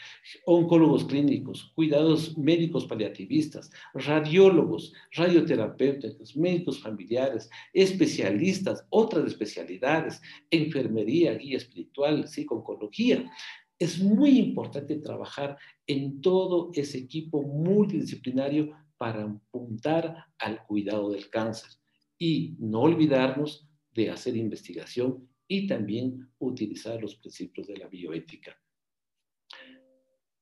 oncólogos 0.44 1.04
clínicos, 1.04 1.72
cuidados 1.74 2.36
médicos 2.38 2.86
paliativistas, 2.86 3.70
radiólogos, 3.94 4.92
radioterapeutas, 5.12 6.36
médicos 6.36 6.80
familiares, 6.80 7.50
especialistas, 7.72 8.86
otras 8.90 9.26
especialidades, 9.26 10.20
enfermería, 10.50 11.34
guía 11.34 11.56
espiritual, 11.56 12.28
psico-oncología, 12.28 13.30
es 13.78 14.00
muy 14.00 14.38
importante 14.38 14.96
trabajar 14.96 15.58
en 15.86 16.20
todo 16.20 16.70
ese 16.74 16.98
equipo 16.98 17.42
multidisciplinario 17.42 18.70
para 18.96 19.24
apuntar 19.24 20.24
al 20.38 20.64
cuidado 20.64 21.10
del 21.10 21.28
cáncer 21.28 21.70
y 22.18 22.56
no 22.58 22.80
olvidarnos 22.80 23.68
de 23.94 24.10
hacer 24.10 24.36
investigación 24.36 25.28
y 25.48 25.66
también 25.66 26.28
utilizar 26.38 27.00
los 27.00 27.16
principios 27.16 27.66
de 27.66 27.76
la 27.76 27.88
bioética. 27.88 28.56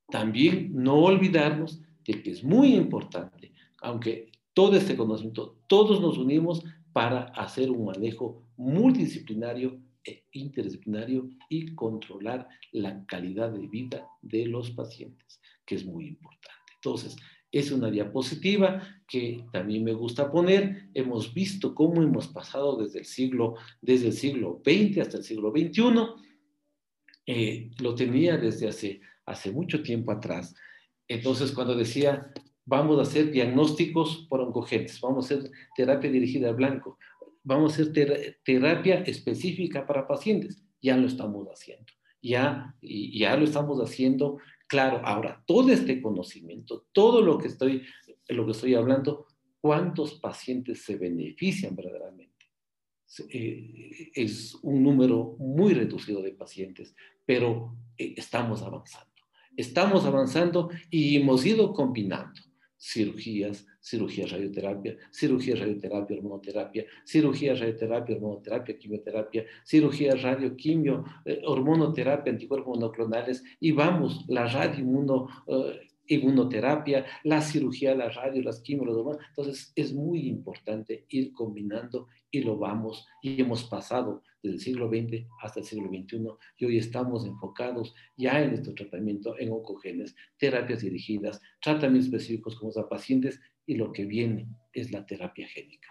También 0.08 0.70
no 0.74 0.96
olvidarnos 0.96 1.80
de 2.04 2.22
que 2.22 2.30
es 2.30 2.44
muy 2.44 2.74
importante, 2.74 3.52
aunque 3.80 4.30
todo 4.52 4.76
este 4.76 4.96
conocimiento, 4.96 5.58
todos 5.68 6.00
nos 6.00 6.18
unimos 6.18 6.62
para 6.92 7.24
hacer 7.34 7.70
un 7.70 7.86
manejo 7.86 8.46
multidisciplinario 8.56 9.80
e 10.04 10.24
interdisciplinario 10.32 11.28
y 11.48 11.74
controlar 11.74 12.48
la 12.72 13.04
calidad 13.06 13.50
de 13.50 13.66
vida 13.66 14.06
de 14.22 14.46
los 14.46 14.70
pacientes, 14.70 15.40
que 15.66 15.74
es 15.74 15.84
muy 15.84 16.06
importante. 16.06 16.72
Entonces, 16.76 17.16
es 17.54 17.70
una 17.70 17.88
diapositiva 17.88 18.82
que 19.06 19.46
también 19.52 19.84
me 19.84 19.92
gusta 19.92 20.28
poner. 20.28 20.88
Hemos 20.92 21.32
visto 21.32 21.72
cómo 21.72 22.02
hemos 22.02 22.26
pasado 22.26 22.76
desde 22.82 22.98
el 22.98 23.04
siglo, 23.04 23.54
desde 23.80 24.08
el 24.08 24.12
siglo 24.12 24.60
XX 24.64 24.98
hasta 24.98 25.18
el 25.18 25.22
siglo 25.22 25.52
XXI. 25.52 25.84
Eh, 27.26 27.70
lo 27.78 27.94
tenía 27.94 28.36
desde 28.36 29.00
hace, 29.24 29.52
mucho 29.52 29.84
tiempo 29.84 30.10
atrás. 30.10 30.56
Entonces, 31.06 31.52
cuando 31.52 31.76
decía, 31.76 32.32
vamos 32.64 32.98
a 32.98 33.02
hacer 33.02 33.30
diagnósticos 33.30 34.26
por 34.28 34.40
oncogenes, 34.40 35.00
vamos 35.00 35.30
a 35.30 35.34
hacer 35.36 35.50
terapia 35.76 36.10
dirigida 36.10 36.48
al 36.48 36.56
blanco, 36.56 36.98
vamos 37.44 37.78
a 37.78 37.82
hacer 37.82 38.36
terapia 38.44 38.96
específica 39.06 39.86
para 39.86 40.08
pacientes. 40.08 40.60
Ya 40.82 40.96
lo 40.96 41.06
estamos 41.06 41.46
haciendo. 41.46 41.86
Ya, 42.20 42.74
ya 42.82 43.36
lo 43.36 43.44
estamos 43.44 43.78
haciendo. 43.78 44.38
Claro, 44.74 45.00
ahora 45.04 45.40
todo 45.46 45.70
este 45.70 46.02
conocimiento, 46.02 46.88
todo 46.90 47.22
lo 47.22 47.38
que 47.38 47.46
estoy, 47.46 47.84
lo 48.26 48.44
que 48.44 48.50
estoy 48.50 48.74
hablando, 48.74 49.28
¿cuántos 49.60 50.14
pacientes 50.14 50.82
se 50.82 50.96
benefician 50.96 51.76
verdaderamente? 51.76 52.46
Eh, 53.28 54.10
es 54.16 54.56
un 54.62 54.82
número 54.82 55.36
muy 55.38 55.74
reducido 55.74 56.22
de 56.22 56.32
pacientes, 56.32 56.96
pero 57.24 57.76
eh, 57.96 58.14
estamos 58.16 58.62
avanzando. 58.62 59.12
Estamos 59.56 60.06
avanzando 60.06 60.70
y 60.90 61.18
hemos 61.18 61.46
ido 61.46 61.72
combinando 61.72 62.40
cirugías, 62.76 63.64
cirugía 63.84 64.26
radioterapia, 64.26 64.96
cirugía 65.10 65.56
radioterapia, 65.56 66.16
hormonoterapia, 66.16 66.86
cirugía 67.04 67.54
radioterapia, 67.54 68.16
hormonoterapia, 68.16 68.78
quimioterapia, 68.78 69.44
cirugía 69.62 70.14
radioquimio, 70.14 71.04
eh, 71.26 71.42
hormonoterapia, 71.44 72.32
anticuerpos 72.32 72.78
monoclonales 72.78 73.44
y 73.60 73.72
vamos, 73.72 74.24
la 74.28 74.46
radio 74.46 75.28
eh, 75.46 75.80
inmunoterapia, 76.06 77.04
la 77.24 77.42
cirugía, 77.42 77.94
la 77.94 78.08
radio, 78.08 78.42
las 78.42 78.60
quimio, 78.60 78.86
los 78.86 78.96
demás. 78.96 79.18
Entonces 79.28 79.72
es 79.76 79.92
muy 79.92 80.28
importante 80.28 81.04
ir 81.10 81.32
combinando 81.32 82.08
y 82.30 82.40
lo 82.40 82.56
vamos 82.56 83.06
y 83.22 83.40
hemos 83.40 83.64
pasado 83.64 84.22
desde 84.42 84.56
el 84.56 84.60
siglo 84.60 84.88
XX 84.88 85.26
hasta 85.40 85.60
el 85.60 85.66
siglo 85.66 85.88
XXI 85.88 86.26
y 86.58 86.64
hoy 86.64 86.78
estamos 86.78 87.24
enfocados 87.26 87.94
ya 88.16 88.42
en 88.42 88.50
nuestro 88.50 88.74
tratamiento 88.74 89.38
en 89.38 89.52
oncogenes, 89.52 90.16
terapias 90.36 90.80
dirigidas, 90.80 91.40
tratamientos 91.62 92.06
específicos 92.06 92.56
como 92.56 92.72
a 92.76 92.88
pacientes 92.88 93.40
y 93.66 93.76
lo 93.76 93.92
que 93.92 94.04
viene 94.04 94.48
es 94.72 94.92
la 94.92 95.04
terapia 95.06 95.46
génica. 95.48 95.88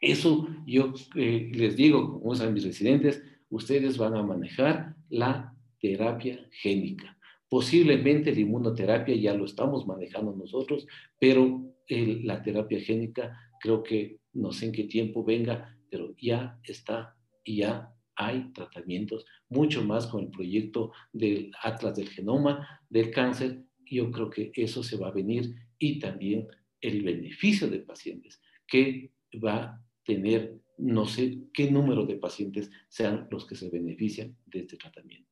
Eso 0.00 0.48
yo 0.66 0.92
eh, 1.14 1.50
les 1.54 1.76
digo, 1.76 2.20
como 2.20 2.34
a 2.34 2.50
mis 2.50 2.64
residentes, 2.64 3.22
ustedes 3.50 3.98
van 3.98 4.16
a 4.16 4.22
manejar 4.22 4.96
la 5.08 5.54
terapia 5.80 6.44
génica. 6.50 7.16
Posiblemente 7.48 8.34
la 8.34 8.40
inmunoterapia 8.40 9.14
ya 9.14 9.34
lo 9.34 9.44
estamos 9.44 9.86
manejando 9.86 10.34
nosotros, 10.34 10.86
pero 11.18 11.68
la 11.88 12.42
terapia 12.42 12.80
génica 12.80 13.36
creo 13.60 13.82
que 13.82 14.18
no 14.32 14.52
sé 14.52 14.66
en 14.66 14.72
qué 14.72 14.84
tiempo 14.84 15.22
venga, 15.22 15.76
pero 15.90 16.14
ya 16.16 16.58
está 16.64 17.14
y 17.44 17.58
ya 17.58 17.92
hay 18.14 18.52
tratamientos, 18.52 19.24
mucho 19.48 19.84
más 19.84 20.06
con 20.06 20.24
el 20.24 20.30
proyecto 20.30 20.92
del 21.12 21.52
Atlas 21.62 21.96
del 21.96 22.08
Genoma 22.08 22.80
del 22.88 23.10
Cáncer. 23.10 23.62
Yo 23.84 24.10
creo 24.10 24.30
que 24.30 24.50
eso 24.54 24.82
se 24.82 24.96
va 24.96 25.08
a 25.08 25.12
venir 25.12 25.54
y 25.78 25.98
también 25.98 26.48
el 26.82 27.02
beneficio 27.02 27.68
de 27.68 27.78
pacientes 27.78 28.42
que 28.66 29.12
va 29.42 29.54
a 29.54 29.84
tener 30.04 30.60
no 30.78 31.06
sé 31.06 31.38
qué 31.54 31.70
número 31.70 32.04
de 32.06 32.16
pacientes 32.16 32.70
sean 32.88 33.28
los 33.30 33.46
que 33.46 33.54
se 33.54 33.70
benefician 33.70 34.36
de 34.46 34.60
este 34.60 34.76
tratamiento. 34.76 35.30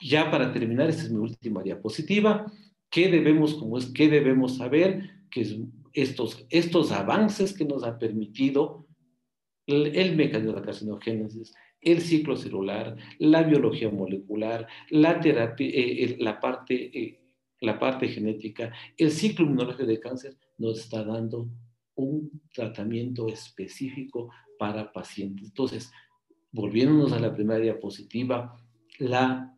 Ya 0.00 0.30
para 0.30 0.52
terminar, 0.52 0.88
esta 0.88 1.02
es 1.02 1.10
mi 1.10 1.18
última 1.18 1.62
diapositiva. 1.62 2.50
¿Qué 2.90 3.08
debemos, 3.08 3.54
como 3.54 3.78
es, 3.78 3.86
qué 3.86 4.08
debemos 4.08 4.56
saber? 4.56 5.10
Que 5.30 5.64
estos, 5.92 6.46
estos 6.50 6.92
avances 6.92 7.52
que 7.52 7.64
nos 7.64 7.84
ha 7.84 7.98
permitido 7.98 8.86
el, 9.66 10.16
mecanismo 10.16 10.52
de 10.52 10.60
la 10.60 10.66
carcinogénesis, 10.66 11.54
el 11.80 12.00
ciclo 12.00 12.36
celular, 12.36 12.96
la 13.18 13.42
biología 13.42 13.90
molecular, 13.90 14.66
la 14.90 15.20
terapia, 15.20 15.68
eh, 15.72 16.16
la, 16.18 16.40
parte, 16.40 16.98
eh, 16.98 17.20
la 17.60 17.78
parte 17.78 18.08
genética, 18.08 18.72
el 18.96 19.10
ciclo 19.10 19.44
inmunológico 19.44 19.86
de 19.86 20.00
cáncer, 20.00 20.36
nos 20.58 20.78
está 20.78 21.04
dando 21.04 21.48
un 21.94 22.42
tratamiento 22.52 23.28
específico 23.28 24.30
para 24.58 24.92
pacientes. 24.92 25.48
Entonces, 25.48 25.92
volviéndonos 26.52 27.12
a 27.12 27.20
la 27.20 27.34
primera 27.34 27.60
diapositiva, 27.60 28.56
la 28.98 29.56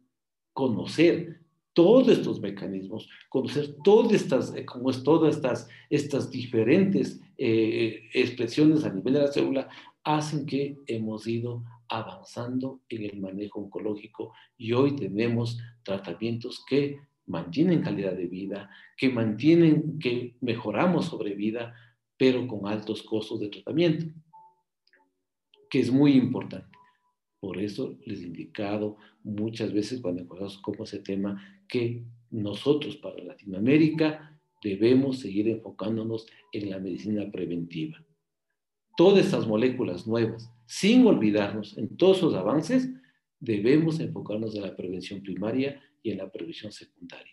conocer 0.53 1.41
todos 1.73 2.09
estos 2.09 2.41
mecanismos, 2.41 3.09
conocer 3.29 3.77
todas 3.83 4.13
estas, 4.13 4.55
eh, 4.55 4.65
como 4.67 4.91
es, 4.91 5.03
todas 5.03 5.37
estas, 5.37 5.69
estas 5.89 6.31
diferentes 6.31 7.21
eh, 7.39 8.09
expresiones 8.13 8.85
a 8.85 8.93
nivel 8.93 9.15
de 9.15 9.21
la 9.21 9.33
célula, 9.33 9.69
hacen 10.05 10.45
que 10.45 10.77
hemos 10.87 11.27
ido 11.27 11.65
avanzando 11.89 12.81
en 12.89 13.05
el 13.05 13.21
manejo 13.21 13.61
oncológico 13.61 14.33
y 14.57 14.73
hoy 14.73 14.97
tenemos 14.97 15.59
tratamientos 15.83 16.63
que 16.69 16.99
mantienen 17.27 17.83
calidad 17.83 18.15
de 18.17 18.27
vida, 18.27 18.71
que 18.97 19.09
mantienen, 19.09 19.99
que 19.99 20.37
mejoramos 20.41 21.07
sobre 21.07 21.35
vida, 21.35 21.75
pero 22.17 22.47
con 22.47 22.67
altos 22.67 23.03
costos 23.03 23.41
de 23.41 23.49
tratamiento, 23.49 24.07
que 25.71 25.81
es 25.81 25.91
muy 25.91 26.13
importante. 26.13 26.77
Por 27.41 27.59
eso 27.59 27.99
les 28.07 28.23
he 28.23 28.27
indicado 28.27 28.97
muchas 29.25 29.73
veces 29.73 30.01
cuando 30.01 30.23
encontramos 30.23 30.59
como 30.59 30.85
ese 30.85 31.01
tema 31.01 31.43
que 31.67 32.05
nosotros 32.31 32.97
para 32.97 33.23
Latinoamérica 33.23 34.41
debemos 34.63 35.19
seguir 35.19 35.49
enfocándonos 35.49 36.27
en 36.53 36.71
la 36.71 36.79
medicina 36.79 37.31
preventiva. 37.31 38.05
Todas 38.97 39.25
estas 39.25 39.47
moléculas 39.47 40.07
nuevas, 40.07 40.51
sin 40.67 41.07
olvidarnos 41.07 41.77
en 41.77 41.97
todos 41.97 42.19
esos 42.19 42.35
avances, 42.35 42.89
debemos 43.41 43.99
enfocarnos 43.99 44.55
en 44.55 44.63
la 44.63 44.77
prevención 44.77 45.21
primaria 45.23 45.83
y 46.03 46.11
en 46.11 46.19
la 46.19 46.31
prevención 46.31 46.73
secundaria. 46.73 47.33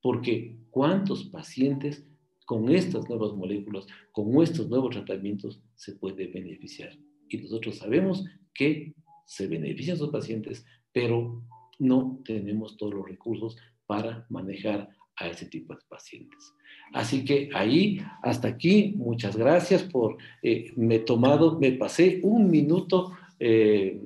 Porque 0.00 0.56
¿cuántos 0.70 1.24
pacientes 1.24 2.06
con 2.46 2.68
estas 2.70 3.08
nuevas 3.08 3.32
moléculas, 3.32 3.86
con 4.12 4.40
estos 4.42 4.68
nuevos 4.68 4.90
tratamientos, 4.90 5.62
se 5.74 5.94
puede 5.94 6.26
beneficiar? 6.28 6.96
Y 7.28 7.38
nosotros 7.38 7.76
sabemos 7.76 8.24
que 8.54 8.94
se 9.26 9.46
benefician 9.46 9.96
sus 9.96 10.10
pacientes, 10.10 10.64
pero 10.92 11.42
no 11.78 12.20
tenemos 12.24 12.76
todos 12.76 12.94
los 12.94 13.08
recursos 13.08 13.56
para 13.86 14.26
manejar 14.30 14.88
a 15.16 15.28
ese 15.28 15.46
tipo 15.46 15.74
de 15.74 15.80
pacientes. 15.88 16.54
Así 16.92 17.24
que 17.24 17.50
ahí, 17.54 18.00
hasta 18.22 18.48
aquí, 18.48 18.94
muchas 18.96 19.36
gracias 19.36 19.82
por, 19.82 20.16
eh, 20.42 20.72
me 20.76 20.96
he 20.96 20.98
tomado, 21.00 21.58
me 21.58 21.72
pasé 21.72 22.20
un 22.22 22.50
minuto, 22.50 23.12
eh, 23.38 24.00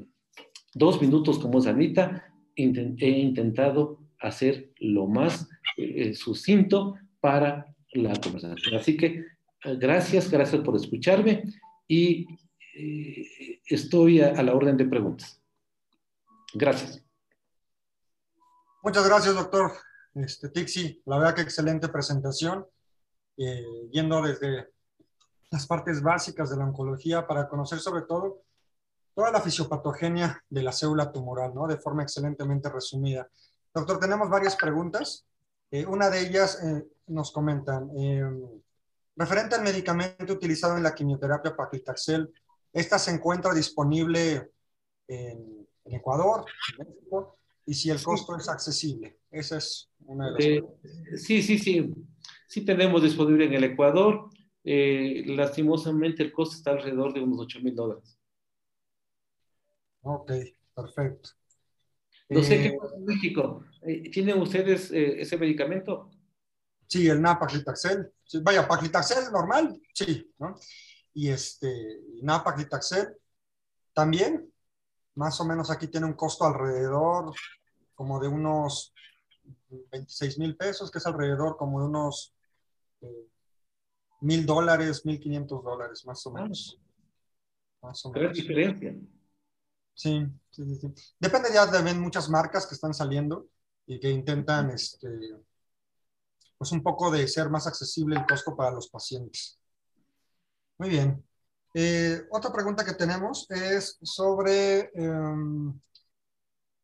dos 0.74 1.00
minutos 1.00 1.38
como 1.38 1.60
He 2.54 3.08
intentado 3.08 3.98
hacer 4.20 4.72
lo 4.78 5.06
más 5.06 5.48
eh, 5.76 6.14
sucinto 6.14 6.96
para 7.20 7.74
la 7.92 8.12
conversación. 8.20 8.74
Así 8.74 8.96
que 8.96 9.24
gracias, 9.78 10.30
gracias 10.30 10.62
por 10.62 10.76
escucharme 10.76 11.44
y 11.88 12.26
eh, 12.74 13.60
estoy 13.66 14.20
a, 14.20 14.42
la 14.42 14.54
orden 14.54 14.76
de 14.76 14.86
preguntas. 14.86 15.40
Gracias. 16.54 17.04
Muchas 18.82 19.06
gracias, 19.06 19.34
doctor 19.34 19.72
este, 20.14 20.48
Tixi. 20.48 21.02
La 21.06 21.18
verdad 21.18 21.34
que 21.34 21.42
excelente 21.42 21.88
presentación, 21.88 22.66
eh, 23.36 23.88
yendo 23.90 24.22
desde 24.22 24.68
las 25.50 25.66
partes 25.66 26.02
básicas 26.02 26.50
de 26.50 26.56
la 26.56 26.64
oncología 26.64 27.26
para 27.26 27.48
conocer 27.48 27.78
sobre 27.78 28.02
todo 28.02 28.42
toda 29.14 29.30
la 29.30 29.40
fisiopatogenia 29.40 30.42
de 30.48 30.62
la 30.62 30.72
célula 30.72 31.12
tumoral, 31.12 31.54
¿no? 31.54 31.66
De 31.66 31.76
forma 31.76 32.02
excelentemente 32.02 32.70
resumida. 32.70 33.28
Doctor, 33.74 33.98
tenemos 33.98 34.28
varias 34.28 34.56
preguntas. 34.56 35.26
Eh, 35.70 35.86
una 35.86 36.10
de 36.10 36.20
ellas 36.20 36.58
nos 37.06 37.32
comentan, 37.32 37.90
referente 39.16 39.54
al 39.54 39.62
medicamento 39.62 40.32
utilizado 40.32 40.76
en 40.76 40.82
la 40.82 40.94
quimioterapia 40.94 41.56
paclitaxel, 41.56 42.32
esta 42.72 42.98
se 42.98 43.10
encuentra 43.10 43.52
disponible 43.52 44.50
en, 45.06 45.66
Ecuador, 45.84 46.44
en 46.78 46.88
México, 46.88 47.36
y 47.66 47.74
si 47.74 47.90
el 47.90 48.02
costo 48.02 48.36
es 48.36 48.48
accesible. 48.48 49.18
Esa 49.30 49.58
es 49.58 49.90
una 50.06 50.26
de 50.26 50.32
las 50.32 50.44
eh, 50.44 51.16
Sí, 51.16 51.42
sí, 51.42 51.58
sí. 51.58 51.92
Sí 52.48 52.64
tenemos 52.64 53.02
disponible 53.02 53.46
en 53.46 53.54
el 53.54 53.64
Ecuador. 53.64 54.30
Eh, 54.64 55.24
lastimosamente 55.26 56.22
el 56.22 56.32
costo 56.32 56.56
está 56.56 56.70
alrededor 56.70 57.12
de 57.12 57.20
unos 57.20 57.40
8 57.40 57.60
mil 57.62 57.74
dólares. 57.74 58.18
Ok, 60.02 60.32
perfecto. 60.74 61.30
No 62.28 62.42
sé 62.42 62.58
qué 62.58 62.68
eh, 62.68 62.76
pasa 62.80 62.96
en 62.96 63.04
México. 63.04 63.64
¿Tienen 64.12 64.40
ustedes 64.40 64.90
ese 64.90 65.36
medicamento? 65.36 66.10
Sí, 66.86 67.08
el 67.08 67.20
napaclitaxel. 67.20 68.12
vaya, 68.42 68.66
paclitaxel 68.68 69.30
normal, 69.32 69.80
sí, 69.92 70.30
¿no? 70.38 70.54
y 71.14 71.28
este, 71.28 72.00
Napa-Clitaxel 72.22 73.16
también, 73.92 74.50
más 75.14 75.38
o 75.40 75.44
menos 75.44 75.70
aquí 75.70 75.88
tiene 75.88 76.06
un 76.06 76.14
costo 76.14 76.44
alrededor 76.44 77.34
como 77.94 78.18
de 78.18 78.28
unos 78.28 78.94
26 79.90 80.38
mil 80.38 80.56
pesos, 80.56 80.90
que 80.90 80.98
es 80.98 81.06
alrededor 81.06 81.56
como 81.56 81.80
de 81.80 81.86
unos 81.86 82.34
eh, 83.02 83.28
mil 84.22 84.46
dólares, 84.46 85.04
mil 85.04 85.20
quinientos 85.20 85.62
dólares, 85.62 86.04
más 86.06 86.24
o 86.26 86.32
menos. 86.32 86.80
Más 87.82 88.04
o 88.06 88.12
menos. 88.12 88.34
diferencia? 88.34 88.96
Sí, 90.02 90.26
sí, 90.50 90.74
sí, 90.80 90.94
Depende 91.20 91.50
ya 91.54 91.64
de 91.64 91.94
muchas 91.94 92.28
marcas 92.28 92.66
que 92.66 92.74
están 92.74 92.92
saliendo 92.92 93.46
y 93.86 94.00
que 94.00 94.10
intentan, 94.10 94.70
este, 94.70 95.08
pues 96.58 96.72
un 96.72 96.82
poco 96.82 97.08
de 97.08 97.28
ser 97.28 97.48
más 97.50 97.68
accesible 97.68 98.16
el 98.16 98.26
costo 98.26 98.56
para 98.56 98.72
los 98.72 98.88
pacientes. 98.88 99.60
Muy 100.78 100.88
bien. 100.88 101.24
Eh, 101.72 102.20
otra 102.32 102.52
pregunta 102.52 102.84
que 102.84 102.94
tenemos 102.94 103.46
es 103.48 103.96
sobre, 104.02 104.90
em, 104.92 105.72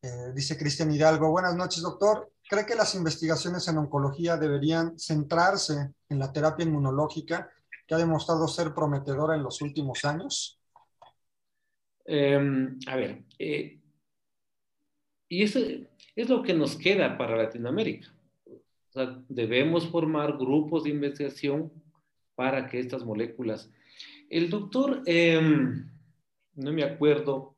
eh, 0.00 0.32
dice 0.32 0.56
Cristian 0.56 0.92
Hidalgo, 0.92 1.28
buenas 1.32 1.56
noches 1.56 1.82
doctor. 1.82 2.30
¿Cree 2.48 2.64
que 2.64 2.76
las 2.76 2.94
investigaciones 2.94 3.66
en 3.66 3.78
oncología 3.78 4.36
deberían 4.36 4.96
centrarse 4.96 5.92
en 6.08 6.18
la 6.20 6.32
terapia 6.32 6.64
inmunológica 6.64 7.50
que 7.84 7.94
ha 7.96 7.98
demostrado 7.98 8.46
ser 8.46 8.72
prometedora 8.72 9.34
en 9.34 9.42
los 9.42 9.60
últimos 9.60 10.04
años? 10.04 10.57
Em, 12.10 12.78
a 12.86 12.96
ver, 12.96 13.22
eh, 13.38 13.78
y 15.28 15.42
eso 15.42 15.60
es 16.16 16.28
lo 16.28 16.42
que 16.42 16.54
nos 16.54 16.76
queda 16.76 17.18
para 17.18 17.36
Latinoamérica. 17.36 18.08
debemos 19.28 19.86
formar 19.88 20.36
grupos 20.38 20.84
de 20.84 20.90
investigación 20.90 21.70
para 22.34 22.66
que 22.66 22.80
estas 22.80 23.04
moléculas 23.04 23.70
el 24.28 24.50
doctor, 24.50 25.02
em, 25.06 25.88
no 26.54 26.72
me 26.72 26.82
acuerdo, 26.84 27.56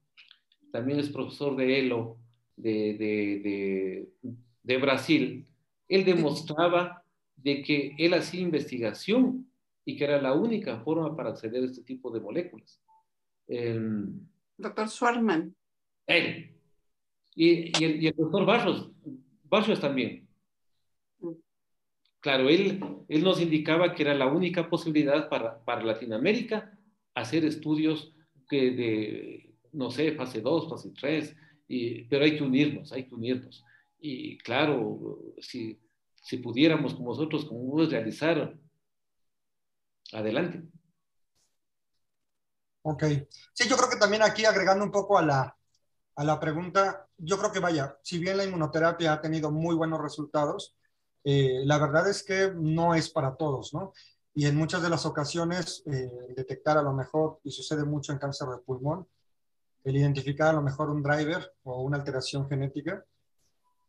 también 0.71 1.01
es 1.01 1.09
profesor 1.09 1.57
de 1.57 1.81
ELO 1.81 2.17
de, 2.57 4.09
Brasil, 4.81 5.47
él 5.89 6.05
demostraba 6.05 7.03
de 7.37 7.63
que 7.63 7.95
él 7.99 8.15
hacía 8.15 8.41
investigación 8.41 9.51
y 9.85 9.97
que 9.97 10.05
era 10.05 10.23
la 10.23 10.33
única 10.33 10.79
forma 10.81 11.17
para 11.17 11.31
acceder 11.31 11.63
a 11.65 11.67
este 11.67 11.83
tipo 11.83 12.11
de 12.13 12.21
moléculas. 12.21 12.81
Em, 13.49 14.29
doctor 14.61 14.89
Schwarman. 14.89 15.55
Él. 16.07 16.57
Y, 17.35 17.85
el, 17.85 18.15
doctor 18.15 18.45
Barros, 18.45 18.91
Barros 19.45 19.81
también. 19.81 20.29
Claro, 22.21 22.49
él, 22.49 22.81
él 23.09 23.25
nos 23.25 23.41
indicaba 23.41 23.95
que 23.95 24.03
era 24.03 24.15
la 24.15 24.27
única 24.27 24.69
posibilidad 24.69 25.29
para, 25.29 25.65
para 25.65 25.83
Latinoamérica 25.83 26.79
hacer 27.15 27.45
estudios 27.45 28.15
que 28.49 28.71
de, 28.73 29.55
no 29.73 29.91
sé, 29.91 30.13
fase 30.13 30.41
2, 30.41 30.69
fase 30.69 30.91
3, 30.99 31.37
y, 31.69 32.03
pero 32.05 32.25
hay 32.25 32.37
que 32.37 32.43
unirnos, 32.43 32.93
hay 32.93 33.05
que 33.05 33.15
unirnos. 33.15 33.65
Y 33.99 34.37
claro, 34.39 35.35
si, 35.39 35.79
si 36.17 36.39
pudiéramos 36.39 36.95
como 36.95 37.11
nosotros, 37.11 37.45
como 37.45 37.83
realizar, 37.87 38.59
adelante. 40.13 40.63
Ok. 42.91 43.05
Sí, 43.53 43.69
yo 43.69 43.77
creo 43.77 43.89
que 43.89 43.97
también 43.97 44.23
aquí 44.23 44.45
agregando 44.45 44.85
un 44.85 44.91
poco 44.91 45.17
a 45.17 45.23
la, 45.23 45.57
a 46.17 46.25
la 46.25 46.41
pregunta, 46.41 47.07
yo 47.17 47.39
creo 47.39 47.53
que 47.53 47.61
vaya, 47.61 47.97
si 48.03 48.19
bien 48.19 48.37
la 48.37 48.45
inmunoterapia 48.45 49.13
ha 49.13 49.21
tenido 49.21 49.53
muy 49.53 49.77
buenos 49.77 50.01
resultados, 50.01 50.75
eh, 51.23 51.63
la 51.65 51.79
verdad 51.79 52.09
es 52.09 52.25
que 52.25 52.53
no 52.53 52.97
es 52.97 53.09
para 53.11 53.37
todos, 53.37 53.73
¿no? 53.73 53.93
y 54.35 54.47
en 54.47 54.57
muchas 54.57 54.83
de 54.83 54.91
las 54.91 55.07
ocasiones 55.07 55.85
eh, 55.87 56.11
detectar 56.37 56.79
a 56.79 56.83
lo 56.83 56.93
mejor, 56.93 57.39
y 57.45 57.53
sucede 57.53 57.85
mucho 57.85 58.11
en 58.11 58.19
cáncer 58.19 58.49
de 58.49 58.59
pulmón, 58.59 59.07
el 59.85 59.97
identificar 59.97 60.49
a 60.49 60.55
lo 60.55 60.63
mejor 60.63 60.91
un 60.91 61.03
driver 61.03 61.55
o 61.63 61.83
una 61.83 61.97
alteración 61.97 62.49
genética, 62.49 63.05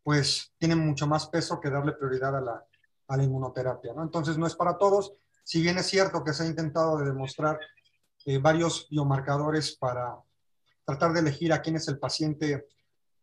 pues 0.04 0.54
tiene 0.60 0.76
mucho 0.76 1.08
más 1.08 1.28
peso 1.28 1.60
que 1.60 1.72
darle 1.72 1.94
prioridad 1.94 2.36
a 2.36 2.42
la, 2.42 2.66
a 3.08 3.18
la 3.18 3.24
inmunoterapia. 3.24 3.94
¿no? 3.94 4.04
Entonces 4.04 4.38
no 4.38 4.46
es 4.46 4.56
para 4.56 4.78
todos, 4.78 5.14
si 5.44 5.60
bien 5.60 5.80
es 5.80 5.88
cierto 5.88 6.24
que 6.24 6.34
se 6.34 6.44
ha 6.44 6.48
intentado 6.48 6.98
de 6.98 7.06
demostrar 7.06 7.60
eh, 8.26 8.38
varios 8.38 8.88
biomarcadores 8.90 9.76
para 9.76 10.16
tratar 10.86 11.14
de 11.14 11.20
elegir 11.20 11.54
a 11.54 11.62
quién 11.62 11.76
es 11.76 11.88
el 11.88 12.00
paciente 12.00 12.68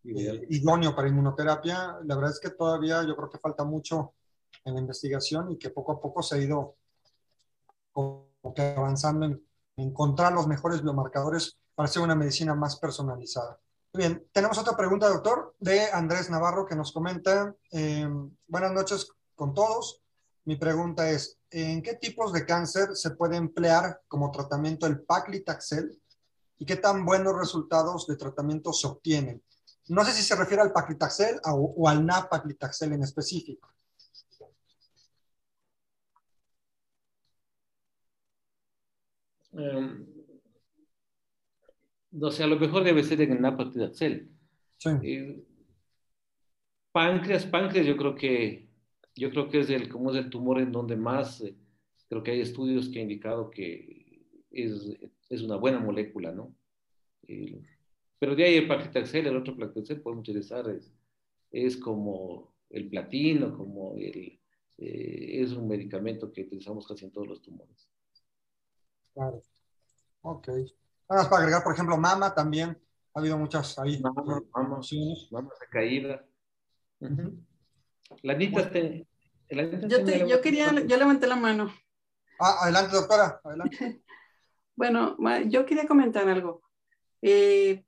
eh, 0.05 0.47
idóneo 0.51 0.95
para 0.95 1.09
inmunoterapia, 1.09 1.99
la 2.05 2.15
verdad 2.15 2.33
es 2.33 2.41
que 2.41 2.51
todavía 2.51 3.03
yo 3.05 3.17
creo 3.17 3.31
que 3.31 3.39
falta 3.39 3.65
mucho 3.65 4.15
en 4.65 4.75
la 4.75 4.81
investigación 4.81 5.53
y 5.53 5.59
que 5.59 5.71
poco 5.71 5.93
a 5.93 6.01
poco 6.01 6.23
se 6.23 6.37
ha 6.37 6.39
ido 6.39 6.77
avanzando 8.77 9.27
en 9.27 9.43
encontrar 9.77 10.33
los 10.33 10.47
mejores 10.47 10.83
biomarcadores 10.83 11.59
para 11.75 11.89
hacer 11.89 12.03
una 12.03 12.15
medicina 12.15 12.55
más 12.55 12.79
personalizada. 12.79 13.59
Bien, 13.93 14.27
tenemos 14.33 14.59
otra 14.59 14.77
pregunta, 14.77 15.09
doctor, 15.09 15.55
de 15.59 15.91
Andrés 15.91 16.29
Navarro, 16.31 16.67
que 16.67 16.77
nos 16.77 16.93
comenta, 16.93 17.55
eh, 17.73 18.09
buenas 18.47 18.73
noches 18.73 19.09
con 19.35 19.55
todos. 19.55 20.03
Mi 20.45 20.57
pregunta 20.57 21.11
es, 21.11 21.38
¿en 21.51 21.83
qué 21.83 21.95
tipos 21.95 22.33
de 22.33 22.45
cáncer 22.45 22.95
se 22.95 23.11
puede 23.11 23.37
emplear 23.37 24.03
como 24.09 24.31
tratamiento 24.31 24.87
el 24.87 25.01
paclitaxel 25.01 26.01
y 26.59 26.67
qué 26.67 26.77
tan 26.77 27.05
buenos 27.05 27.37
resultados 27.39 28.07
de 28.07 28.17
tratamiento 28.17 28.73
se 28.73 28.87
obtienen? 28.87 29.43
No 29.89 30.05
sé 30.05 30.13
si 30.13 30.23
se 30.23 30.37
refiere 30.37 30.63
al 30.63 30.73
paclitaxel 30.73 31.41
o, 31.45 31.75
o 31.77 31.89
al 31.89 32.05
napaclitaxel 32.05 32.93
en 32.93 33.03
específico. 33.03 33.71
Um, 39.53 40.07
no 42.11 42.31
sé, 42.31 42.45
a 42.45 42.47
lo 42.47 42.57
mejor 42.57 42.85
debe 42.85 43.03
ser 43.03 43.23
en 43.23 43.33
el 43.33 43.41
napaclitaxel. 43.41 44.31
Sí. 44.77 44.91
Eh, 45.03 45.45
páncreas, 46.93 47.47
páncreas, 47.47 47.87
yo 47.87 47.97
creo 47.97 48.15
que 48.15 48.68
yo 49.19 49.31
creo 49.31 49.49
que 49.49 49.61
es 49.61 49.71
el, 49.71 49.89
como 49.89 50.11
es 50.11 50.17
el 50.17 50.31
tumor 50.31 50.61
en 50.61 50.73
donde 50.73 50.97
más, 50.97 51.41
eh, 51.41 51.57
creo 52.09 52.23
que 52.23 52.31
hay 52.31 52.41
estudios 52.41 52.89
que 52.89 53.01
han 53.01 53.11
indicado 53.11 53.51
que 53.51 54.25
es, 54.51 54.97
es 55.29 55.43
una 55.43 55.57
buena 55.57 55.79
molécula, 55.79 56.33
¿no? 56.33 56.55
Eh, 57.27 57.63
pero 58.19 58.35
de 58.35 58.45
ahí 58.45 58.55
el 58.57 58.69
paclitaxel, 58.69 59.27
el 59.27 59.37
otro 59.37 59.57
paclitaxel, 59.57 60.01
podemos 60.01 60.29
utilizar, 60.29 60.69
es, 60.71 60.93
es 61.51 61.77
como 61.77 62.55
el 62.71 62.89
platino, 62.89 63.57
como 63.57 63.95
el, 63.97 64.41
eh, 64.79 65.43
es 65.43 65.53
un 65.53 65.69
medicamento 65.69 66.33
que 66.33 66.43
utilizamos 66.43 66.87
casi 66.87 67.05
en 67.05 67.13
todos 67.13 67.29
los 67.29 67.43
tumores. 67.43 67.89
Claro. 69.13 69.43
Ok. 70.23 70.49
Vamos 71.09 71.29
para 71.29 71.43
agregar, 71.43 71.63
por 71.65 71.75
ejemplo, 71.75 71.97
mama 71.97 72.35
también. 72.35 72.79
Ha 73.15 73.21
habido 73.21 73.39
muchas 73.39 73.79
ahí. 73.79 74.01
Mama, 74.01 74.23
mama, 74.55 74.81
mama 75.31 75.51
caída. 75.71 76.25
La 78.23 78.33
Anita, 78.35 78.71
te, 78.71 79.07
yo, 79.51 80.27
yo 80.27 80.41
quería, 80.41 80.73
yo 80.73 80.97
levanté 80.97 81.27
la 81.27 81.37
mano. 81.37 81.73
Ah, 82.39 82.59
adelante, 82.63 82.97
doctora, 82.97 83.41
adelante. 83.43 84.03
bueno, 84.77 85.17
yo 85.47 85.65
quería 85.65 85.87
comentar 85.87 86.29
algo. 86.29 86.63
Eh, 87.23 87.85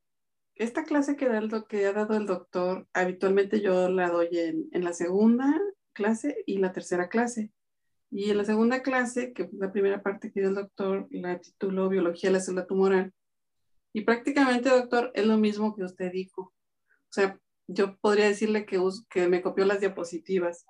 esta 0.55 0.85
clase 0.85 1.16
que, 1.16 1.29
que, 1.68 1.87
ha 1.87 1.93
dado 1.93 2.16
el 2.16 2.27
doctor, 2.27 2.87
habitualmente 2.93 3.61
yo 3.61 3.89
la 3.89 4.09
doy 4.09 4.29
en, 4.33 4.68
en, 4.73 4.85
la 4.85 4.93
segunda 4.93 5.59
clase 5.93 6.43
y 6.47 6.59
la 6.59 6.73
tercera 6.73 7.09
clase. 7.09 7.53
Y 8.11 8.31
en 8.31 8.39
la 8.39 8.45
segunda 8.45 8.83
clase, 8.83 9.33
que 9.33 9.49
la 9.53 9.71
primera 9.71 10.03
parte 10.03 10.33
que 10.33 10.41
dio 10.41 10.49
el 10.49 10.57
doctor, 10.57 11.07
la 11.11 11.41
tituló 11.41 11.89
Biología 11.89 12.31
de 12.31 12.35
la 12.35 12.41
célula 12.41 12.66
tumoral. 12.66 13.12
Y 13.93 14.03
prácticamente, 14.03 14.68
doctor, 14.68 15.11
es 15.14 15.27
lo 15.27 15.37
mismo 15.37 15.75
que 15.75 15.85
usted 15.85 16.11
dijo. 16.11 16.43
O 16.43 17.12
sea, 17.12 17.39
yo 17.73 17.97
podría 17.99 18.27
decirle 18.27 18.66
que, 18.66 18.81
que 19.09 19.29
me 19.29 19.43
copió 19.43 19.64
las 19.64 19.81
diapositivas. 19.81 20.66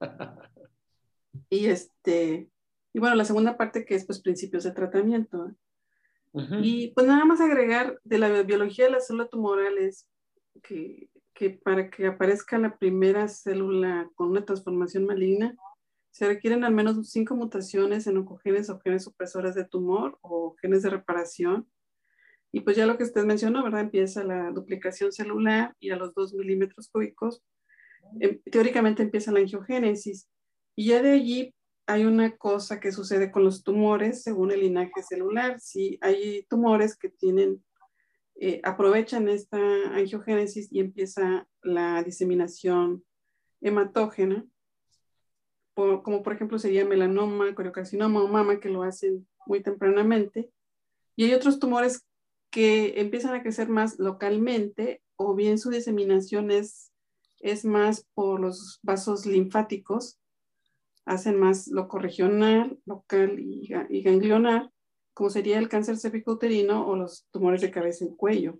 y 1.50 1.66
este, 1.66 2.50
y 2.92 2.98
bueno, 2.98 3.16
la 3.16 3.24
segunda 3.24 3.56
parte 3.56 3.84
que 3.84 3.94
es 3.94 4.06
pues 4.06 4.20
principios 4.20 4.64
de 4.64 4.72
tratamiento. 4.72 5.54
Y 6.62 6.88
pues 6.88 7.06
nada 7.06 7.24
más 7.24 7.40
agregar 7.40 7.98
de 8.04 8.18
la 8.18 8.42
biología 8.42 8.84
de 8.84 8.90
la 8.90 9.00
célula 9.00 9.26
tumoral 9.28 9.78
es 9.78 10.06
que, 10.62 11.08
que 11.32 11.48
para 11.48 11.88
que 11.88 12.06
aparezca 12.06 12.58
la 12.58 12.76
primera 12.76 13.26
célula 13.26 14.10
con 14.16 14.32
una 14.32 14.44
transformación 14.44 15.06
maligna, 15.06 15.56
se 16.10 16.26
requieren 16.26 16.62
al 16.62 16.74
menos 16.74 17.10
cinco 17.10 17.36
mutaciones 17.36 18.06
en 18.06 18.18
oncogenes 18.18 18.68
o 18.68 18.78
genes 18.80 19.04
supresores 19.04 19.54
de 19.54 19.64
tumor 19.64 20.18
o 20.20 20.54
genes 20.60 20.82
de 20.82 20.90
reparación 20.90 21.66
y 22.52 22.60
pues 22.60 22.76
ya 22.76 22.86
lo 22.86 22.96
que 22.96 23.04
usted 23.04 23.24
mencionó, 23.24 23.62
¿verdad? 23.62 23.80
Empieza 23.82 24.24
la 24.24 24.50
duplicación 24.50 25.12
celular 25.12 25.74
y 25.80 25.90
a 25.90 25.96
los 25.96 26.14
2 26.14 26.34
milímetros 26.34 26.88
cúbicos, 26.88 27.42
em, 28.20 28.40
teóricamente 28.50 29.02
empieza 29.02 29.32
la 29.32 29.40
angiogénesis. 29.40 30.28
Y 30.74 30.86
ya 30.88 31.02
de 31.02 31.12
allí 31.12 31.54
hay 31.86 32.04
una 32.04 32.36
cosa 32.36 32.80
que 32.80 32.92
sucede 32.92 33.30
con 33.30 33.44
los 33.44 33.62
tumores 33.62 34.22
según 34.22 34.50
el 34.50 34.60
linaje 34.60 35.02
celular. 35.02 35.60
Si 35.60 35.98
hay 36.00 36.44
tumores 36.48 36.96
que 36.96 37.08
tienen, 37.08 37.64
eh, 38.36 38.60
aprovechan 38.64 39.28
esta 39.28 39.58
angiogénesis 39.94 40.72
y 40.72 40.80
empieza 40.80 41.46
la 41.62 42.02
diseminación 42.02 43.04
hematógena, 43.60 44.46
como 45.74 46.22
por 46.22 46.32
ejemplo 46.32 46.58
sería 46.58 46.84
melanoma, 46.84 47.54
coriocarcinoma 47.54 48.22
o 48.22 48.28
mama, 48.28 48.60
que 48.60 48.70
lo 48.70 48.82
hacen 48.82 49.28
muy 49.46 49.62
tempranamente. 49.62 50.50
Y 51.16 51.24
hay 51.24 51.34
otros 51.34 51.58
tumores 51.58 52.05
que 52.56 52.98
empiezan 53.02 53.34
a 53.34 53.42
crecer 53.42 53.68
más 53.68 53.98
localmente 53.98 55.02
o 55.16 55.34
bien 55.34 55.58
su 55.58 55.68
diseminación 55.68 56.50
es, 56.50 56.90
es 57.40 57.66
más 57.66 58.06
por 58.14 58.40
los 58.40 58.80
vasos 58.82 59.26
linfáticos, 59.26 60.18
hacen 61.04 61.38
más 61.38 61.68
locorregional, 61.68 62.80
local 62.86 63.38
y, 63.38 63.68
y 63.90 64.02
ganglionar, 64.02 64.70
como 65.12 65.28
sería 65.28 65.58
el 65.58 65.68
cáncer 65.68 65.98
cervicouterino 65.98 66.86
o 66.88 66.96
los 66.96 67.26
tumores 67.30 67.60
de 67.60 67.70
cabeza 67.70 68.06
y 68.06 68.16
cuello. 68.16 68.58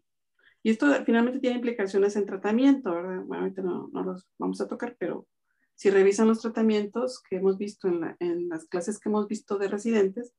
Y 0.63 0.69
esto 0.69 0.89
finalmente 1.07 1.41
tiene 1.41 1.57
implicaciones 1.57 2.17
en 2.17 2.27
tratamiento, 2.27 2.91
¿verdad? 2.91 3.23
Bueno, 3.25 3.45
ahorita 3.45 3.63
no, 3.63 3.89
no, 3.95 4.05
los 4.05 4.29
vamos 4.37 4.61
a 4.61 4.69
tocar, 4.69 4.95
pero 4.99 5.27
si 5.75 5.89
revisan 5.89 6.29
los 6.29 6.43
tratamientos 6.43 7.23
que 7.23 7.37
hemos 7.37 7.57
visto 7.57 7.89
en, 7.89 8.01
la, 8.03 8.17
en 8.21 8.51
las 8.51 8.67
clases 8.67 8.99
que 8.99 9.09
hemos 9.09 9.27
visto 9.27 9.57
de 9.57 9.69
residentes, 9.69 10.35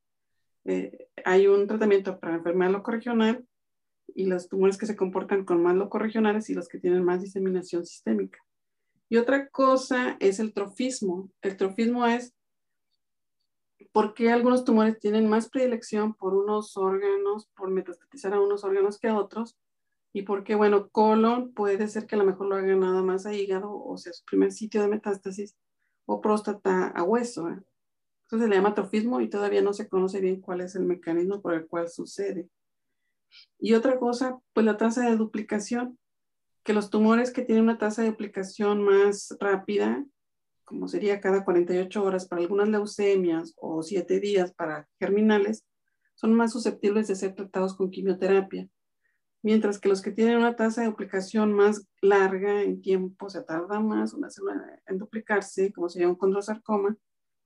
eh, 0.67 1.07
hay 1.23 1.47
un 1.47 1.65
tratamiento 1.65 2.19
para 2.19 2.35
enfermedad 2.35 2.71
locorregional 2.71 3.45
y 4.13 4.25
los 4.25 4.49
tumores 4.49 4.77
que 4.77 4.85
se 4.85 4.95
comportan 4.95 5.45
con 5.45 5.63
más 5.63 5.75
locorregionales 5.75 6.49
y 6.49 6.53
los 6.53 6.67
que 6.67 6.77
tienen 6.77 7.03
más 7.03 7.21
diseminación 7.21 7.85
sistémica. 7.85 8.39
Y 9.09 9.17
otra 9.17 9.47
cosa 9.47 10.17
es 10.19 10.39
el 10.39 10.53
trofismo. 10.53 11.31
El 11.41 11.55
trofismo 11.55 12.05
es 12.05 12.33
por 13.93 14.13
qué 14.13 14.31
algunos 14.31 14.65
tumores 14.65 14.99
tienen 14.99 15.29
más 15.29 15.49
predilección 15.49 16.13
por 16.13 16.33
unos 16.33 16.75
órganos, 16.75 17.47
por 17.55 17.69
metastatizar 17.69 18.33
a 18.33 18.41
unos 18.41 18.63
órganos 18.63 18.99
que 18.99 19.07
a 19.07 19.17
otros, 19.17 19.57
y 20.13 20.23
por 20.23 20.43
qué, 20.43 20.55
bueno, 20.55 20.89
colon 20.89 21.53
puede 21.53 21.87
ser 21.87 22.07
que 22.07 22.15
a 22.15 22.17
lo 22.17 22.25
mejor 22.25 22.47
lo 22.47 22.55
haga 22.55 22.75
nada 22.75 23.03
más 23.03 23.25
a 23.25 23.33
hígado, 23.33 23.71
o 23.71 23.97
sea, 23.97 24.13
su 24.13 24.25
primer 24.25 24.51
sitio 24.51 24.81
de 24.81 24.87
metástasis, 24.87 25.55
o 26.05 26.21
próstata 26.21 26.87
a 26.87 27.03
hueso. 27.03 27.49
¿eh? 27.49 27.59
Entonces 28.27 28.47
se 28.47 28.49
le 28.49 28.55
llama 28.57 28.73
trofismo 28.73 29.21
y 29.21 29.29
todavía 29.29 29.61
no 29.61 29.71
se 29.71 29.87
conoce 29.87 30.19
bien 30.19 30.41
cuál 30.41 30.59
es 30.59 30.75
el 30.75 30.83
mecanismo 30.83 31.41
por 31.41 31.53
el 31.53 31.65
cual 31.65 31.87
sucede. 31.87 32.49
Y 33.57 33.73
otra 33.73 33.97
cosa, 33.99 34.37
pues 34.51 34.65
la 34.65 34.75
tasa 34.75 35.09
de 35.09 35.15
duplicación, 35.15 35.97
que 36.65 36.73
los 36.73 36.89
tumores 36.89 37.31
que 37.31 37.43
tienen 37.43 37.63
una 37.63 37.77
tasa 37.77 38.01
de 38.01 38.09
duplicación 38.09 38.83
más 38.83 39.33
rápida, 39.39 40.05
como 40.65 40.89
sería 40.89 41.21
cada 41.21 41.45
48 41.45 42.03
horas 42.03 42.27
para 42.27 42.41
algunas 42.41 42.67
leucemias 42.67 43.53
o 43.55 43.81
7 43.81 44.19
días 44.19 44.53
para 44.53 44.89
germinales, 44.99 45.63
son 46.15 46.33
más 46.33 46.51
susceptibles 46.51 47.07
de 47.07 47.15
ser 47.15 47.33
tratados 47.33 47.77
con 47.77 47.91
quimioterapia. 47.91 48.67
Mientras 49.41 49.79
que 49.79 49.87
los 49.87 50.01
que 50.01 50.11
tienen 50.11 50.39
una 50.39 50.57
tasa 50.57 50.81
de 50.81 50.87
duplicación 50.87 51.53
más 51.53 51.87
larga 52.01 52.61
en 52.63 52.81
tiempo, 52.81 53.29
se 53.29 53.41
tarda 53.43 53.79
más 53.79 54.13
una 54.13 54.29
célula 54.29 54.81
en 54.85 54.97
duplicarse, 54.97 55.71
como 55.71 55.87
sería 55.87 56.09
un 56.09 56.15
condrosarcoma, 56.15 56.97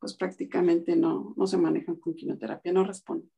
pues 0.02 0.16
prácticamente 0.16 0.96
no, 0.96 1.36
no 1.38 1.46
se 1.46 1.58
manejan 1.58 1.96
con 1.98 2.16
quimioterapia, 2.16 2.74
no 2.74 2.84
responden. 2.84 3.32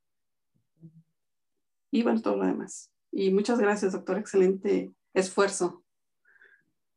Y 1.91 2.01
bueno, 2.01 2.22
todo 2.22 2.38
lo 2.38 2.45
demás. 2.45 2.89
Y 3.11 3.32
muchas 3.32 3.59
gracias, 3.59 3.91
doctor. 3.91 4.18
Excelente 4.18 4.93
esfuerzo 5.14 5.84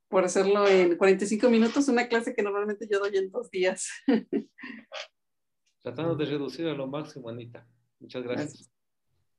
por 0.08 0.24
hacerlo 0.24 0.66
en 0.68 0.96
45 0.96 1.50
minutos, 1.50 1.88
una 1.88 2.06
clase 2.06 2.32
que 2.32 2.44
normalmente 2.44 2.86
yo 2.88 3.00
doy 3.00 3.16
en 3.16 3.28
dos 3.30 3.50
días. 3.50 3.88
Tratando 5.82 6.14
de 6.14 6.24
reducir 6.26 6.68
a 6.68 6.74
lo 6.74 6.86
máximo, 6.86 7.28
Anita. 7.28 7.66
Muchas 7.98 8.22
gracias. 8.22 8.70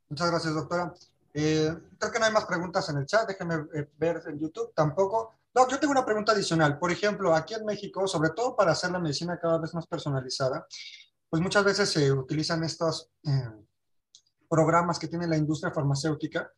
Muchas 0.10 0.30
gracias, 0.30 0.54
doctora. 0.54 0.94
Eh, 1.34 1.74
creo 1.98 2.12
que 2.12 2.20
no 2.20 2.26
hay 2.26 2.34
más 2.34 2.46
preguntas 2.46 2.90
en 2.90 2.98
el 2.98 3.06
chat. 3.06 3.28
Déjenme 3.30 3.56
eh, 3.74 3.90
ver 3.98 4.22
en 4.28 4.40
YouTube. 4.40 4.74
Tampoco. 4.76 5.40
Yo 5.70 5.80
tengo 5.80 5.92
una 5.92 6.06
pregunta 6.06 6.34
adicional. 6.34 6.78
Por 6.78 6.92
ejemplo, 6.92 7.34
aquí 7.34 7.56
en 7.56 7.66
México, 7.66 8.08
sobre 8.08 8.30
todo 8.32 8.56
para 8.56 8.74
hacer 8.74 8.92
la 8.92 9.00
medicina 9.00 9.40
cada 9.40 9.58
vez 9.58 9.74
más 9.74 9.88
personalizada, 9.88 10.68
pues 11.30 11.42
muchas 11.42 11.64
veces 11.64 11.90
se 11.90 12.12
utilizan 12.12 12.64
estos 12.64 13.10
eh, 13.24 13.50
programas 14.48 15.00
que 15.00 15.08
tiene 15.08 15.28
la 15.28 15.38
industria 15.38 15.74
farmacéutica 15.74 16.52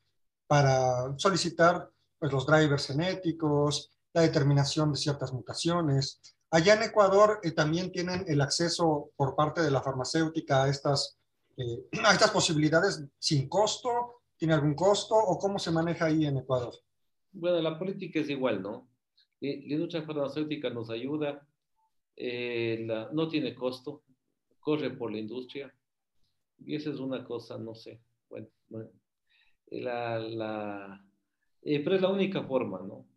para 0.48 1.14
solicitar 1.18 1.90
pues, 2.18 2.32
los 2.32 2.46
drivers 2.46 2.88
genéticos, 2.88 3.92
la 4.14 4.22
determinación 4.22 4.92
de 4.92 4.98
ciertas 4.98 5.32
mutaciones. 5.32 6.20
Allá 6.52 6.74
en 6.74 6.84
Ecuador 6.84 7.40
eh, 7.44 7.52
también 7.52 7.92
tienen 7.92 8.26
el 8.28 8.42
acceso 8.42 9.12
por 9.16 9.36
parte 9.36 9.62
de 9.62 9.72
la 9.72 9.82
farmacéutica 9.82 10.64
a 10.64 10.70
estas, 10.70 11.18
eh, 11.58 11.88
a 12.04 12.14
estas 12.14 12.32
posibilidades 12.32 13.02
sin 13.18 13.48
costo. 13.48 14.24
¿Tiene 14.36 14.54
algún 14.54 14.74
costo 14.74 15.16
o 15.16 15.38
cómo 15.38 15.60
se 15.60 15.72
maneja 15.72 16.06
ahí 16.06 16.26
en 16.26 16.38
Ecuador? 16.38 16.74
Bueno, 17.32 17.62
la 17.62 17.78
política 17.78 18.20
es 18.20 18.30
igual, 18.30 18.62
¿no? 18.62 18.90
La 19.42 19.50
industria 19.50 20.04
farmacéutica 20.04 20.70
nos 20.70 20.90
ayuda, 20.90 21.48
eh, 22.16 22.88
no 23.14 23.28
tiene 23.30 23.56
costo, 23.56 24.04
corre 24.60 24.90
por 24.92 25.12
la 25.12 25.20
industria. 25.20 25.74
Y 26.58 26.76
esa 26.76 26.90
es 26.90 27.00
una 27.00 27.24
cosa, 27.24 27.58
no 27.58 27.74
sé, 27.74 28.02
bueno, 28.30 28.50
la, 29.68 30.20
la, 30.20 31.06
pero 31.62 31.96
es 31.96 32.02
la 32.02 32.10
única 32.10 32.44
forma, 32.44 32.82
¿no? 32.82 33.08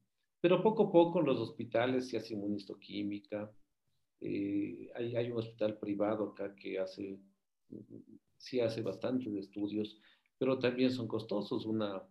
Pero 0.41 0.63
poco 0.63 0.85
a 0.85 0.93
poco 0.93 1.21
en 1.21 1.27
los 1.27 1.39
hospitales 1.39 2.09
se 2.09 2.19
hace 2.19 2.35
inmunistoquímica. 2.35 3.53
Eh, 4.21 4.91
hay, 4.95 5.17
hay, 5.17 5.31
un 5.31 5.39
hospital 5.39 5.79
privado 5.79 6.31
acá 6.31 6.55
que 6.55 6.79
hace, 6.79 7.19
sí 8.37 8.61
hace 8.61 8.83
bastantes 8.83 9.33
estudios, 9.35 10.01
pero 10.39 10.59
también 10.59 10.91
son 10.93 11.09
costosos. 11.09 11.67
Una, 11.67 12.03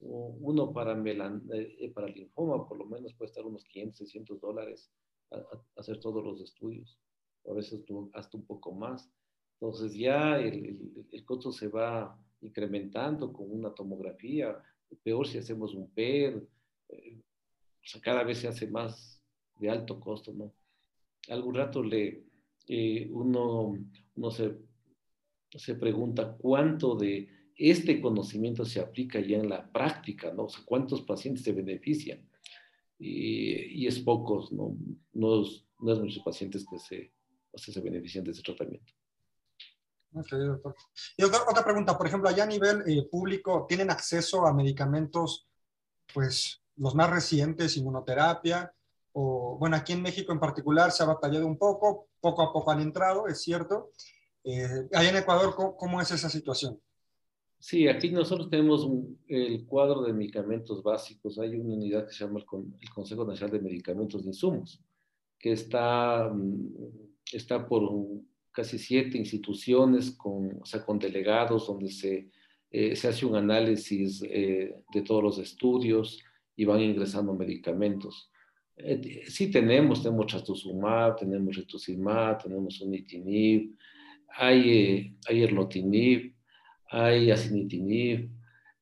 uno 0.00 0.72
para, 0.72 0.94
melan, 0.94 1.42
eh, 1.52 1.90
para 1.94 2.08
linfoma, 2.08 2.66
por 2.68 2.78
lo 2.78 2.86
menos 2.86 3.14
puede 3.14 3.30
estar 3.30 3.44
unos 3.44 3.64
500, 3.64 3.98
600 3.98 4.40
dólares 4.40 4.90
a, 5.30 5.42
hacer 5.76 6.00
todos 6.00 6.22
los 6.22 6.40
estudios. 6.40 6.98
A 7.48 7.52
veces 7.52 7.82
hasta 8.12 8.36
un 8.36 8.44
poco 8.44 8.72
más. 8.72 9.10
Entonces 9.60 9.94
ya 9.94 10.38
el, 10.38 11.06
el, 11.10 11.24
costo 11.24 11.50
se 11.50 11.68
va 11.68 12.18
incrementando 12.40 13.32
con 13.32 13.50
una 13.50 13.72
tomografía, 13.72 14.62
peor 15.02 15.26
si 15.26 15.38
hacemos 15.38 15.74
un 15.74 15.90
PER, 15.90 16.46
eh, 16.88 17.22
cada 18.02 18.24
vez 18.24 18.38
se 18.38 18.48
hace 18.48 18.66
más 18.66 19.22
de 19.58 19.70
alto 19.70 20.00
costo, 20.00 20.32
¿no? 20.32 20.52
Algún 21.28 21.54
rato 21.54 21.82
le, 21.82 22.24
eh, 22.68 23.08
uno, 23.10 23.76
uno 24.16 24.30
se, 24.30 24.56
se, 25.50 25.74
pregunta 25.74 26.36
cuánto 26.36 26.96
de 26.96 27.28
este 27.56 28.00
conocimiento 28.00 28.64
se 28.64 28.80
aplica 28.80 29.20
ya 29.20 29.38
en 29.38 29.48
la 29.48 29.70
práctica, 29.70 30.32
¿no? 30.32 30.44
O 30.44 30.48
sea, 30.48 30.64
cuántos 30.64 31.02
pacientes 31.02 31.44
se 31.44 31.52
benefician. 31.52 32.28
Y, 32.98 33.82
y 33.82 33.86
es 33.86 33.98
pocos, 34.00 34.52
¿no? 34.52 34.76
No 35.12 35.42
es, 35.42 35.64
no 35.80 35.92
es 35.92 35.98
muchos 35.98 36.22
pacientes 36.22 36.66
que 36.68 36.78
se, 36.78 37.12
o 37.52 37.58
sea, 37.58 37.72
se 37.72 37.80
benefician 37.80 38.24
de 38.24 38.32
ese 38.32 38.42
tratamiento. 38.42 38.92
Okay, 40.14 40.38
doctor. 40.38 40.74
Y 41.16 41.24
otra, 41.24 41.40
otra, 41.48 41.64
pregunta, 41.64 41.96
por 41.98 42.06
ejemplo, 42.06 42.28
allá 42.28 42.44
a 42.44 42.46
nivel 42.46 42.82
eh, 42.86 43.06
público, 43.10 43.66
¿tienen 43.68 43.90
acceso 43.90 44.46
a 44.46 44.54
medicamentos, 44.54 45.46
pues, 46.12 46.62
los 46.76 46.94
más 46.94 47.10
recientes, 47.10 47.76
inmunoterapia, 47.76 48.72
o 49.12 49.56
bueno, 49.58 49.76
aquí 49.76 49.94
en 49.94 50.02
México 50.02 50.32
en 50.32 50.40
particular 50.40 50.92
se 50.92 51.02
ha 51.02 51.06
batallado 51.06 51.46
un 51.46 51.56
poco, 51.56 52.08
poco 52.20 52.42
a 52.42 52.52
poco 52.52 52.70
han 52.70 52.80
entrado, 52.80 53.26
es 53.26 53.40
cierto. 53.40 53.90
Eh, 54.44 54.88
allá 54.92 55.08
en 55.08 55.16
Ecuador, 55.16 55.54
¿cómo, 55.54 56.00
es 56.00 56.10
esa 56.10 56.28
situación? 56.28 56.80
Sí, 57.58 57.88
aquí 57.88 58.10
nosotros 58.10 58.50
tenemos 58.50 58.88
el 59.28 59.64
cuadro 59.66 60.02
de 60.02 60.12
medicamentos 60.12 60.82
básicos. 60.82 61.38
Hay 61.38 61.56
una 61.56 61.74
unidad 61.74 62.06
que 62.06 62.12
se 62.12 62.24
llama 62.24 62.40
el, 62.40 62.90
Consejo 62.90 63.24
Nacional 63.24 63.58
de 63.58 63.64
Medicamentos 63.64 64.22
de 64.22 64.28
Insumos, 64.28 64.80
que 65.38 65.52
está, 65.52 66.30
mm, 66.32 66.74
está 67.32 67.66
por 67.66 67.90
casi 68.52 68.78
siete 68.78 69.18
instituciones, 69.18 70.12
con, 70.12 70.60
o 70.60 70.66
sea, 70.66 70.84
con 70.84 70.98
delegados, 70.98 71.66
donde 71.66 71.90
se, 71.90 72.30
eh, 72.70 72.94
se 72.96 73.08
hace 73.08 73.26
un 73.26 73.36
análisis 73.36 74.22
eh, 74.24 74.74
de 74.92 75.02
todos 75.02 75.22
los 75.22 75.38
estudios, 75.38 76.22
y 76.56 76.64
van 76.64 76.80
ingresando 76.80 77.34
medicamentos. 77.34 78.30
Eh, 78.76 79.24
sí 79.28 79.50
tenemos, 79.50 80.02
tenemos 80.02 80.26
trastuzumab, 80.26 81.16
tenemos 81.16 81.54
rituximab, 81.54 82.42
tenemos 82.42 82.80
unitinib, 82.80 83.76
hay, 84.28 84.70
eh, 84.70 85.14
hay 85.28 85.42
erlotinib, 85.42 86.34
hay 86.90 87.30
acinitinib, 87.30 88.30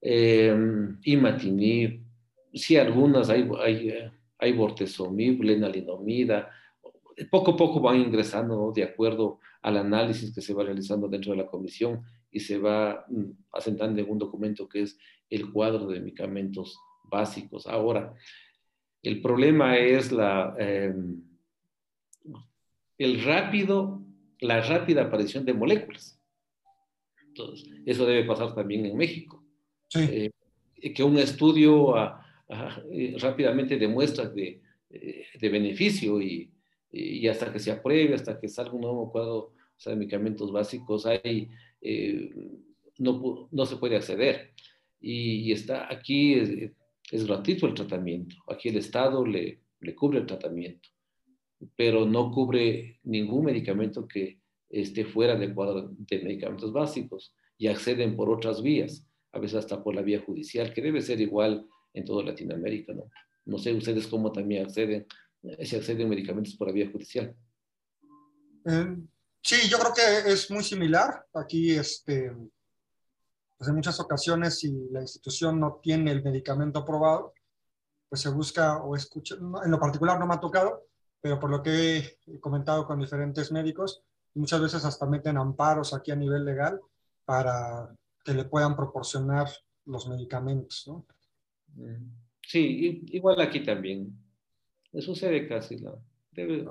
eh, 0.01 0.57
imatinib, 1.05 2.01
sí 2.53 2.77
algunas, 2.77 3.31
hay, 3.31 3.49
hay, 3.63 3.93
hay 4.39 4.53
bortezomib, 4.53 5.43
lenalinomida, 5.43 6.51
poco 7.31 7.53
a 7.53 7.57
poco 7.57 7.81
van 7.81 8.01
ingresando 8.01 8.73
de 8.75 8.83
acuerdo 8.83 9.39
al 9.63 9.79
análisis 9.79 10.35
que 10.35 10.41
se 10.41 10.55
va 10.55 10.65
realizando 10.65 11.09
dentro 11.09 11.33
de 11.33 11.39
la 11.39 11.47
comisión 11.47 12.03
y 12.31 12.41
se 12.41 12.59
va 12.59 13.07
mm, 13.09 13.31
asentando 13.53 14.01
en 14.01 14.11
un 14.11 14.19
documento 14.19 14.69
que 14.69 14.83
es 14.83 14.99
el 15.31 15.51
cuadro 15.53 15.87
de 15.87 16.01
medicamentos 16.01 16.79
básicos. 17.05 17.67
Ahora, 17.67 18.15
el 19.03 19.21
problema 19.23 19.77
es 19.79 20.13
la, 20.13 20.55
em, 20.59 21.23
el 22.99 23.25
rápido, 23.25 24.03
la 24.41 24.61
rápida 24.61 25.03
aparición 25.03 25.45
de 25.45 25.55
moléculas. 25.55 26.14
Entonces, 27.37 27.69
eso 27.85 28.07
debe 28.07 28.25
pasar 28.25 28.55
también 28.55 28.87
en 28.87 28.97
México. 28.97 29.45
Eh, 29.97 30.31
que 30.95 31.03
un 31.03 31.19
estudio 31.19 31.97
eh, 31.97 33.17
rápidamente 33.19 33.77
demuestra 33.77 34.29
de, 34.29 34.61
eh, 34.91 35.27
de 35.41 35.49
beneficio 35.49 36.23
y, 36.23 36.49
y, 36.93 37.27
hasta 37.27 37.53
que 37.53 37.59
se 37.59 37.73
apruebe, 37.73 38.15
hasta 38.15 38.39
que 38.39 38.49
salga 38.49 38.73
un 38.73 38.83
nuevo 38.83 39.11
cuadro 39.11 39.53
de 39.85 39.97
medicamentos 39.97 40.53
básicos, 40.53 41.07
hay, 41.07 41.49
no, 42.99 43.49
no, 43.51 43.67
se 43.67 43.77
puede 43.77 43.97
acceder. 43.97 44.53
Y, 45.01 45.49
y 45.49 45.53
está 45.53 45.93
aquí 45.93 46.35
es 47.11 47.27
gratuito 47.27 47.67
el 47.67 47.75
tratamiento. 47.75 48.37
Aquí 48.49 48.69
el 48.69 48.77
Estado 48.77 49.27
le, 49.27 49.61
le 49.81 49.95
cubre 49.95 50.21
el 50.21 50.27
tratamiento, 50.27 50.89
pero 51.77 52.07
no 52.07 52.31
cubre 52.31 53.01
ningún 53.03 53.45
medicamento 53.45 54.07
que 54.07 54.39
esté 54.81 55.05
fuera 55.05 55.37
del 55.37 55.55
cuadro 55.55 55.91
de 55.91 56.23
medicamentos 56.23 56.73
básicos 56.73 57.35
y 57.57 57.69
acceden 57.69 58.17
por 58.17 58.31
otras 58.31 58.63
vías, 58.63 59.07
a 59.33 59.39
veces 59.39 59.59
hasta 59.59 59.83
por 59.83 59.95
la 59.95 60.03
vía 60.03 60.23
judicial, 60.25 60.73
que 60.73 60.83
debe 60.83 61.01
ser 61.01 61.21
igual 61.21 61.67
en 61.93 62.05
toda 62.05 62.25
Latinoamérica, 62.25 62.93
¿no? 62.93 63.11
No 63.47 63.59
sé 63.59 63.73
ustedes 63.73 64.07
cómo 64.07 64.33
también 64.33 64.65
acceden, 64.65 65.07
eh, 65.43 65.67
si 65.67 65.77
acceden 65.77 66.09
medicamentos 66.09 66.55
por 66.57 66.69
la 66.69 66.75
vía 66.75 66.91
judicial. 66.91 67.35
Eh, 68.67 68.97
sí, 69.43 69.69
yo 69.69 69.79
creo 69.79 69.93
que 69.95 70.33
es 70.33 70.51
muy 70.51 70.65
similar. 70.65 71.27
Aquí, 71.35 71.71
este, 71.73 72.33
pues 73.57 73.69
en 73.69 73.77
muchas 73.77 74.01
ocasiones 74.01 74.59
si 74.59 74.73
la 74.91 75.03
institución 75.03 75.61
no 75.61 75.81
tiene 75.83 76.11
el 76.11 76.23
medicamento 76.23 76.81
aprobado, 76.81 77.35
pues 78.09 78.23
se 78.23 78.31
busca 78.31 78.83
o 78.83 78.97
escucha, 78.97 79.37
en 79.37 79.71
lo 79.71 79.79
particular 79.79 80.19
no 80.19 80.27
me 80.27 80.35
ha 80.35 80.41
tocado, 80.41 80.87
pero 81.21 81.39
por 81.39 81.51
lo 81.51 81.63
que 81.63 82.19
he 82.27 82.41
comentado 82.41 82.87
con 82.87 83.01
diferentes 83.01 83.53
médicos, 83.53 84.03
muchas 84.35 84.61
veces 84.61 84.85
hasta 84.85 85.07
meten 85.07 85.37
amparos 85.39 85.95
aquí 85.95 86.11
a 86.11 86.17
nivel 86.17 86.45
legal 86.45 86.81
para 87.25 87.95
que 88.25 88.35
le 88.35 88.45
puedan 88.45 88.77
proporcionar 88.77 89.49
los 89.87 90.09
medicamentos, 90.09 90.85
¿no? 90.87 91.07
Sí, 92.43 93.05
igual 93.09 93.41
aquí 93.41 93.65
también. 93.65 94.17
Sucede 95.01 95.49
casi, 95.49 95.77
¿no? 95.77 96.03
Debe, 96.31 96.67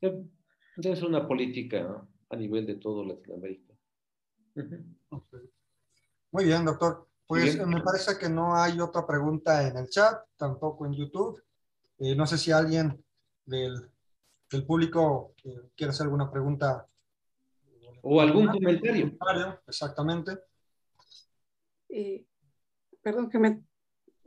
debe, 0.00 0.96
ser 0.96 1.04
una 1.04 1.26
política 1.26 2.06
a 2.30 2.36
nivel 2.36 2.66
de 2.66 2.76
todo 2.76 3.04
Latinoamérica. 3.04 3.74
Muy 6.30 6.44
bien, 6.44 6.64
doctor. 6.64 7.08
Pues 7.26 7.58
me 7.66 7.82
parece 7.82 8.18
que 8.18 8.28
no 8.28 8.56
hay 8.56 8.80
otra 8.80 9.06
pregunta 9.06 9.68
en 9.68 9.76
el 9.76 9.88
chat, 9.88 10.24
tampoco 10.36 10.86
en 10.86 10.94
YouTube. 10.94 11.42
Eh, 11.98 12.14
no 12.14 12.26
sé 12.26 12.38
si 12.38 12.52
alguien 12.52 13.04
del, 13.44 13.90
del 14.50 14.64
público 14.64 15.34
eh, 15.44 15.70
quiere 15.76 15.90
hacer 15.90 16.04
alguna 16.04 16.30
pregunta. 16.30 16.86
O 18.02 18.20
algún 18.20 18.46
comentario. 18.46 19.60
Exactamente. 19.66 20.38
Eh, 21.88 22.24
perdón 23.02 23.28
que 23.28 23.38
me 23.38 23.62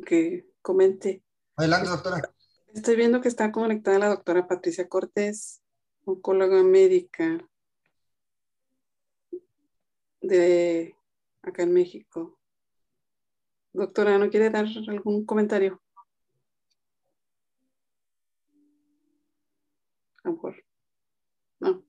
que 0.06 0.48
comente. 0.62 1.24
Adelante, 1.56 1.90
doctora. 1.90 2.34
Estoy 2.74 2.96
viendo 2.96 3.22
que 3.22 3.28
está 3.28 3.52
conectada 3.52 4.00
la 4.00 4.10
doctora 4.10 4.48
Patricia 4.48 4.88
Cortés, 4.88 5.62
oncóloga 6.06 6.64
médica 6.64 7.38
de 10.22 10.96
acá 11.42 11.64
en 11.64 11.74
México. 11.74 12.38
Doctora, 13.74 14.18
¿no 14.18 14.30
quiere 14.30 14.50
dar 14.50 14.66
algún 14.88 15.26
comentario? 15.26 15.82
A 20.21 20.21
lo 20.21 20.21
mejor. 20.32 20.56
No. 21.60 21.84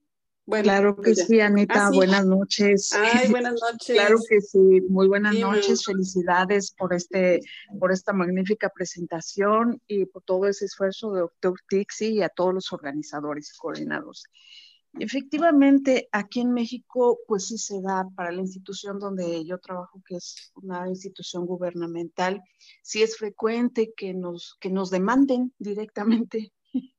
Bueno, 0.44 0.64
claro 0.64 0.96
que 0.96 1.14
sí, 1.14 1.40
Anita. 1.40 1.86
Ah, 1.86 1.90
buenas 1.94 2.26
noches. 2.26 2.92
Ay, 2.92 3.30
buenas 3.30 3.54
noches. 3.60 3.96
claro 3.96 4.18
que 4.28 4.40
sí. 4.40 4.80
Muy 4.88 5.06
buenas 5.06 5.34
noches. 5.36 5.84
Felicidades 5.84 6.74
por 6.76 6.92
este, 6.92 7.40
por 7.78 7.92
esta 7.92 8.12
magnífica 8.12 8.68
presentación 8.68 9.80
y 9.86 10.06
por 10.06 10.22
todo 10.24 10.48
ese 10.48 10.64
esfuerzo 10.64 11.12
de 11.12 11.20
doctor 11.20 11.54
Tixi 11.68 12.14
y 12.14 12.22
a 12.22 12.28
todos 12.28 12.52
los 12.52 12.72
organizadores 12.72 13.52
y 13.54 13.58
coordinadores. 13.58 14.24
Efectivamente, 14.98 16.08
aquí 16.12 16.40
en 16.40 16.52
México, 16.52 17.18
pues 17.26 17.46
sí 17.46 17.56
se 17.56 17.80
da 17.80 18.06
para 18.14 18.30
la 18.30 18.42
institución 18.42 18.98
donde 18.98 19.44
yo 19.46 19.58
trabajo, 19.58 20.02
que 20.06 20.16
es 20.16 20.52
una 20.56 20.86
institución 20.86 21.46
gubernamental, 21.46 22.42
sí 22.82 23.02
es 23.02 23.16
frecuente 23.16 23.94
que 23.96 24.12
nos, 24.12 24.58
que 24.60 24.68
nos 24.68 24.90
demanden 24.90 25.54
directamente, 25.58 26.52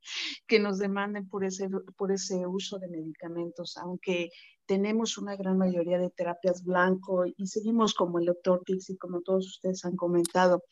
que 0.47 0.59
nos 0.59 0.78
demanden 0.80 1.28
por 1.28 1.43
ese, 1.43 1.69
por 1.97 2.11
ese 2.11 2.45
uso 2.47 2.80
de 2.80 2.88
medicamentos, 2.88 3.78
aunque 3.78 4.30
tenemos 4.65 5.17
una 5.17 5.36
gran 5.36 5.57
mayoría 5.57 5.97
de 5.97 6.09
terapias 6.09 6.63
blanco 6.63 7.26
y 7.26 7.47
seguimos 7.47 7.93
como 7.93 8.19
el 8.19 8.26
doctor 8.26 8.61
Tix 8.65 8.89
y 8.89 8.97
como 8.97 9.21
todos 9.21 9.47
ustedes 9.47 9.84
han 9.86 9.95
comentado, 9.95 10.63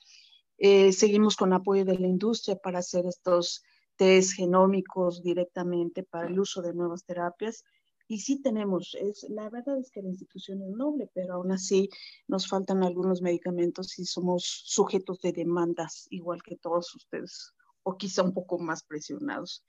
eh, 0.57 0.93
seguimos 0.93 1.35
con 1.35 1.53
apoyo 1.53 1.85
de 1.85 1.97
la 1.97 2.07
industria 2.07 2.55
para 2.55 2.79
hacer 2.79 3.05
estos 3.05 3.63
test 3.95 4.33
genómicos 4.35 5.21
directamente 5.23 6.03
para 6.03 6.27
el 6.27 6.39
uso 6.39 6.61
de 6.61 6.73
nuevas 6.73 7.03
terapias. 7.03 7.63
Y 8.07 8.19
sí 8.19 8.41
tenemos, 8.41 8.95
es, 8.99 9.25
la 9.29 9.49
verdad 9.49 9.79
es 9.79 9.89
que 9.89 10.01
la 10.01 10.09
institución 10.09 10.61
es 10.61 10.71
noble, 10.71 11.09
pero 11.13 11.35
aún 11.35 11.51
así 11.51 11.89
nos 12.27 12.47
faltan 12.47 12.83
algunos 12.83 13.21
medicamentos 13.21 13.97
y 13.99 14.05
somos 14.05 14.63
sujetos 14.65 15.19
de 15.21 15.31
demandas, 15.31 16.07
igual 16.09 16.43
que 16.43 16.57
todos 16.57 16.93
ustedes, 16.93 17.53
o 17.83 17.97
quizá 17.97 18.23
un 18.23 18.33
poco 18.33 18.59
más 18.59 18.83
presionados. 18.83 19.63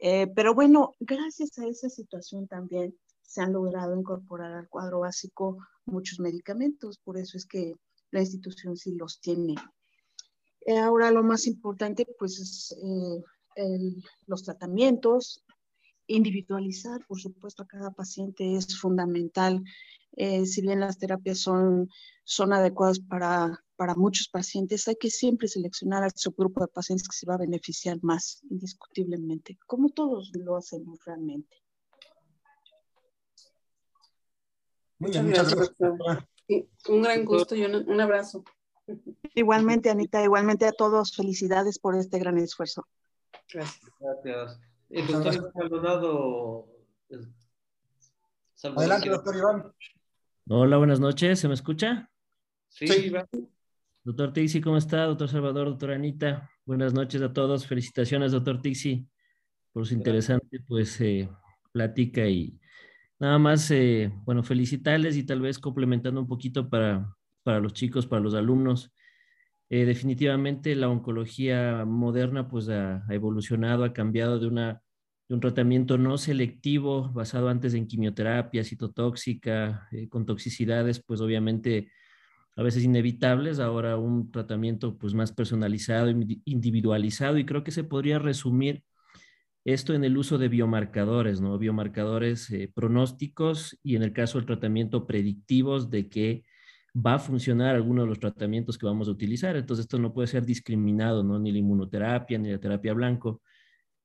Eh, 0.00 0.26
pero 0.34 0.54
bueno, 0.54 0.94
gracias 1.00 1.58
a 1.58 1.66
esa 1.66 1.88
situación 1.88 2.46
también 2.48 2.96
se 3.22 3.40
han 3.40 3.52
logrado 3.52 3.96
incorporar 3.96 4.52
al 4.52 4.68
cuadro 4.68 5.00
básico 5.00 5.58
muchos 5.86 6.20
medicamentos, 6.20 6.98
por 6.98 7.16
eso 7.16 7.36
es 7.36 7.46
que 7.46 7.74
la 8.10 8.20
institución 8.20 8.76
sí 8.76 8.94
los 8.94 9.20
tiene. 9.20 9.54
Eh, 10.66 10.78
ahora 10.78 11.10
lo 11.10 11.22
más 11.22 11.46
importante 11.46 12.06
pues 12.18 12.38
es 12.38 12.76
eh, 13.56 13.94
los 14.26 14.42
tratamientos, 14.42 15.44
individualizar, 16.06 17.04
por 17.06 17.20
supuesto, 17.20 17.62
a 17.62 17.66
cada 17.66 17.90
paciente 17.90 18.56
es 18.56 18.78
fundamental. 18.78 19.62
Eh, 20.16 20.46
si 20.46 20.62
bien 20.62 20.80
las 20.80 20.98
terapias 20.98 21.38
son, 21.38 21.90
son 22.24 22.52
adecuadas 22.52 23.00
para, 23.00 23.64
para 23.76 23.94
muchos 23.94 24.28
pacientes, 24.28 24.86
hay 24.88 24.96
que 24.96 25.10
siempre 25.10 25.48
seleccionar 25.48 26.02
al 26.02 26.12
subgrupo 26.14 26.60
de 26.60 26.68
pacientes 26.68 27.08
que 27.08 27.16
se 27.16 27.26
va 27.26 27.34
a 27.34 27.38
beneficiar 27.38 27.98
más, 28.02 28.40
indiscutiblemente, 28.50 29.58
como 29.66 29.88
todos 29.90 30.30
lo 30.34 30.56
hacemos 30.56 30.98
realmente. 31.04 31.56
muchas 34.98 35.54
gracias. 35.54 35.72
un 36.88 37.02
gran 37.02 37.24
gusto 37.24 37.54
y 37.54 37.64
un 37.64 38.00
abrazo. 38.00 38.44
Igualmente, 39.34 39.90
Anita, 39.90 40.22
igualmente 40.22 40.66
a 40.66 40.72
todos, 40.72 41.14
felicidades 41.14 41.78
por 41.78 41.96
este 41.96 42.18
gran 42.18 42.38
esfuerzo. 42.38 42.86
Gracias. 43.52 43.90
Gracias. 43.98 44.60
El 44.90 45.06
doctor 45.06 45.52
Maldonado. 45.54 46.68
Adelante, 48.62 49.08
doctor 49.08 49.36
Iván. 49.36 49.72
Hola, 50.46 50.76
buenas 50.76 51.00
noches. 51.00 51.38
¿Se 51.38 51.48
me 51.48 51.54
escucha? 51.54 52.10
Sí, 52.68 52.84
Iván. 53.06 53.26
Doctor 54.02 54.34
Tixi, 54.34 54.60
¿cómo 54.60 54.76
está? 54.76 55.04
Doctor 55.04 55.30
Salvador, 55.30 55.68
doctora 55.68 55.94
Anita. 55.94 56.50
Buenas 56.66 56.92
noches 56.92 57.22
a 57.22 57.32
todos. 57.32 57.66
Felicitaciones, 57.66 58.32
doctor 58.32 58.60
Tixi, 58.60 59.08
por 59.72 59.86
su 59.86 59.94
interesante 59.94 60.60
pues 60.68 61.00
eh, 61.00 61.30
plática 61.72 62.26
y 62.26 62.60
nada 63.18 63.38
más, 63.38 63.70
eh, 63.70 64.12
bueno, 64.24 64.42
felicitarles 64.42 65.16
y 65.16 65.24
tal 65.24 65.40
vez 65.40 65.58
complementando 65.58 66.20
un 66.20 66.28
poquito 66.28 66.68
para, 66.68 67.16
para 67.42 67.58
los 67.58 67.72
chicos, 67.72 68.06
para 68.06 68.20
los 68.20 68.34
alumnos. 68.34 68.92
Eh, 69.70 69.86
definitivamente 69.86 70.74
la 70.74 70.90
oncología 70.90 71.86
moderna 71.86 72.48
pues 72.48 72.68
ha, 72.68 73.02
evolucionado, 73.08 73.84
ha 73.84 73.94
cambiado 73.94 74.38
de, 74.38 74.46
una, 74.46 74.82
de 75.28 75.34
un 75.34 75.40
tratamiento 75.40 75.98
no 75.98 76.18
selectivo 76.18 77.10
basado 77.12 77.48
antes 77.48 77.74
en 77.74 77.86
quimioterapia 77.86 78.64
citotóxica, 78.64 79.88
eh, 79.92 80.08
con 80.08 80.26
toxicidades 80.26 81.02
pues 81.02 81.20
obviamente 81.20 81.90
a 82.56 82.62
veces 82.62 82.84
inevitables, 82.84 83.58
ahora 83.58 83.96
un 83.96 84.30
tratamiento 84.30 84.96
pues 84.96 85.14
más 85.14 85.32
personalizado, 85.32 86.10
individualizado 86.44 87.38
y 87.38 87.46
creo 87.46 87.64
que 87.64 87.72
se 87.72 87.84
podría 87.84 88.18
resumir 88.18 88.84
esto 89.64 89.94
en 89.94 90.04
el 90.04 90.16
uso 90.16 90.38
de 90.38 90.48
biomarcadores, 90.48 91.40
¿no? 91.40 91.58
Biomarcadores 91.58 92.50
eh, 92.50 92.70
pronósticos 92.72 93.78
y 93.82 93.96
en 93.96 94.02
el 94.02 94.12
caso 94.12 94.38
del 94.38 94.46
tratamiento 94.46 95.06
predictivos 95.06 95.90
de 95.90 96.08
que 96.08 96.44
va 96.94 97.14
a 97.14 97.18
funcionar 97.18 97.74
alguno 97.74 98.02
de 98.02 98.08
los 98.08 98.20
tratamientos 98.20 98.78
que 98.78 98.86
vamos 98.86 99.08
a 99.08 99.12
utilizar. 99.12 99.56
Entonces, 99.56 99.84
esto 99.84 99.98
no 99.98 100.12
puede 100.12 100.28
ser 100.28 100.44
discriminado, 100.44 101.24
¿no? 101.24 101.38
Ni 101.38 101.50
la 101.50 101.58
inmunoterapia, 101.58 102.38
ni 102.38 102.50
la 102.52 102.60
terapia 102.60 102.92
blanco. 102.92 103.42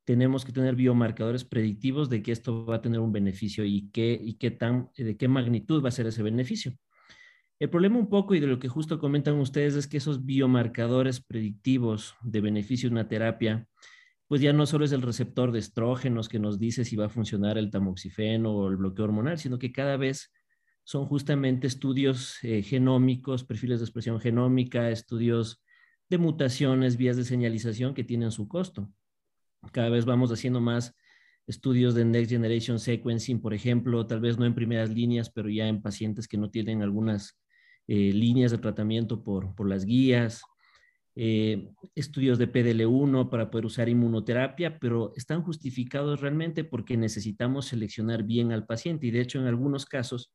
Tenemos 0.09 0.43
que 0.43 0.51
tener 0.51 0.75
biomarcadores 0.75 1.45
predictivos 1.45 2.09
de 2.09 2.23
que 2.23 2.31
esto 2.31 2.65
va 2.65 2.77
a 2.77 2.81
tener 2.81 2.99
un 2.99 3.11
beneficio 3.11 3.63
y, 3.63 3.91
qué, 3.91 4.19
y 4.19 4.39
qué 4.39 4.49
tan, 4.49 4.89
de 4.97 5.15
qué 5.17 5.27
magnitud 5.27 5.83
va 5.83 5.89
a 5.89 5.91
ser 5.91 6.07
ese 6.07 6.23
beneficio. 6.23 6.73
El 7.59 7.69
problema 7.69 7.99
un 7.99 8.09
poco 8.09 8.33
y 8.33 8.39
de 8.39 8.47
lo 8.47 8.57
que 8.57 8.69
justo 8.69 8.97
comentan 8.97 9.35
ustedes 9.35 9.75
es 9.75 9.85
que 9.85 9.97
esos 9.97 10.25
biomarcadores 10.25 11.21
predictivos 11.21 12.15
de 12.23 12.41
beneficio 12.41 12.89
de 12.89 12.93
una 12.93 13.07
terapia, 13.07 13.67
pues 14.27 14.41
ya 14.41 14.51
no 14.51 14.65
solo 14.65 14.83
es 14.83 14.93
el 14.93 15.03
receptor 15.03 15.51
de 15.51 15.59
estrógenos 15.59 16.27
que 16.27 16.39
nos 16.39 16.57
dice 16.57 16.85
si 16.85 16.95
va 16.95 17.05
a 17.05 17.09
funcionar 17.09 17.59
el 17.59 17.69
tamoxifeno 17.69 18.51
o 18.51 18.67
el 18.67 18.77
bloqueo 18.77 19.05
hormonal, 19.05 19.37
sino 19.37 19.59
que 19.59 19.71
cada 19.71 19.95
vez 19.95 20.33
son 20.85 21.05
justamente 21.05 21.67
estudios 21.67 22.39
eh, 22.41 22.63
genómicos, 22.63 23.43
perfiles 23.43 23.79
de 23.79 23.85
expresión 23.85 24.19
genómica, 24.19 24.89
estudios 24.89 25.63
de 26.09 26.17
mutaciones, 26.17 26.97
vías 26.97 27.15
de 27.15 27.25
señalización 27.25 27.93
que 27.93 28.03
tienen 28.03 28.31
su 28.31 28.47
costo. 28.47 28.91
Cada 29.71 29.89
vez 29.89 30.05
vamos 30.05 30.31
haciendo 30.31 30.61
más 30.61 30.95
estudios 31.47 31.95
de 31.95 32.05
Next 32.05 32.31
Generation 32.31 32.79
Sequencing, 32.79 33.41
por 33.41 33.53
ejemplo, 33.53 34.05
tal 34.05 34.19
vez 34.19 34.37
no 34.37 34.45
en 34.45 34.53
primeras 34.53 34.89
líneas, 34.89 35.29
pero 35.29 35.49
ya 35.49 35.67
en 35.67 35.81
pacientes 35.81 36.27
que 36.27 36.37
no 36.37 36.49
tienen 36.49 36.81
algunas 36.81 37.39
eh, 37.87 38.13
líneas 38.13 38.51
de 38.51 38.59
tratamiento 38.59 39.23
por, 39.23 39.55
por 39.55 39.67
las 39.67 39.85
guías, 39.85 40.43
eh, 41.15 41.67
estudios 41.95 42.37
de 42.37 42.47
PDL1 42.47 43.29
para 43.29 43.49
poder 43.49 43.65
usar 43.65 43.89
inmunoterapia, 43.89 44.79
pero 44.79 45.11
están 45.15 45.41
justificados 45.41 46.21
realmente 46.21 46.63
porque 46.63 46.95
necesitamos 46.97 47.65
seleccionar 47.65 48.23
bien 48.23 48.51
al 48.51 48.65
paciente 48.65 49.07
y 49.07 49.11
de 49.11 49.21
hecho 49.21 49.39
en 49.39 49.47
algunos 49.47 49.85
casos 49.85 50.31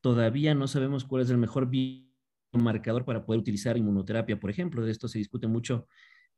todavía 0.00 0.54
no 0.54 0.68
sabemos 0.68 1.04
cuál 1.04 1.22
es 1.22 1.30
el 1.30 1.38
mejor 1.38 1.68
biomarcador 1.68 3.04
para 3.04 3.26
poder 3.26 3.40
utilizar 3.40 3.76
inmunoterapia, 3.76 4.38
por 4.38 4.48
ejemplo. 4.48 4.84
De 4.84 4.92
esto 4.92 5.08
se 5.08 5.18
discute 5.18 5.48
mucho. 5.48 5.86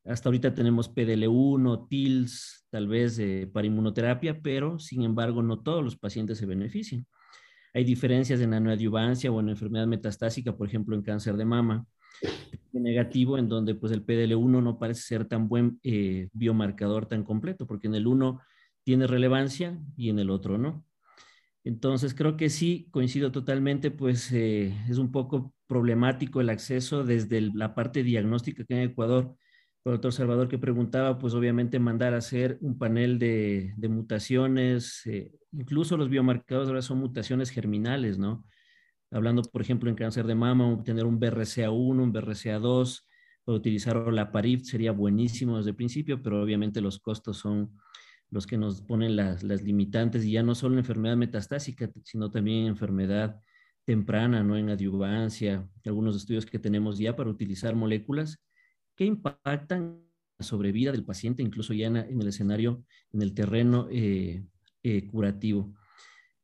Hasta 0.04 0.28
ahorita 0.28 0.54
tenemos 0.54 0.88
PDL1, 0.94 1.88
TILS, 1.88 2.66
tal 2.70 2.88
vez 2.88 3.18
eh, 3.18 3.48
para 3.52 3.66
inmunoterapia, 3.66 4.40
pero 4.42 4.78
sin 4.78 5.02
embargo 5.02 5.42
no 5.42 5.62
todos 5.62 5.82
los 5.82 5.96
pacientes 5.96 6.38
se 6.38 6.46
benefician. 6.46 7.06
Hay 7.72 7.84
diferencias 7.84 8.40
en 8.40 8.50
la 8.50 8.60
neoadyuvancia 8.60 9.32
o 9.32 9.40
en 9.40 9.48
enfermedad 9.48 9.86
metastásica, 9.86 10.56
por 10.56 10.68
ejemplo, 10.68 10.94
en 10.94 11.02
cáncer 11.02 11.36
de 11.36 11.44
mama 11.44 11.86
negativo, 12.72 13.38
en 13.38 13.48
donde 13.48 13.74
pues 13.74 13.92
el 13.92 14.04
PDL1 14.04 14.62
no 14.62 14.78
parece 14.78 15.02
ser 15.02 15.24
tan 15.26 15.48
buen 15.48 15.78
eh, 15.82 16.28
biomarcador 16.32 17.06
tan 17.06 17.24
completo, 17.24 17.66
porque 17.66 17.86
en 17.86 17.94
el 17.94 18.06
uno 18.06 18.40
tiene 18.82 19.06
relevancia 19.06 19.78
y 19.96 20.10
en 20.10 20.18
el 20.18 20.30
otro 20.30 20.58
no. 20.58 20.84
Entonces, 21.64 22.14
creo 22.14 22.36
que 22.36 22.50
sí, 22.50 22.88
coincido 22.90 23.32
totalmente, 23.32 23.90
pues 23.90 24.30
eh, 24.32 24.74
es 24.88 24.98
un 24.98 25.10
poco 25.10 25.54
problemático 25.66 26.40
el 26.40 26.50
acceso 26.50 27.04
desde 27.04 27.40
la 27.40 27.74
parte 27.74 28.02
diagnóstica 28.02 28.64
que 28.64 28.74
en 28.74 28.90
Ecuador, 28.90 29.34
el 29.84 29.92
doctor 29.92 30.12
Salvador 30.12 30.48
que 30.48 30.58
preguntaba, 30.58 31.18
pues 31.18 31.34
obviamente 31.34 31.78
mandar 31.78 32.14
a 32.14 32.18
hacer 32.18 32.56
un 32.62 32.78
panel 32.78 33.18
de, 33.18 33.74
mutaciones, 33.88 35.02
eh, 35.06 35.32
incluso 35.52 35.96
los 35.96 36.08
biomarcadores 36.08 36.68
ahora 36.68 36.82
son 36.82 36.98
mutaciones 36.98 37.50
germinales, 37.50 38.18
¿no? 38.18 38.46
Hablando, 39.10 39.42
por 39.42 39.60
ejemplo, 39.60 39.90
en 39.90 39.96
cáncer 39.96 40.26
de 40.26 40.34
mama, 40.34 40.82
tener 40.84 41.04
un 41.04 41.20
BRCA1, 41.20 42.02
un 42.02 42.12
BRCA2, 42.12 43.02
para 43.44 43.58
utilizar 43.58 43.96
la 44.12 44.32
PARIF 44.32 44.64
sería 44.64 44.92
buenísimo 44.92 45.58
desde 45.58 45.70
el 45.70 45.76
principio, 45.76 46.22
pero 46.22 46.42
obviamente 46.42 46.80
los 46.80 46.98
costos 46.98 47.36
son 47.36 47.78
los 48.30 48.46
que 48.46 48.56
nos 48.56 48.80
ponen 48.80 49.16
las, 49.16 49.42
limitantes 49.42 50.24
y 50.24 50.32
ya 50.32 50.42
no 50.42 50.54
solo 50.54 50.74
en 50.74 50.78
enfermedad 50.78 51.16
metastásica, 51.16 51.90
sino 52.04 52.30
también 52.30 52.62
en 52.62 52.68
enfermedad 52.68 53.38
temprana, 53.84 54.42
¿no? 54.42 54.56
En 54.56 54.70
adyuvancia, 54.70 55.68
algunos 55.84 56.16
estudios 56.16 56.46
que 56.46 56.58
tenemos 56.58 56.98
ya 56.98 57.14
para 57.14 57.28
utilizar 57.28 57.74
moléculas 57.76 58.42
que 58.96 59.04
impactan 59.04 60.02
la 60.38 60.44
sobrevida 60.44 60.92
del 60.92 61.04
paciente, 61.04 61.42
incluso 61.42 61.72
ya 61.74 61.86
en, 61.86 61.96
el 61.96 62.28
escenario, 62.28 62.84
en 63.12 63.22
el 63.22 63.34
terreno 63.34 63.88
eh, 63.90 64.44
eh, 64.82 65.06
curativo. 65.08 65.74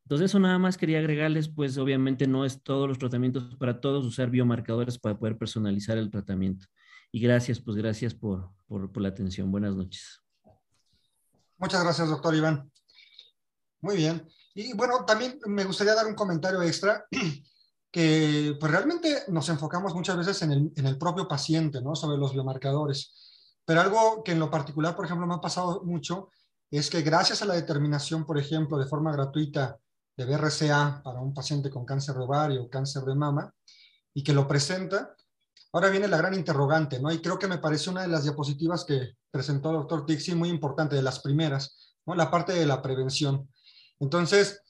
Entonces, 0.03 0.31
eso 0.31 0.39
nada 0.39 0.59
más 0.59 0.77
quería 0.77 0.99
agregarles, 0.99 1.47
pues 1.47 1.77
obviamente 1.77 2.27
no 2.27 2.45
es 2.45 2.61
todos 2.63 2.87
los 2.87 2.97
tratamientos 2.97 3.55
para 3.55 3.79
todos, 3.79 4.05
usar 4.05 4.29
biomarcadores 4.29 4.97
para 4.97 5.17
poder 5.17 5.37
personalizar 5.37 5.97
el 5.97 6.11
tratamiento. 6.11 6.65
Y 7.11 7.21
gracias, 7.21 7.59
pues 7.59 7.77
gracias 7.77 8.13
por, 8.13 8.51
por 8.67 9.01
la 9.01 9.09
atención. 9.09 9.51
Buenas 9.51 9.75
noches. 9.75 10.21
Muchas 11.57 11.83
gracias, 11.83 12.09
doctor 12.09 12.35
Iván. 12.35 12.71
Muy 13.81 13.97
bien. 13.97 14.27
Y 14.53 14.73
bueno, 14.73 15.05
también 15.05 15.39
me 15.45 15.63
gustaría 15.63 15.95
dar 15.95 16.07
un 16.07 16.15
comentario 16.15 16.61
extra 16.61 17.05
que 17.91 18.55
pues 18.59 18.71
realmente 18.71 19.23
nos 19.27 19.49
enfocamos 19.49 19.93
muchas 19.93 20.17
veces 20.17 20.41
en 20.43 20.51
el, 20.51 20.71
en 20.75 20.85
el 20.85 20.97
propio 20.97 21.27
paciente, 21.27 21.81
¿no? 21.81 21.95
Sobre 21.95 22.17
los 22.17 22.31
biomarcadores. 22.33 23.13
Pero 23.65 23.81
algo 23.81 24.23
que 24.23 24.31
en 24.31 24.39
lo 24.39 24.49
particular, 24.49 24.95
por 24.95 25.05
ejemplo, 25.05 25.27
me 25.27 25.35
ha 25.35 25.41
pasado 25.41 25.83
mucho 25.83 26.29
es 26.71 26.89
que 26.89 27.01
gracias 27.01 27.41
a 27.41 27.45
la 27.45 27.55
determinación, 27.55 28.25
por 28.25 28.37
ejemplo, 28.37 28.77
de 28.77 28.87
forma 28.87 29.11
gratuita 29.11 29.77
de 30.15 30.25
BRCA 30.25 31.01
para 31.03 31.19
un 31.19 31.33
paciente 31.33 31.69
con 31.69 31.85
cáncer 31.85 32.15
de 32.15 32.23
ovario 32.23 32.63
o 32.63 32.69
cáncer 32.69 33.03
de 33.03 33.15
mama, 33.15 33.53
y 34.13 34.23
que 34.23 34.33
lo 34.33 34.47
presenta, 34.47 35.15
ahora 35.73 35.89
viene 35.89 36.07
la 36.07 36.17
gran 36.17 36.33
interrogante, 36.33 36.99
¿no? 36.99 37.11
Y 37.11 37.21
creo 37.21 37.39
que 37.39 37.47
me 37.47 37.57
parece 37.57 37.89
una 37.89 38.01
de 38.01 38.07
las 38.07 38.23
diapositivas 38.23 38.85
que 38.85 39.15
presentó 39.29 39.69
el 39.71 39.77
doctor 39.77 40.05
Tixi 40.05 40.35
muy 40.35 40.49
importante, 40.49 40.95
de 40.95 41.01
las 41.01 41.19
primeras, 41.19 41.95
¿no? 42.05 42.15
La 42.15 42.29
parte 42.29 42.53
de 42.53 42.65
la 42.65 42.81
prevención. 42.81 43.49
Entonces, 43.99 44.61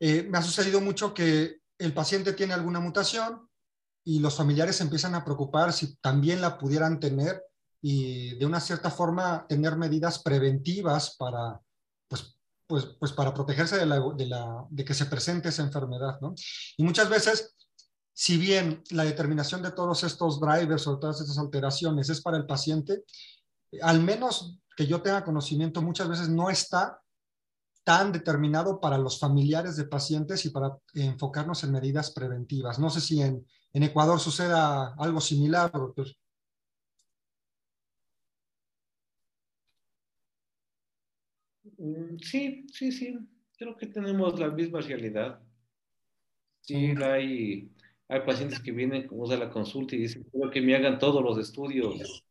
eh, 0.00 0.26
me 0.28 0.38
ha 0.38 0.42
sucedido 0.42 0.80
mucho 0.80 1.14
que 1.14 1.60
el 1.84 1.94
paciente 1.94 2.32
tiene 2.32 2.54
alguna 2.54 2.80
mutación 2.80 3.48
y 4.04 4.18
los 4.18 4.36
familiares 4.36 4.80
empiezan 4.80 5.14
a 5.14 5.24
preocupar 5.24 5.72
si 5.72 5.96
también 5.96 6.40
la 6.40 6.58
pudieran 6.58 7.00
tener 7.00 7.42
y 7.80 8.36
de 8.36 8.46
una 8.46 8.60
cierta 8.60 8.90
forma 8.90 9.46
tener 9.46 9.76
medidas 9.76 10.18
preventivas 10.22 11.16
para, 11.16 11.60
pues, 12.08 12.38
pues, 12.66 12.86
pues 12.98 13.12
para 13.12 13.34
protegerse 13.34 13.76
de, 13.76 13.86
la, 13.86 14.66
de, 14.70 14.84
que 14.84 14.94
se 14.94 15.06
presente 15.06 15.50
esa 15.50 15.62
enfermedad, 15.62 16.18
¿no? 16.20 16.34
Y 16.76 16.82
muchas 16.82 17.08
veces, 17.10 17.54
si 18.12 18.38
bien 18.38 18.82
la 18.90 19.04
determinación 19.04 19.62
de 19.62 19.72
todos 19.72 20.02
estos 20.02 20.40
drivers 20.40 20.86
o 20.86 20.98
todas 20.98 21.20
estas 21.20 21.38
alteraciones 21.38 22.08
es 22.08 22.22
para 22.22 22.38
el 22.38 22.46
paciente, 22.46 23.04
al 23.82 24.00
menos 24.00 24.58
que 24.76 24.86
yo 24.86 25.02
tenga 25.02 25.24
conocimiento, 25.24 25.82
muchas 25.82 26.08
veces 26.08 26.28
no 26.28 26.48
está 26.50 27.02
tan 27.84 28.12
determinado 28.12 28.80
para 28.80 28.98
los 28.98 29.20
familiares 29.20 29.76
de 29.76 29.84
pacientes 29.84 30.44
y 30.46 30.50
para 30.50 30.78
enfocarnos 30.94 31.62
en 31.64 31.72
medidas 31.72 32.10
preventivas. 32.10 32.78
No 32.78 32.90
sé 32.90 33.00
si 33.00 33.20
en, 33.20 33.46
en 33.72 33.82
Ecuador 33.82 34.18
suceda 34.18 34.94
algo 34.94 35.20
similar, 35.20 35.70
doctor. 35.70 36.06
Mm, 41.78 42.18
sí, 42.18 42.66
sí, 42.72 42.92
sí. 42.92 43.18
Creo 43.56 43.76
que 43.76 43.86
tenemos 43.86 44.38
la 44.38 44.48
misma 44.50 44.80
realidad. 44.80 45.40
Sí, 46.60 46.94
hay, 47.02 47.70
hay 48.08 48.20
pacientes 48.22 48.60
que 48.60 48.72
vienen 48.72 49.06
como 49.06 49.30
a 49.30 49.36
la 49.36 49.50
consulta 49.50 49.94
y 49.94 49.98
dicen, 50.00 50.24
quiero 50.32 50.50
que 50.50 50.62
me 50.62 50.74
hagan 50.74 50.98
todos 50.98 51.22
los 51.22 51.38
estudios 51.38 52.24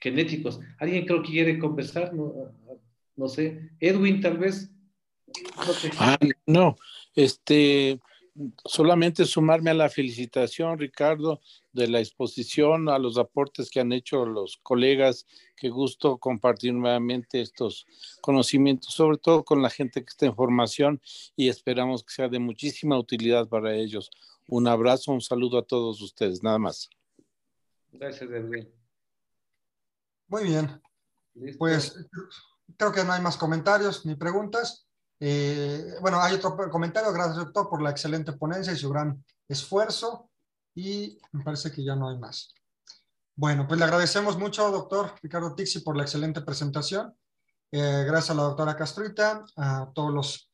genéticos. 0.00 0.60
¿Alguien 0.78 1.06
creo 1.06 1.22
que 1.22 1.30
quiere 1.30 1.58
conversar? 1.58 2.14
No, 2.14 2.32
no 3.18 3.28
sé. 3.28 3.70
Edwin, 3.80 4.20
tal 4.20 4.38
vez. 4.38 4.70
No, 5.56 5.72
ah, 5.98 6.18
no, 6.46 6.76
este, 7.14 8.00
solamente 8.64 9.24
sumarme 9.24 9.70
a 9.70 9.74
la 9.74 9.88
felicitación, 9.90 10.78
Ricardo, 10.78 11.40
de 11.72 11.88
la 11.88 11.98
exposición, 11.98 12.88
a 12.88 12.98
los 12.98 13.18
aportes 13.18 13.70
que 13.70 13.80
han 13.80 13.92
hecho 13.92 14.24
los 14.24 14.56
colegas. 14.62 15.26
Qué 15.56 15.68
gusto 15.68 16.18
compartir 16.18 16.72
nuevamente 16.72 17.40
estos 17.40 17.86
conocimientos, 18.20 18.94
sobre 18.94 19.18
todo 19.18 19.44
con 19.44 19.62
la 19.62 19.70
gente 19.70 20.02
que 20.02 20.10
está 20.10 20.26
en 20.26 20.36
formación 20.36 21.00
y 21.36 21.48
esperamos 21.48 22.04
que 22.04 22.14
sea 22.14 22.28
de 22.28 22.38
muchísima 22.38 22.98
utilidad 22.98 23.48
para 23.48 23.74
ellos. 23.74 24.10
Un 24.46 24.68
abrazo, 24.68 25.12
un 25.12 25.20
saludo 25.20 25.58
a 25.58 25.66
todos 25.66 26.00
ustedes, 26.00 26.42
nada 26.42 26.58
más. 26.58 26.88
Gracias, 27.92 28.30
Edwin. 28.30 28.68
Muy 30.28 30.44
bien. 30.44 30.80
Pues 31.58 31.96
creo 32.76 32.92
que 32.92 33.04
no 33.04 33.12
hay 33.12 33.22
más 33.22 33.36
comentarios 33.36 34.04
ni 34.06 34.14
preguntas. 34.14 34.86
Eh, 35.20 35.94
bueno, 36.00 36.20
hay 36.20 36.34
otro 36.34 36.56
comentario. 36.70 37.12
Gracias, 37.12 37.36
doctor, 37.36 37.68
por 37.68 37.82
la 37.82 37.90
excelente 37.90 38.32
ponencia 38.32 38.72
y 38.72 38.76
su 38.76 38.90
gran 38.90 39.24
esfuerzo. 39.48 40.30
Y 40.74 41.18
me 41.32 41.42
parece 41.42 41.72
que 41.72 41.84
ya 41.84 41.96
no 41.96 42.08
hay 42.08 42.18
más. 42.18 42.54
Bueno, 43.34 43.66
pues 43.66 43.78
le 43.78 43.84
agradecemos 43.84 44.36
mucho, 44.36 44.70
doctor 44.70 45.14
Ricardo 45.22 45.54
Tixi, 45.54 45.80
por 45.80 45.96
la 45.96 46.02
excelente 46.02 46.40
presentación. 46.40 47.16
Eh, 47.70 48.04
gracias 48.06 48.30
a 48.30 48.34
la 48.34 48.42
doctora 48.44 48.76
Castruita, 48.76 49.44
a 49.56 49.90
todos 49.94 50.12
los, 50.12 50.50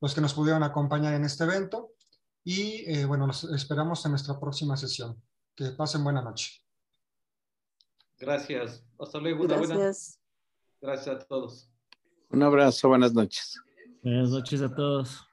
los 0.00 0.14
que 0.14 0.20
nos 0.20 0.34
pudieron 0.34 0.62
acompañar 0.62 1.14
en 1.14 1.24
este 1.24 1.44
evento. 1.44 1.92
Y 2.42 2.90
eh, 2.90 3.04
bueno, 3.04 3.26
los 3.26 3.44
esperamos 3.44 4.04
en 4.04 4.12
nuestra 4.12 4.38
próxima 4.38 4.76
sesión. 4.76 5.20
Que 5.54 5.70
pasen 5.70 6.04
buena 6.04 6.22
noche. 6.22 6.64
Gracias. 8.18 8.84
Hasta 8.98 9.18
luego. 9.18 9.46
Gracias. 9.46 10.20
Gracias 10.84 11.22
a 11.22 11.26
todos. 11.26 11.70
Un 12.28 12.42
abrazo. 12.42 12.88
Buenas 12.90 13.14
noches. 13.14 13.58
Buenas 14.02 14.28
noches 14.28 14.60
a 14.60 14.68
todos. 14.68 15.26